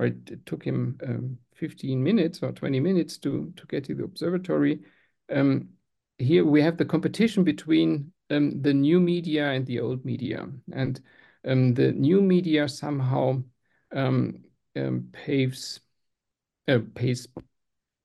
or 0.00 0.06
it 0.06 0.44
took 0.46 0.64
him 0.64 0.98
um, 1.06 1.38
15 1.54 2.02
minutes 2.02 2.42
or 2.42 2.50
20 2.50 2.80
minutes 2.80 3.18
to, 3.18 3.52
to 3.56 3.66
get 3.68 3.84
to 3.84 3.94
the 3.94 4.02
observatory. 4.02 4.80
Um, 5.32 5.68
here 6.18 6.44
we 6.44 6.60
have 6.60 6.76
the 6.76 6.84
competition 6.84 7.44
between 7.44 8.12
um, 8.30 8.60
the 8.60 8.74
new 8.74 8.98
media 8.98 9.50
and 9.50 9.64
the 9.64 9.78
old 9.78 10.04
media. 10.04 10.48
And 10.72 11.00
um, 11.46 11.74
the 11.74 11.92
new 11.92 12.20
media 12.20 12.68
somehow 12.68 13.44
um, 13.94 14.42
um, 14.74 15.08
paves 15.12 15.78
uh, 16.66 16.80
pays 16.96 17.28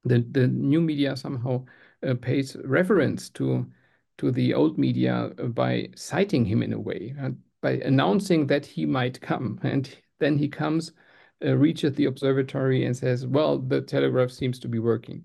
the 0.04 0.24
the 0.32 0.48
new 0.48 0.82
media 0.82 1.16
somehow 1.16 1.66
uh, 2.08 2.14
pays 2.22 2.56
reference 2.64 3.30
to 3.32 3.66
to 4.18 4.32
the 4.32 4.54
old 4.54 4.78
media 4.78 5.32
by 5.50 5.90
citing 5.96 6.46
him 6.46 6.64
in 6.64 6.74
a 6.74 6.80
way 6.80 7.14
uh, 7.22 7.30
by 7.62 7.72
announcing 7.84 8.48
that 8.48 8.66
he 8.66 8.86
might 8.86 9.20
come 9.22 9.60
and 9.64 9.96
then 10.20 10.38
he 10.38 10.48
comes 10.48 10.92
uh, 11.46 11.56
reaches 11.56 11.94
the 11.94 12.06
observatory 12.06 12.86
and 12.86 12.98
says 12.98 13.26
well 13.26 13.60
the 13.60 13.82
telegraph 13.82 14.32
seems 14.32 14.60
to 14.60 14.68
be 14.68 14.80
working 14.80 15.24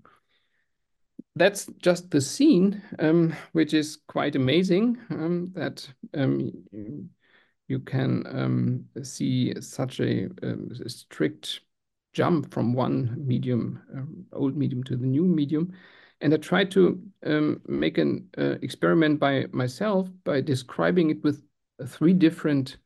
that's 1.35 1.65
just 1.79 2.11
the 2.11 2.21
scene 2.21 2.81
um, 2.99 3.33
which 3.53 3.73
is 3.73 3.97
quite 4.07 4.35
amazing 4.35 4.97
um, 5.09 5.51
that 5.55 5.87
um, 6.13 6.51
you 7.67 7.79
can 7.79 8.23
um, 8.27 8.85
see 9.03 9.53
such 9.59 9.99
a, 9.99 10.25
um, 10.43 10.69
a, 10.85 10.89
strict 10.89 11.61
jump 12.13 12.53
from 12.53 12.73
one 12.73 13.15
medium, 13.17 13.81
um, 13.95 14.25
old 14.33 14.55
medium 14.55 14.83
to 14.83 14.95
the 14.95 15.05
new 15.05 15.23
medium. 15.23 15.73
And 16.23 16.33
I 16.33 16.37
tried 16.37 16.71
to 16.71 17.01
um, 17.25 17.61
make 17.67 17.97
an 17.97 18.29
uh, 18.37 18.55
experiment 18.61 19.19
by 19.19 19.47
myself 19.51 20.07
by 20.23 20.39
describing 20.39 21.09
it 21.09 21.21
with 21.21 21.43
three 21.85 22.13
different 22.13 22.77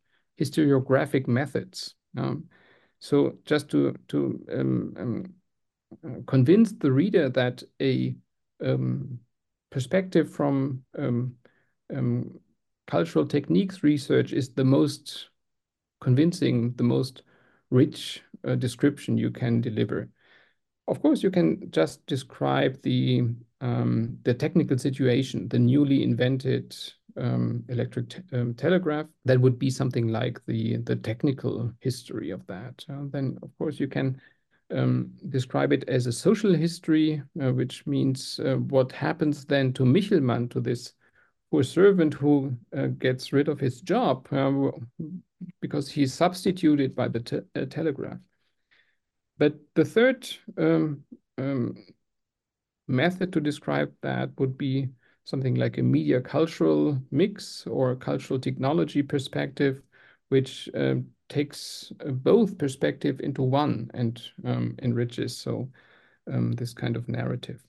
historiographic 0.41 1.27
methods. 1.27 1.93
Um, 2.17 2.45
so 2.97 3.38
just 3.45 3.69
to, 3.69 3.95
to 4.07 4.43
um, 4.51 5.33
uh, 6.03 6.21
convince 6.25 6.71
the 6.71 6.91
reader 6.91 7.29
that 7.29 7.61
a 7.79 8.15
perspective 9.69 10.31
from 10.31 10.81
cultural 12.88 13.27
techniques 13.27 13.83
research 13.83 14.33
is 14.33 14.49
the 14.49 14.65
most 14.65 15.29
convincing, 16.01 16.73
the 16.77 16.83
most 16.83 17.21
rich 17.69 18.23
uh, 18.47 18.55
description 18.55 19.15
you 19.15 19.29
can 19.29 19.61
deliver. 19.61 20.09
Of 20.88 21.01
course, 21.01 21.21
you 21.21 21.31
can 21.31 21.69
just 21.71 22.05
describe 22.05 22.81
the 22.81 23.23
um, 23.59 24.17
the 24.23 24.33
technical 24.33 24.77
situation, 24.77 25.47
the 25.49 25.59
newly 25.59 26.03
invented 26.03 26.75
um, 27.17 27.63
electric 27.69 28.09
te 28.09 28.21
um, 28.33 28.53
telegraph. 28.53 29.07
That 29.25 29.41
would 29.41 29.59
be 29.59 29.69
something 29.69 30.07
like 30.07 30.39
the 30.45 30.77
the 30.77 30.95
technical 30.95 31.71
history 31.79 32.31
of 32.31 32.45
that. 32.47 32.85
Uh, 32.89 33.03
then, 33.11 33.38
of 33.41 33.49
course, 33.57 33.79
you 33.79 33.88
can 33.88 34.21
um, 34.71 35.11
describe 35.29 35.73
it 35.73 35.83
as 35.89 36.07
a 36.07 36.11
social 36.11 36.53
history, 36.53 37.21
uh, 37.41 37.51
which 37.51 37.85
means 37.85 38.39
uh, 38.39 38.55
what 38.55 38.91
happens 38.91 39.45
then 39.45 39.73
to 39.73 39.83
Michelmann, 39.83 40.49
to 40.51 40.61
this 40.61 40.93
poor 41.51 41.63
servant 41.63 42.13
who 42.13 42.55
uh, 42.77 42.88
gets 42.99 43.33
rid 43.33 43.47
of 43.47 43.59
his 43.59 43.81
job 43.81 44.27
uh, 44.31 44.71
because 45.61 45.89
he's 45.89 46.13
substituted 46.13 46.95
by 46.95 47.07
the 47.07 47.19
te 47.19 47.38
uh, 47.55 47.65
telegraph. 47.65 48.19
But 49.38 49.55
the 49.75 49.85
third 49.85 50.27
um, 50.57 51.03
um, 51.38 51.75
method 52.88 53.33
to 53.33 53.41
describe 53.41 53.93
that 54.01 54.31
would 54.39 54.57
be 54.57 54.89
something 55.25 55.55
like 55.55 55.77
a 55.77 55.83
media 55.83 56.21
cultural 56.21 56.97
mix 57.11 57.67
or 57.67 57.95
cultural 57.95 58.39
technology 58.39 59.03
perspective, 59.03 59.81
which 60.29 60.69
um, 60.73 61.05
takes 61.29 61.91
uh, 62.05 62.11
both 62.11 62.57
perspective 62.57 63.19
into 63.19 63.43
one 63.43 63.91
and 63.93 64.21
um, 64.45 64.75
enriches 64.81 65.38
so 65.38 65.69
um, 66.31 66.53
this 66.53 66.73
kind 66.73 66.95
of 66.95 67.09
narrative. 67.09 67.61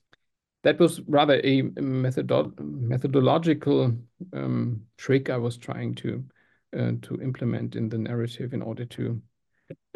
That 0.63 0.79
was 0.79 1.01
rather 1.01 1.39
a 1.43 1.61
methodological 1.61 3.93
um, 4.33 4.81
trick 4.97 5.29
I 5.29 5.37
was 5.37 5.57
trying 5.57 5.93
to 5.95 6.23
uh, 6.77 6.91
to 7.01 7.19
implement 7.21 7.75
in 7.75 7.89
the 7.89 7.97
narrative 7.97 8.53
in 8.53 8.61
order 8.61 8.85
to 8.85 9.19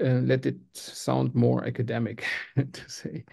uh, 0.01 0.21
let 0.21 0.45
it 0.45 0.57
sound 0.73 1.33
more 1.35 1.65
academic, 1.65 2.25
to 2.55 2.89
say, 2.89 3.23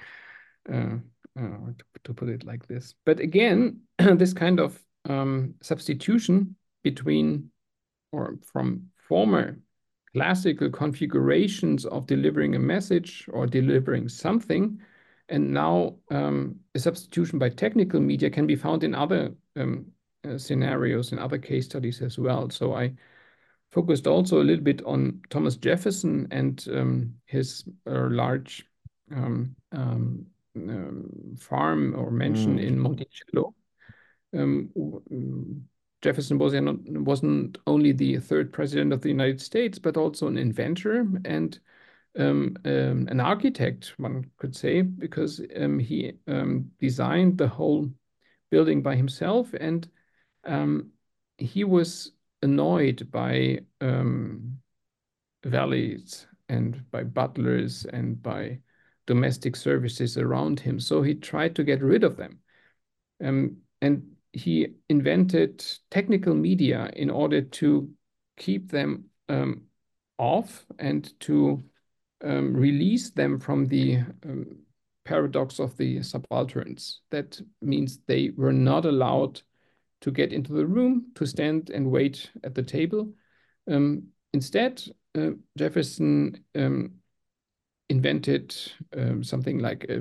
uh, 0.72 0.96
uh, 1.38 1.72
to, 1.78 1.84
to, 2.04 2.14
put 2.14 2.28
it 2.28 2.44
like 2.44 2.66
this. 2.66 2.94
But 3.06 3.20
again, 3.20 3.80
this 3.98 4.32
kind 4.32 4.60
of 4.60 4.82
um, 5.08 5.54
substitution 5.62 6.56
between 6.82 7.50
or 8.12 8.36
from 8.44 8.90
former 9.08 9.58
classical 10.14 10.70
configurations 10.70 11.84
of 11.86 12.06
delivering 12.06 12.56
a 12.56 12.58
message 12.58 13.26
or 13.32 13.46
delivering 13.46 14.08
something 14.08 14.80
and 15.30 15.54
now 15.54 15.94
um, 16.10 16.56
a 16.74 16.78
substitution 16.78 17.38
by 17.38 17.48
technical 17.48 18.00
media 18.00 18.28
can 18.28 18.46
be 18.46 18.56
found 18.56 18.82
in 18.82 18.94
other 18.94 19.32
um, 19.56 19.86
uh, 20.28 20.36
scenarios, 20.36 21.12
in 21.12 21.18
other 21.18 21.38
case 21.38 21.66
studies 21.66 22.02
as 22.02 22.18
well. 22.18 22.50
So 22.50 22.74
I 22.74 22.92
focused 23.72 24.06
also 24.06 24.40
a 24.40 24.44
little 24.44 24.64
bit 24.64 24.82
on 24.84 25.20
Thomas 25.30 25.56
Jefferson 25.56 26.26
and 26.30 26.64
um, 26.72 27.14
his 27.26 27.64
uh, 27.86 28.08
large 28.10 28.64
um, 29.14 29.54
um, 29.72 30.26
um, 30.56 31.36
farm 31.38 31.94
or 31.96 32.10
mansion 32.10 32.58
mm. 32.58 32.66
in 32.66 32.78
Monticello. 32.78 33.54
Jefferson 36.02 36.38
was 36.38 36.54
not, 36.54 36.76
wasn't 36.88 37.58
only 37.66 37.92
the 37.92 38.18
third 38.18 38.52
president 38.52 38.92
of 38.92 39.02
the 39.02 39.08
United 39.08 39.40
States, 39.40 39.78
but 39.78 39.96
also 39.96 40.26
an 40.26 40.38
inventor 40.38 41.06
and 41.24 41.58
um, 42.18 42.56
um, 42.64 43.06
an 43.08 43.20
architect, 43.20 43.94
one 43.98 44.30
could 44.38 44.56
say, 44.56 44.82
because 44.82 45.40
um, 45.56 45.78
he 45.78 46.12
um, 46.26 46.70
designed 46.80 47.38
the 47.38 47.46
whole 47.46 47.88
building 48.50 48.82
by 48.82 48.96
himself, 48.96 49.52
and 49.54 49.88
um, 50.44 50.90
he 51.38 51.64
was 51.64 52.12
annoyed 52.42 53.10
by 53.10 53.60
um, 53.80 54.58
valets 55.44 56.26
and 56.48 56.82
by 56.90 57.04
butlers 57.04 57.84
and 57.84 58.22
by 58.22 58.58
domestic 59.06 59.56
services 59.56 60.16
around 60.16 60.60
him. 60.60 60.80
So 60.80 61.02
he 61.02 61.14
tried 61.14 61.54
to 61.56 61.64
get 61.64 61.82
rid 61.82 62.04
of 62.04 62.16
them, 62.16 62.38
and 63.20 63.56
he 64.32 64.68
invented 64.88 65.64
technical 65.90 66.34
media 66.34 66.90
in 66.94 67.10
order 67.10 67.42
to 67.42 67.90
keep 68.36 68.70
them 68.70 69.04
off 70.18 70.66
and 70.78 71.18
to 71.20 71.64
um, 72.22 72.54
release 72.54 73.10
them 73.10 73.40
from 73.40 73.66
the 73.66 73.98
um, 74.24 74.58
paradox 75.04 75.58
of 75.58 75.76
the 75.76 76.02
subalterns. 76.02 77.00
That 77.10 77.40
means 77.62 77.98
they 78.06 78.30
were 78.36 78.52
not 78.52 78.84
allowed 78.84 79.40
to 80.00 80.10
get 80.10 80.32
into 80.32 80.52
the 80.52 80.66
room, 80.66 81.06
to 81.14 81.26
stand 81.26 81.70
and 81.70 81.90
wait 81.90 82.30
at 82.44 82.54
the 82.54 82.62
table. 82.62 83.12
Um, 83.70 84.08
instead, 84.32 84.82
uh, 85.16 85.30
Jefferson 85.56 86.44
um, 86.54 86.92
invented 87.88 88.56
um, 88.96 89.22
something 89.22 89.58
like 89.58 89.84
a, 89.88 90.00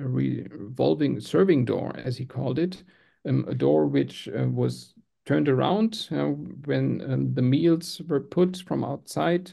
a, 0.00 0.06
revolving 0.06 1.20
serving 1.20 1.64
door, 1.64 1.92
as 1.96 2.16
he 2.16 2.24
called 2.24 2.58
it, 2.58 2.82
um, 3.28 3.44
a 3.48 3.54
door 3.54 3.86
which 3.86 4.28
uh, 4.28 4.48
was 4.48 4.94
turned 5.26 5.48
around 5.48 6.08
uh, 6.12 6.26
when 6.66 7.32
the 7.34 7.42
meals 7.42 8.00
were 8.08 8.20
put 8.20 8.58
from 8.66 8.84
outside 8.84 9.52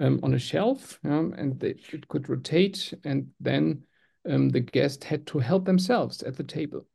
um, 0.00 0.20
on 0.22 0.34
a 0.34 0.38
shelf, 0.38 0.98
um, 1.04 1.34
and 1.36 1.58
they, 1.58 1.74
it 1.92 2.06
could 2.08 2.28
rotate, 2.28 2.92
and 3.04 3.30
then 3.40 3.82
um, 4.28 4.50
the 4.50 4.60
guest 4.60 5.04
had 5.04 5.26
to 5.26 5.38
help 5.38 5.64
themselves 5.64 6.22
at 6.22 6.36
the 6.36 6.44
table. 6.44 6.86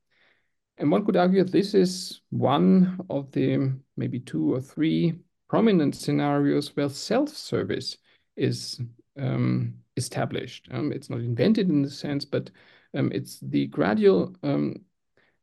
And 0.77 0.91
one 0.91 1.05
could 1.05 1.17
argue 1.17 1.43
this 1.43 1.73
is 1.73 2.21
one 2.29 2.99
of 3.09 3.31
the 3.31 3.73
maybe 3.97 4.19
two 4.19 4.53
or 4.53 4.61
three 4.61 5.19
prominent 5.47 5.95
scenarios 5.95 6.75
where 6.75 6.89
self-service 6.89 7.97
is 8.37 8.79
um, 9.19 9.75
established. 9.97 10.67
Um, 10.71 10.91
it's 10.91 11.09
not 11.09 11.19
invented 11.19 11.69
in 11.69 11.81
the 11.81 11.89
sense, 11.89 12.25
but 12.25 12.49
um, 12.93 13.11
it's 13.13 13.39
the 13.41 13.67
gradual 13.67 14.35
um, 14.43 14.75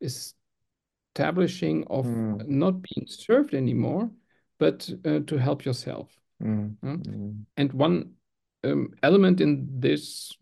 establishing 0.00 1.84
of 1.88 2.06
mm. 2.06 2.46
not 2.46 2.82
being 2.82 3.06
served 3.06 3.54
anymore, 3.54 4.10
but 4.58 4.90
uh, 5.04 5.20
to 5.26 5.36
help 5.36 5.64
yourself. 5.64 6.10
Mm. 6.42 6.76
Mm. 6.82 7.44
And 7.56 7.72
one 7.72 8.12
um, 8.64 8.94
element 9.02 9.40
in 9.40 9.68
this 9.78 10.32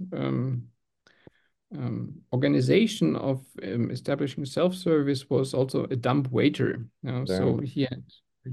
um, 1.77 2.14
organization 2.33 3.16
of 3.16 3.45
um, 3.62 3.91
establishing 3.91 4.45
self-service 4.45 5.29
was 5.31 5.55
also 5.55 5.85
a 5.85 5.97
dumb 5.97 6.27
waiter. 6.31 6.85
You 7.03 7.12
know? 7.12 7.24
So 7.24 7.59
he 7.59 7.83
had 7.83 8.03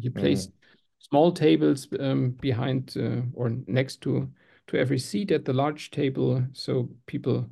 he 0.02 0.10
placed 0.10 0.52
small 1.00 1.32
tables 1.32 1.88
um, 2.00 2.32
behind 2.42 2.96
uh, 2.98 3.22
or 3.34 3.52
next 3.68 4.02
to 4.02 4.30
to 4.68 4.78
every 4.78 5.00
seat 5.00 5.32
at 5.32 5.46
the 5.46 5.54
large 5.54 5.92
table, 5.92 6.42
so 6.54 6.90
people, 7.06 7.46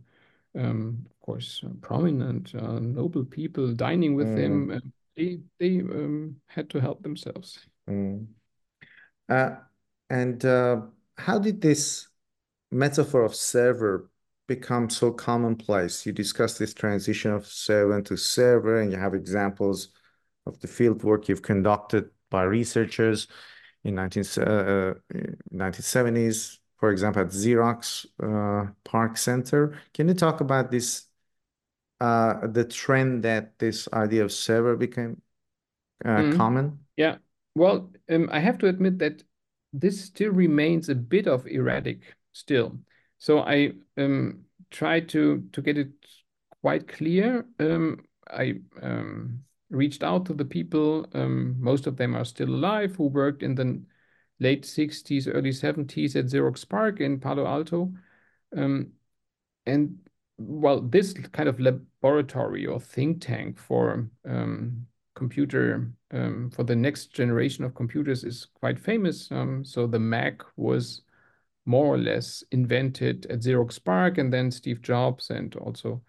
um, 0.58 1.06
of 1.10 1.20
course, 1.20 1.62
uh, 1.66 1.74
prominent, 1.82 2.56
uh, 2.56 2.80
noble 2.80 3.26
people 3.26 3.74
dining 3.74 4.16
with 4.16 4.28
mm. 4.28 4.38
him, 4.38 4.72
uh, 4.72 4.80
they 5.18 5.40
they 5.60 5.80
um, 5.80 6.36
had 6.48 6.70
to 6.70 6.80
help 6.80 7.04
themselves. 7.04 7.60
Mm. 7.90 8.28
Uh, 9.28 9.56
and 10.10 10.46
uh, 10.46 10.82
how 11.18 11.40
did 11.40 11.62
this 11.62 12.08
metaphor 12.72 13.24
of 13.24 13.36
server 13.36 14.10
become 14.56 14.90
so 14.90 15.12
commonplace? 15.12 16.06
You 16.06 16.12
discuss 16.12 16.58
this 16.58 16.74
transition 16.74 17.32
of 17.32 17.48
servant 17.48 18.08
to 18.08 18.18
server, 18.18 18.82
and 18.82 18.92
you 18.92 18.98
have 18.98 19.14
examples 19.14 19.90
of 20.46 20.60
the 20.60 20.68
field 20.68 21.04
work 21.04 21.30
you've 21.30 21.42
conducted 21.54 22.10
by 22.30 22.44
researchers 22.44 23.28
in 23.84 23.96
19, 23.96 24.24
uh, 24.44 24.94
1970s, 25.54 26.58
for 26.80 26.92
example, 26.92 27.22
at 27.22 27.30
Xerox 27.30 28.06
uh, 28.22 28.72
PARC 28.84 29.18
Center. 29.18 29.80
Can 29.94 30.08
you 30.10 30.14
talk 30.14 30.42
about 30.42 30.70
this, 30.70 31.06
uh, 32.00 32.48
the 32.48 32.66
trend 32.66 33.24
that 33.24 33.58
this 33.58 33.88
idea 33.94 34.24
of 34.26 34.32
server 34.32 34.76
became 34.76 35.22
uh, 36.04 36.10
mm. 36.10 36.38
common? 36.38 36.80
Yeah. 36.98 37.18
Well, 37.56 37.92
um, 38.10 38.30
I 38.32 38.40
have 38.40 38.58
to 38.60 38.68
admit 38.68 39.00
that 39.00 39.24
this 39.72 40.06
still 40.06 40.32
remains 40.32 40.90
a 40.90 40.96
bit 40.96 41.28
of 41.28 41.48
erratic 41.48 42.00
still. 42.34 42.80
So 43.22 43.42
I 43.42 43.74
um, 43.98 44.46
try 44.72 45.00
to 45.00 45.48
to 45.52 45.62
get 45.62 45.78
it 45.78 45.92
quite 46.64 46.88
clear. 46.88 47.46
Um, 47.60 48.04
I 48.28 48.56
um, 48.82 49.44
reached 49.70 50.02
out 50.02 50.26
to 50.26 50.34
the 50.34 50.44
people. 50.44 51.06
Um, 51.14 51.56
most 51.60 51.86
of 51.86 51.98
them 51.98 52.16
are 52.16 52.26
still 52.26 52.50
alive 52.50 52.96
who 52.96 53.06
worked 53.06 53.44
in 53.44 53.54
the 53.54 53.80
late 54.40 54.64
60s, 54.64 55.28
early 55.32 55.52
70s 55.52 56.16
at 56.16 56.26
Xerox 56.26 56.68
PARC 56.68 57.00
in 57.00 57.20
Palo 57.20 57.46
Alto. 57.46 57.94
Um, 58.58 58.94
and 59.68 60.00
well, 60.40 60.82
this 60.82 61.14
kind 61.14 61.48
of 61.48 61.60
laboratory 61.60 62.66
or 62.66 62.80
think 62.80 63.22
tank 63.22 63.60
for 63.60 64.10
um, 64.28 64.88
computer 65.14 65.92
for 66.10 66.64
the 66.64 66.76
next 66.76 67.14
generation 67.14 67.66
of 67.66 67.76
computers 67.76 68.24
is 68.24 68.48
quite 68.56 68.80
famous. 68.80 69.30
So 69.64 69.86
the 69.86 70.00
Mac 70.00 70.42
was 70.58 71.04
more 71.66 71.94
or 71.94 71.98
less 71.98 72.44
invented 72.52 73.26
at 73.28 73.40
Xerox 73.40 73.80
PARC, 73.84 74.18
and 74.18 74.34
then 74.34 74.52
Steve 74.52 74.82
Jobs 74.82 75.30
and 75.30 75.56
also 75.56 76.02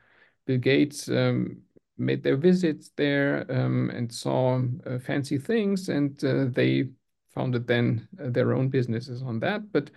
Bill 0.46 0.58
Gates 0.58 1.08
um, 1.08 1.62
made 1.98 2.22
their 2.22 2.36
visits 2.36 2.90
there 2.96 3.46
um, 3.50 3.90
and 3.90 4.12
saw 4.12 4.60
uh, 4.86 4.98
fancy 4.98 5.38
things, 5.38 5.88
and 5.88 6.22
uh, 6.24 6.46
they 6.50 6.88
founded 7.34 7.66
then 7.66 8.08
uh, 8.22 8.30
their 8.30 8.52
own 8.52 8.68
businesses 8.68 9.22
on 9.22 9.40
that. 9.40 9.72
But 9.72 9.90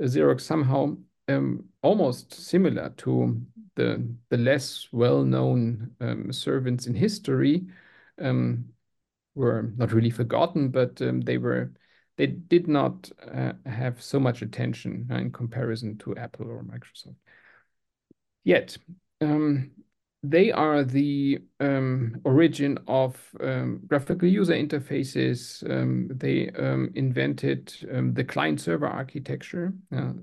Xerox 0.00 0.42
somehow 0.42 0.96
um, 1.28 1.64
almost 1.82 2.32
similar 2.32 2.90
to 2.98 3.40
the 3.74 4.08
the 4.30 4.36
less 4.36 4.88
well-known 4.92 5.94
um, 6.00 6.32
servants 6.32 6.86
in 6.86 6.94
history 6.94 7.66
um, 8.20 8.64
were 9.34 9.72
not 9.76 9.92
really 9.92 10.10
forgotten, 10.10 10.70
but 10.70 11.00
um, 11.02 11.20
they 11.20 11.38
were 11.38 11.72
they 12.18 12.26
did 12.26 12.66
not 12.66 13.10
uh, 13.32 13.52
have 13.64 14.02
so 14.02 14.18
much 14.20 14.42
attention 14.42 15.08
uh, 15.10 15.14
in 15.14 15.30
comparison 15.30 15.96
to 15.98 16.16
Apple 16.16 16.50
or 16.50 16.64
Microsoft. 16.64 17.14
Yet, 18.44 18.76
um, 19.20 19.70
they 20.24 20.50
are 20.50 20.82
the 20.82 21.38
um, 21.60 22.16
origin 22.24 22.76
of 22.88 23.16
um, 23.40 23.82
graphical 23.86 24.28
user 24.28 24.54
interfaces. 24.54 25.62
Um, 25.70 26.08
they 26.10 26.50
um, 26.50 26.90
invented 26.96 27.72
um, 27.94 28.14
the 28.14 28.24
client-server 28.24 28.86
architecture, 28.86 29.72
uh, 29.96 30.14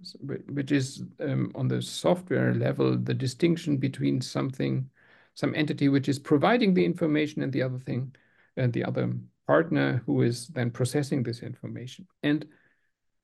which 0.49 0.73
is 0.73 1.01
on 1.19 1.69
the 1.69 1.81
software 1.81 2.53
level 2.53 2.97
the 2.97 3.13
distinction 3.13 3.77
between 3.77 4.19
something, 4.19 4.89
some 5.33 5.55
entity 5.55 5.87
which 5.87 6.09
is 6.09 6.19
providing 6.19 6.73
the 6.73 6.83
information, 6.83 7.41
and 7.41 7.53
the 7.53 7.61
other 7.61 7.79
thing, 7.79 8.13
and 8.57 8.73
the 8.73 8.83
other 8.83 9.13
partner 9.47 10.01
who 10.05 10.21
is 10.21 10.47
then 10.47 10.71
processing 10.71 11.23
this 11.23 11.41
information. 11.41 12.07
And 12.23 12.45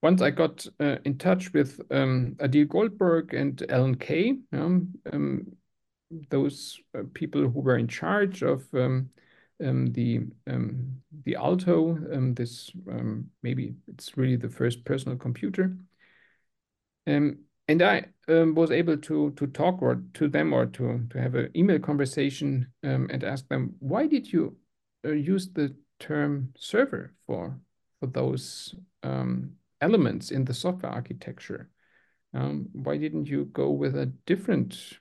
once 0.01 0.21
I 0.21 0.31
got 0.31 0.65
uh, 0.79 0.97
in 1.05 1.17
touch 1.17 1.53
with 1.53 1.79
Adele 1.89 2.65
Goldberg 2.65 3.33
and 3.33 3.63
Alan 3.69 3.95
Kay, 3.95 4.37
those 6.29 6.79
uh, 6.97 7.03
people 7.13 7.41
who 7.49 7.59
were 7.59 7.77
in 7.77 7.87
charge 7.87 8.41
of 8.43 8.65
um, 8.73 9.09
um, 9.63 9.87
the 9.93 10.21
um, 10.47 11.01
the 11.25 11.35
Alto, 11.35 11.91
um, 12.13 12.33
this 12.33 12.71
um, 12.89 13.29
maybe 13.43 13.75
it's 13.87 14.17
really 14.17 14.35
the 14.35 14.49
first 14.49 14.83
personal 14.85 15.17
computer, 15.17 15.77
um, 17.07 17.37
and 17.67 17.81
I 17.81 18.05
was 18.27 18.71
able 18.71 18.97
to 18.97 19.31
to 19.31 19.47
talk 19.47 19.81
or 19.81 20.01
to 20.15 20.27
them 20.27 20.53
or 20.53 20.65
to 20.65 21.05
to 21.09 21.21
have 21.21 21.35
an 21.35 21.51
email 21.55 21.79
conversation 21.79 22.67
and 22.83 23.23
ask 23.23 23.47
them 23.49 23.75
why 23.79 24.07
did 24.07 24.31
you 24.31 24.57
uh, 25.05 25.11
use 25.11 25.49
the 25.53 25.75
term 26.01 26.53
server 26.57 27.13
for 27.25 27.59
for 27.99 28.07
those 28.07 28.75
elements 29.79 30.31
in 30.31 30.45
the 30.45 30.53
software 30.53 30.91
architecture. 30.91 31.69
why 32.73 32.97
didn't 32.97 33.27
you 33.27 33.45
go 33.45 33.69
with 33.71 33.95
a 33.95 34.07
different 34.25 34.99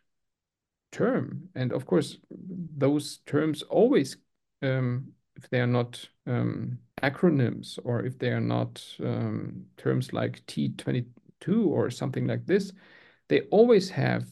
term. 0.93 1.49
And 1.55 1.73
of 1.73 1.87
course, 1.87 2.19
those 2.31 3.19
terms 3.27 3.63
always, 3.63 4.17
um, 4.63 5.13
if 5.37 5.49
they 5.51 5.61
are 5.61 5.67
not 5.67 6.05
um, 6.27 6.79
acronyms 7.03 7.79
or 7.85 8.05
if 8.05 8.19
they 8.19 8.29
are 8.29 8.41
not 8.41 8.85
um, 9.01 9.65
terms 9.77 10.13
like 10.13 10.45
T22 10.47 11.67
or 11.67 11.91
something 11.91 12.27
like 12.27 12.47
this, 12.47 12.73
they 13.29 13.43
always 13.53 13.91
have 13.91 14.27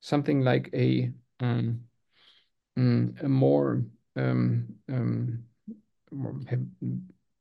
something 0.00 0.42
like 0.42 0.70
a, 0.74 1.10
um, 1.40 1.80
mm, 2.78 3.22
a 3.22 3.28
more, 3.28 3.84
um, 4.16 4.66
um, 4.88 5.44
more 6.03 6.03
have, 6.03 6.03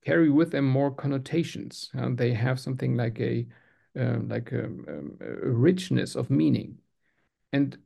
carry 0.06 0.30
with 0.30 0.52
them 0.52 0.66
more 0.66 0.92
connotations. 0.92 1.90
Uh, 1.98 2.10
they 2.14 2.34
have 2.34 2.60
something 2.60 2.96
like 2.96 3.20
a 3.20 3.46
uh, 4.00 4.18
like 4.28 4.52
a, 4.52 4.66
a, 4.66 5.50
richness 5.50 6.16
of 6.16 6.32
meaning. 6.32 6.80
And 7.52 7.78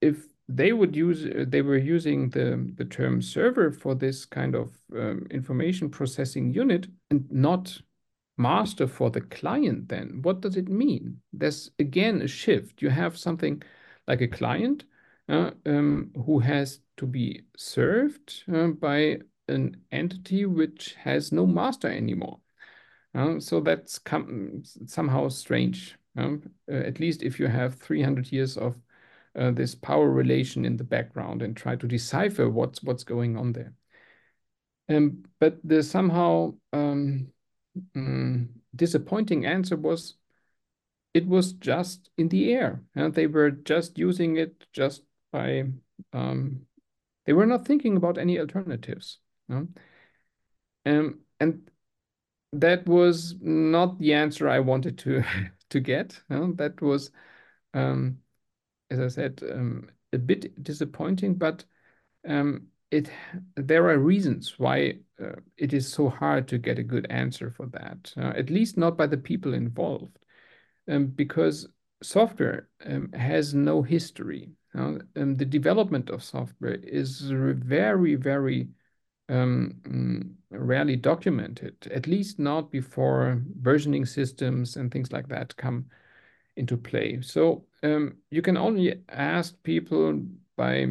if 0.00 0.26
they 0.48 0.72
would 0.72 0.94
use 0.94 1.26
they 1.48 1.62
were 1.62 1.76
using 1.76 2.30
the 2.30 2.70
the 2.76 2.84
term 2.84 3.22
server 3.22 3.70
for 3.70 3.94
this 3.94 4.24
kind 4.24 4.54
of 4.54 4.72
um, 4.94 5.26
information 5.30 5.88
processing 5.88 6.52
unit 6.52 6.86
and 7.10 7.30
not 7.30 7.80
master 8.36 8.86
for 8.86 9.10
the 9.10 9.20
client 9.20 9.88
then 9.88 10.20
what 10.22 10.40
does 10.40 10.56
it 10.56 10.68
mean 10.68 11.18
there's 11.32 11.70
again 11.78 12.22
a 12.22 12.26
shift 12.26 12.82
you 12.82 12.90
have 12.90 13.16
something 13.16 13.62
like 14.08 14.20
a 14.20 14.28
client 14.28 14.84
uh, 15.28 15.50
um, 15.66 16.10
who 16.26 16.38
has 16.40 16.80
to 16.96 17.06
be 17.06 17.42
served 17.56 18.42
uh, 18.52 18.68
by 18.68 19.18
an 19.48 19.76
entity 19.90 20.46
which 20.46 20.94
has 20.94 21.32
no 21.32 21.46
master 21.46 21.88
anymore. 21.88 22.40
Uh, 23.14 23.38
so 23.40 23.60
that's 23.60 24.00
somehow 24.86 25.28
strange. 25.28 25.98
Um, 26.16 26.42
uh, 26.70 26.76
at 26.76 27.00
least 27.00 27.22
if 27.22 27.40
you 27.40 27.46
have 27.46 27.76
300 27.76 28.30
years 28.32 28.56
of 28.56 28.76
uh, 29.34 29.50
this 29.50 29.74
power 29.74 30.10
relation 30.10 30.64
in 30.64 30.76
the 30.76 30.84
background 30.84 31.42
and 31.42 31.56
try 31.56 31.74
to 31.76 31.86
decipher 31.86 32.48
what's 32.48 32.82
what's 32.82 33.04
going 33.04 33.36
on 33.36 33.52
there. 33.52 33.72
Um, 34.88 35.24
but 35.40 35.58
the 35.64 35.82
somehow 35.82 36.54
um, 36.72 37.28
um, 37.94 38.50
disappointing 38.74 39.46
answer 39.46 39.76
was 39.76 40.14
it 41.14 41.26
was 41.26 41.52
just 41.54 42.10
in 42.16 42.28
the 42.28 42.52
air. 42.52 42.82
And 42.94 43.14
they 43.14 43.26
were 43.26 43.50
just 43.50 43.98
using 43.98 44.36
it 44.36 44.66
just 44.72 45.02
by 45.30 45.64
um, 46.12 46.62
they 47.26 47.32
were 47.32 47.46
not 47.46 47.66
thinking 47.66 47.96
about 47.96 48.18
any 48.18 48.38
alternatives 48.38 49.18
um, 50.86 51.18
and 51.40 51.70
that 52.52 52.86
was 52.86 53.34
not 53.40 53.98
the 53.98 54.12
answer 54.12 54.48
i 54.48 54.58
wanted 54.58 54.98
to 54.98 55.22
to 55.70 55.80
get 55.80 56.20
that 56.28 56.80
was 56.80 57.10
um, 57.74 58.18
as 58.92 59.00
I 59.00 59.08
said, 59.08 59.42
um, 59.50 59.88
a 60.12 60.18
bit 60.18 60.62
disappointing, 60.62 61.34
but 61.34 61.64
um, 62.28 62.66
it 62.90 63.10
there 63.56 63.88
are 63.88 63.98
reasons 63.98 64.58
why 64.58 64.98
uh, 65.20 65.36
it 65.56 65.72
is 65.72 65.90
so 65.90 66.10
hard 66.10 66.46
to 66.48 66.58
get 66.58 66.78
a 66.78 66.82
good 66.82 67.06
answer 67.08 67.50
for 67.50 67.66
that, 67.68 68.12
uh, 68.18 68.32
at 68.36 68.50
least 68.50 68.76
not 68.76 68.98
by 68.98 69.06
the 69.06 69.16
people 69.16 69.54
involved, 69.54 70.18
um, 70.88 71.06
because 71.06 71.68
software 72.02 72.68
um, 72.84 73.10
has 73.12 73.54
no 73.54 73.80
history. 73.82 74.50
Uh, 74.74 74.94
the 75.14 75.46
development 75.46 76.10
of 76.10 76.22
software 76.22 76.78
is 76.82 77.20
very, 77.20 78.14
very 78.14 78.68
um, 79.28 79.74
mm, 79.82 80.34
rarely 80.50 80.96
documented, 80.96 81.74
at 81.90 82.06
least 82.06 82.38
not 82.38 82.70
before 82.70 83.42
versioning 83.60 84.06
systems 84.06 84.76
and 84.76 84.90
things 84.90 85.12
like 85.12 85.28
that 85.28 85.56
come 85.56 85.86
into 86.56 86.76
play. 86.76 87.20
So 87.22 87.64
um, 87.82 88.16
you 88.30 88.42
can 88.42 88.56
only 88.56 89.02
ask 89.08 89.54
people 89.62 90.20
by 90.56 90.86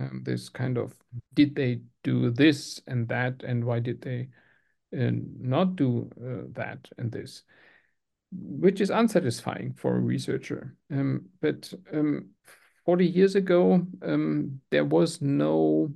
um, 0.00 0.22
this 0.24 0.48
kind 0.48 0.78
of 0.78 0.94
did 1.34 1.54
they 1.54 1.80
do 2.04 2.30
this 2.30 2.80
and 2.86 3.08
that 3.08 3.42
and 3.42 3.64
why 3.64 3.80
did 3.80 4.02
they 4.02 4.28
uh, 4.96 5.10
not 5.38 5.76
do 5.76 6.10
uh, 6.20 6.46
that 6.52 6.88
and 6.98 7.10
this 7.10 7.42
which 8.32 8.80
is 8.80 8.90
unsatisfying 8.90 9.72
for 9.72 9.96
a 9.96 10.00
researcher 10.00 10.76
um, 10.92 11.24
but 11.40 11.72
um, 11.92 12.28
40 12.84 13.06
years 13.06 13.34
ago 13.34 13.86
um, 14.02 14.60
there 14.70 14.84
was 14.84 15.22
no 15.22 15.92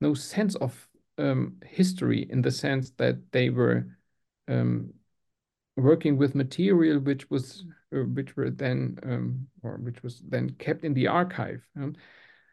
no 0.00 0.14
sense 0.14 0.54
of 0.56 0.87
um, 1.18 1.56
history 1.64 2.26
in 2.30 2.42
the 2.42 2.50
sense 2.50 2.90
that 2.98 3.16
they 3.32 3.50
were 3.50 3.86
um, 4.48 4.92
working 5.76 6.16
with 6.16 6.34
material 6.34 6.98
which 6.98 7.30
was 7.30 7.64
uh, 7.94 8.00
which 8.00 8.36
were 8.36 8.50
then 8.50 9.46
or 9.62 9.76
which 9.76 10.02
was 10.02 10.22
then 10.28 10.50
kept 10.58 10.84
in 10.84 10.94
the 10.94 11.06
archive 11.06 11.62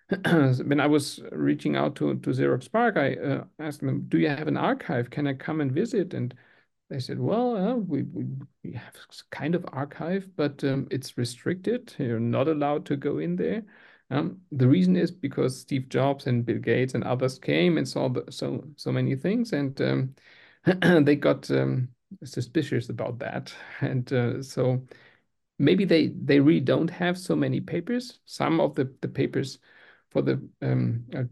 when 0.26 0.80
I 0.80 0.86
was 0.86 1.20
reaching 1.32 1.76
out 1.76 1.95
to, 1.95 2.16
to 2.16 2.30
Xerox 2.30 2.72
PARC, 2.72 2.95
I 2.95 3.16
uh, 3.16 3.43
asked 3.59 3.82
them, 3.82 4.05
do 4.07 4.20
you 4.20 4.30
have 4.30 4.47
an 4.47 4.57
archive? 4.57 5.09
Can 5.09 5.26
I 5.26 5.34
come 5.34 5.61
and 5.61 5.72
visit? 5.72 6.13
And 6.13 6.34
they 6.89 6.99
said, 6.99 7.20
well, 7.20 7.57
uh, 7.57 7.76
we, 7.76 8.03
we, 8.03 8.26
we 8.63 8.74
have 8.74 8.93
kind 9.32 9.55
of 9.55 9.66
archive, 9.74 10.30
but 10.36 10.63
um, 10.63 10.88
it's 10.91 11.18
restricted. 11.18 11.95
You're 11.97 12.20
not 12.20 12.47
allowed 12.47 12.86
to 12.88 12.95
go 12.95 13.18
in 13.18 13.36
there. 13.36 13.63
Um, 14.12 14.41
the 14.51 14.68
reason 14.68 14.95
is 14.95 15.12
because 15.12 15.60
Steve 15.60 15.89
Jobs 15.89 16.28
and 16.28 16.45
Bill 16.45 16.60
Gates 16.60 16.93
and 16.93 17.03
others 17.03 17.39
came 17.39 17.78
and 17.78 17.88
saw 17.88 18.10
the, 18.10 18.24
so 18.32 18.64
so 18.76 18.91
many 18.91 19.16
things, 19.16 19.53
and 19.53 19.80
um, 19.82 20.16
they 21.06 21.16
got 21.16 21.49
um, 21.51 21.89
suspicious 22.24 22.89
about 22.89 23.20
that. 23.20 23.53
And 23.82 24.12
uh, 24.14 24.43
so 24.43 24.86
maybe 25.58 25.86
they 25.86 26.08
they 26.10 26.39
really 26.39 26.60
don't 26.60 26.89
have 26.89 27.18
so 27.18 27.36
many 27.36 27.62
papers. 27.62 28.20
Some 28.26 28.60
of 28.60 28.76
the 28.76 28.93
the 29.01 29.08
papers 29.08 29.60
for 30.12 30.22
the 30.22 30.47
um, 30.62 31.06
uh, 31.16 31.24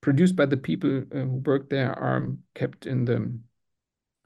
produced 0.00 0.36
by 0.36 0.46
the 0.46 0.56
people 0.56 1.02
uh, 1.12 1.18
who 1.18 1.42
work 1.44 1.68
there 1.68 1.92
are 1.92 2.28
kept 2.54 2.86
in 2.86 3.04
the 3.04 3.38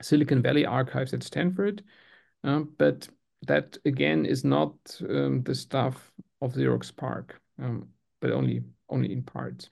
Silicon 0.03 0.43
Valley 0.43 0.67
archives 0.67 1.15
at 1.15 1.23
Stanford. 1.23 1.83
Uh, 2.45 2.61
but 2.79 3.09
that 3.47 3.77
again 3.85 4.27
is 4.27 4.45
not 4.45 4.75
um, 5.09 5.43
the 5.43 5.55
stuff 5.55 6.13
of 6.41 6.55
Xerox 6.55 6.95
PARC, 6.95 7.41
um, 7.63 7.89
but 8.21 8.33
only 8.33 8.63
only 8.89 9.13
in 9.13 9.23
parts. 9.23 9.71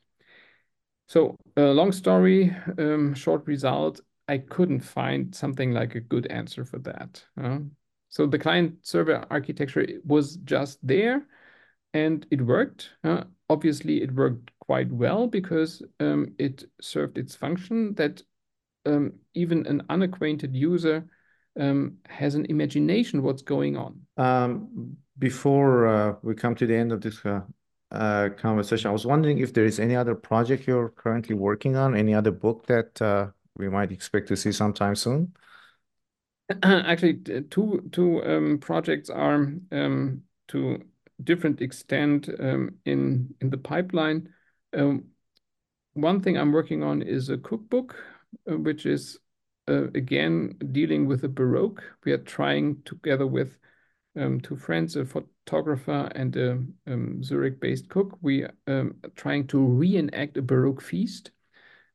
So 1.06 1.36
uh, 1.56 1.72
long 1.72 1.92
story, 1.92 2.56
um, 2.78 3.14
short 3.14 3.46
result, 3.46 4.00
I 4.28 4.38
couldn't 4.38 4.80
find 4.80 5.34
something 5.34 5.72
like 5.72 5.96
a 5.96 6.00
good 6.00 6.26
answer 6.28 6.64
for 6.64 6.78
that. 6.80 7.24
Uh, 7.42 7.58
so 8.08 8.26
the 8.26 8.38
client 8.38 8.76
server 8.82 9.24
architecture 9.30 9.86
was 10.04 10.36
just 10.36 10.78
there 10.86 11.26
and 11.92 12.24
it 12.30 12.40
worked. 12.40 12.90
Uh, 13.02 13.24
obviously, 13.48 14.02
it 14.02 14.14
worked 14.14 14.52
quite 14.60 14.90
well 14.92 15.26
because 15.26 15.82
um, 15.98 16.32
it 16.38 16.64
served 16.80 17.18
its 17.18 17.34
function 17.34 17.94
that 17.94 18.22
um, 18.86 19.14
even 19.34 19.66
an 19.66 19.82
unacquainted 19.90 20.54
user 20.54 21.04
um, 21.58 21.96
has 22.06 22.36
an 22.36 22.46
imagination 22.46 23.22
what's 23.22 23.42
going 23.42 23.76
on. 23.76 24.00
Um, 24.16 24.96
before 25.18 25.88
uh, 25.88 26.14
we 26.22 26.34
come 26.34 26.54
to 26.54 26.66
the 26.66 26.76
end 26.76 26.92
of 26.92 27.00
this 27.00 27.24
uh, 27.26 27.40
uh, 27.92 28.28
conversation, 28.36 28.88
I 28.88 28.92
was 28.92 29.06
wondering 29.06 29.38
if 29.38 29.52
there 29.52 29.64
is 29.64 29.80
any 29.80 29.96
other 29.96 30.14
project 30.14 30.66
you're 30.66 30.90
currently 30.90 31.34
working 31.34 31.76
on, 31.76 31.96
any 31.96 32.14
other 32.14 32.30
book 32.30 32.66
that 32.66 33.00
uh, 33.02 33.28
we 33.56 33.68
might 33.68 33.90
expect 33.90 34.28
to 34.28 34.36
see 34.36 34.52
sometime 34.52 34.94
soon. 34.94 35.34
Actually, 36.62 37.20
two 37.50 37.88
two 37.92 38.22
um, 38.24 38.58
projects 38.58 39.10
are 39.10 39.52
um, 39.72 40.22
to 40.48 40.82
different 41.22 41.60
extent 41.60 42.28
um, 42.40 42.76
in 42.84 43.34
in 43.40 43.50
the 43.50 43.58
pipeline. 43.58 44.28
Um, 44.72 45.06
one 45.94 46.20
thing 46.20 46.36
I'm 46.36 46.52
working 46.52 46.82
on 46.82 47.02
is 47.02 47.28
a 47.28 47.38
cookbook, 47.38 47.96
uh, 48.50 48.56
which 48.56 48.86
is 48.86 49.18
uh, 49.68 49.88
again 49.94 50.56
dealing 50.72 51.06
with 51.06 51.22
the 51.22 51.28
Baroque. 51.28 51.82
We 52.04 52.12
are 52.12 52.18
trying 52.18 52.82
together 52.84 53.26
with 53.26 53.58
um, 54.16 54.40
two 54.40 54.56
friends, 54.56 54.96
a 54.96 55.04
photographer 55.50 56.08
and 56.14 56.36
a 56.36 56.52
um, 56.86 57.22
Zurich-based 57.24 57.88
cook. 57.88 58.16
We 58.22 58.44
are 58.44 58.52
um, 58.68 58.94
trying 59.16 59.48
to 59.48 59.58
reenact 59.58 60.36
a 60.36 60.42
Baroque 60.42 60.80
feast 60.80 61.32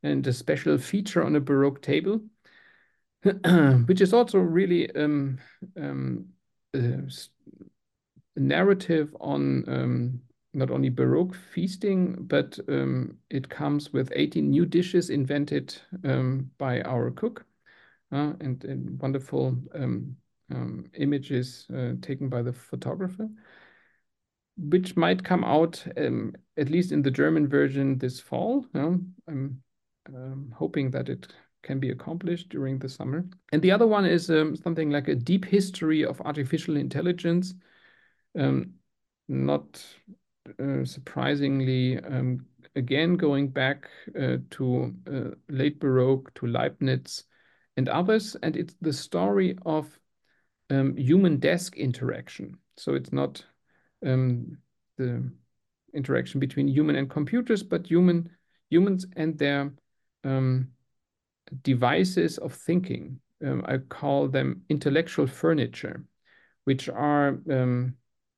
and 0.03 0.27
a 0.27 0.33
special 0.33 0.77
feature 0.77 1.23
on 1.23 1.37
a 1.37 1.39
Baroque 1.39 1.81
table, 1.81 2.21
which 3.85 4.01
is 4.01 4.13
also 4.13 4.39
really 4.39 4.93
um, 4.93 5.37
um, 5.79 6.25
narrative 8.35 9.15
on 9.21 9.63
um, 9.69 10.21
not 10.53 10.69
only 10.69 10.89
Baroque 10.89 11.35
feasting, 11.53 12.15
but 12.19 12.59
um, 12.67 13.17
it 13.29 13.47
comes 13.47 13.93
with 13.93 14.11
18 14.13 14.49
new 14.49 14.65
dishes 14.65 15.09
invented 15.09 15.75
by 16.57 16.81
our 16.81 17.09
cook 17.11 17.45
uh, 18.11 18.33
and, 18.41 18.65
and, 18.65 18.99
wonderful 18.99 19.57
um, 20.51 20.57
um, 20.57 20.85
images 20.95 21.67
uh, 21.75 21.93
taken 22.01 22.29
by 22.29 22.41
the 22.41 22.53
photographer, 22.53 23.27
which 24.57 24.95
might 24.95 25.23
come 25.23 25.43
out 25.43 25.83
um, 25.97 26.33
at 26.57 26.69
least 26.69 26.91
in 26.91 27.01
the 27.01 27.11
German 27.11 27.47
version 27.47 27.97
this 27.97 28.19
fall. 28.19 28.65
I'm 28.73 29.63
hoping 30.53 30.91
that 30.91 31.09
it 31.09 31.27
can 31.63 31.79
be 31.79 31.89
accomplished 31.89 32.49
during 32.49 32.77
the 32.77 32.89
summer. 32.89 33.25
And 33.51 33.61
the 33.61 33.71
other 33.71 33.87
one 33.87 34.05
is 34.05 34.27
something 34.27 34.91
like 34.91 35.07
a 35.07 35.15
deep 35.15 35.45
history 35.45 36.05
of 36.05 36.21
artificial 36.21 36.77
intelligence 36.77 37.55
um, 38.37 38.73
not 39.27 39.83
uh, 40.59 40.85
surprisingly, 40.85 41.97
um, 41.99 42.45
again 42.75 43.15
going 43.15 43.47
back 43.47 43.87
uh, 44.19 44.37
to 44.51 44.93
uh, 45.07 45.35
late 45.49 45.79
Baroque, 45.79 46.33
to 46.35 46.47
Leibniz 46.47 47.23
and 47.77 47.89
others, 47.89 48.35
and 48.43 48.55
it's 48.55 48.75
the 48.81 48.93
story 48.93 49.57
of 49.65 49.87
um, 50.69 50.97
human-desk 50.97 51.77
interaction. 51.77 52.57
So 52.77 52.95
it's 52.95 53.11
not 53.11 53.43
um, 54.05 54.57
the 54.97 55.31
interaction 55.93 56.39
between 56.39 56.67
human 56.67 56.95
and 56.95 57.09
computers, 57.09 57.63
but 57.63 57.87
human 57.87 58.29
humans 58.69 59.05
and 59.15 59.37
their 59.37 59.73
um, 60.23 60.69
devices 61.63 62.37
of 62.37 62.53
thinking. 62.53 63.19
Um, 63.45 63.63
I 63.67 63.77
call 63.77 64.27
them 64.27 64.61
intellectual 64.69 65.27
furniture, 65.27 66.05
which 66.63 66.89
are 66.89 67.39
um, 67.49 67.95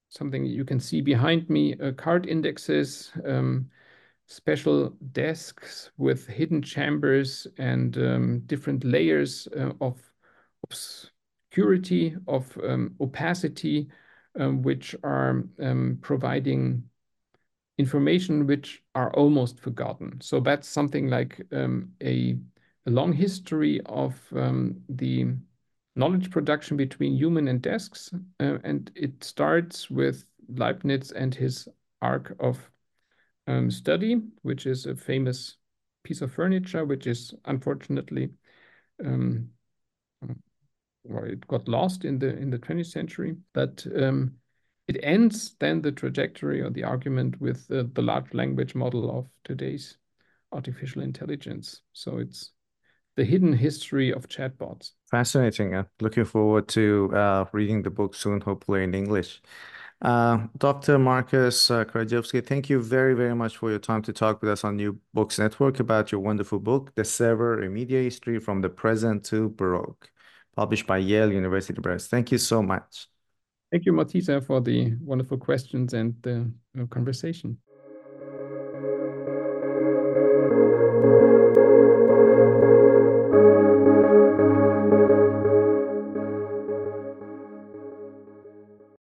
something 0.09 0.45
you 0.45 0.65
can 0.65 0.79
see 0.79 1.01
behind 1.01 1.49
me, 1.49 1.75
uh, 1.79 1.91
card 1.91 2.25
indexes, 2.25 3.11
um, 3.25 3.69
special 4.25 4.89
desks 5.11 5.91
with 5.97 6.27
hidden 6.27 6.61
chambers 6.61 7.47
and 7.57 8.45
different 8.47 8.83
layers 8.83 9.47
uh, 9.57 9.71
of 9.79 10.01
obscurity, 11.57 12.15
of 12.27 12.57
um, 12.63 12.93
opacity, 13.01 13.87
um, 14.39 14.61
which 14.61 14.95
are 15.03 15.43
um, 15.59 15.97
providing 16.01 16.83
information 17.79 18.45
which 18.45 18.83
are 18.93 19.11
almost 19.13 19.59
forgotten. 19.59 20.19
So 20.21 20.39
that's 20.39 20.67
something 20.67 21.09
like 21.09 21.41
um, 21.51 21.89
a, 22.01 22.37
a, 22.85 22.91
long 22.91 23.13
history 23.13 23.81
of 23.85 24.15
the 24.89 25.33
knowledge 25.95 26.29
production 26.31 26.77
between 26.77 27.15
human 27.15 27.47
and 27.47 27.61
desks. 27.61 28.11
Uh, 28.39 28.57
and 28.63 28.91
it 28.95 29.23
starts 29.23 29.89
with 29.89 30.25
Leibniz 30.49 31.11
and 31.11 31.33
his 31.33 31.67
arc 32.01 32.35
of 32.39 32.57
um, 33.47 33.71
study, 33.71 34.21
which 34.43 34.65
is 34.67 34.85
a 34.85 34.95
famous 34.95 35.57
piece 36.03 36.21
of 36.21 36.31
furniture, 36.31 36.85
which 36.85 37.07
is 37.07 37.33
unfortunately, 37.45 38.29
um, 39.03 39.49
well, 41.07 41.23
it 41.23 41.47
got 41.47 41.67
lost 41.67 42.05
in 42.05 42.19
the 42.19 42.37
in 42.37 42.49
the 42.49 42.59
20th 42.59 42.87
century. 42.87 43.35
But 43.53 43.85
um, 43.95 44.33
it 44.87 44.99
ends 45.03 45.55
then 45.59 45.81
the 45.81 45.91
trajectory 45.91 46.61
or 46.61 46.69
the 46.69 46.83
argument 46.83 47.39
with 47.41 47.65
uh, 47.71 47.83
the 47.93 48.01
large 48.01 48.33
language 48.33 48.75
model 48.75 49.17
of 49.17 49.27
today's 49.43 49.97
artificial 50.51 51.01
intelligence. 51.01 51.81
So 51.93 52.17
it's 52.17 52.51
the 53.15 53.25
hidden 53.25 53.51
history 53.51 54.13
of 54.13 54.29
chatbots. 54.29 54.91
Fascinating. 55.09 55.75
Uh, 55.75 55.83
looking 55.99 56.23
forward 56.23 56.67
to 56.69 57.11
uh, 57.13 57.45
reading 57.51 57.81
the 57.81 57.89
book 57.89 58.15
soon, 58.15 58.39
hopefully 58.39 58.83
in 58.83 58.93
English. 58.93 59.41
Uh, 59.99 60.45
Dr. 60.59 60.99
Markus 60.99 61.71
uh, 61.71 61.83
Krajewski, 61.83 62.45
thank 62.45 62.69
you 62.69 62.79
very, 62.79 63.15
very 63.15 63.33
much 63.33 63.57
for 63.57 63.71
your 63.71 63.79
time 63.79 64.03
to 64.03 64.13
talk 64.13 64.41
with 64.41 64.51
us 64.51 64.63
on 64.63 64.75
New 64.75 64.99
Books 65.13 65.39
Network 65.39 65.79
about 65.79 66.11
your 66.11 66.21
wonderful 66.21 66.59
book, 66.59 66.93
The 66.93 67.03
Server, 67.03 67.63
A 67.63 67.69
Media 67.69 68.03
History 68.03 68.39
from 68.39 68.61
the 68.61 68.69
Present 68.69 69.25
to 69.25 69.49
Baroque, 69.49 70.11
published 70.57 70.87
by 70.87 70.97
Yale 70.97 71.31
University 71.31 71.79
Press. 71.79 72.07
Thank 72.07 72.31
you 72.31 72.39
so 72.39 72.61
much. 72.63 73.07
Thank 73.71 73.85
you, 73.85 73.93
Morteza, 73.93 74.43
for 74.43 74.59
the 74.59 74.95
wonderful 75.01 75.37
questions 75.37 75.93
and 75.93 76.15
the 76.23 76.49
uh, 76.79 76.85
conversation. 76.87 77.57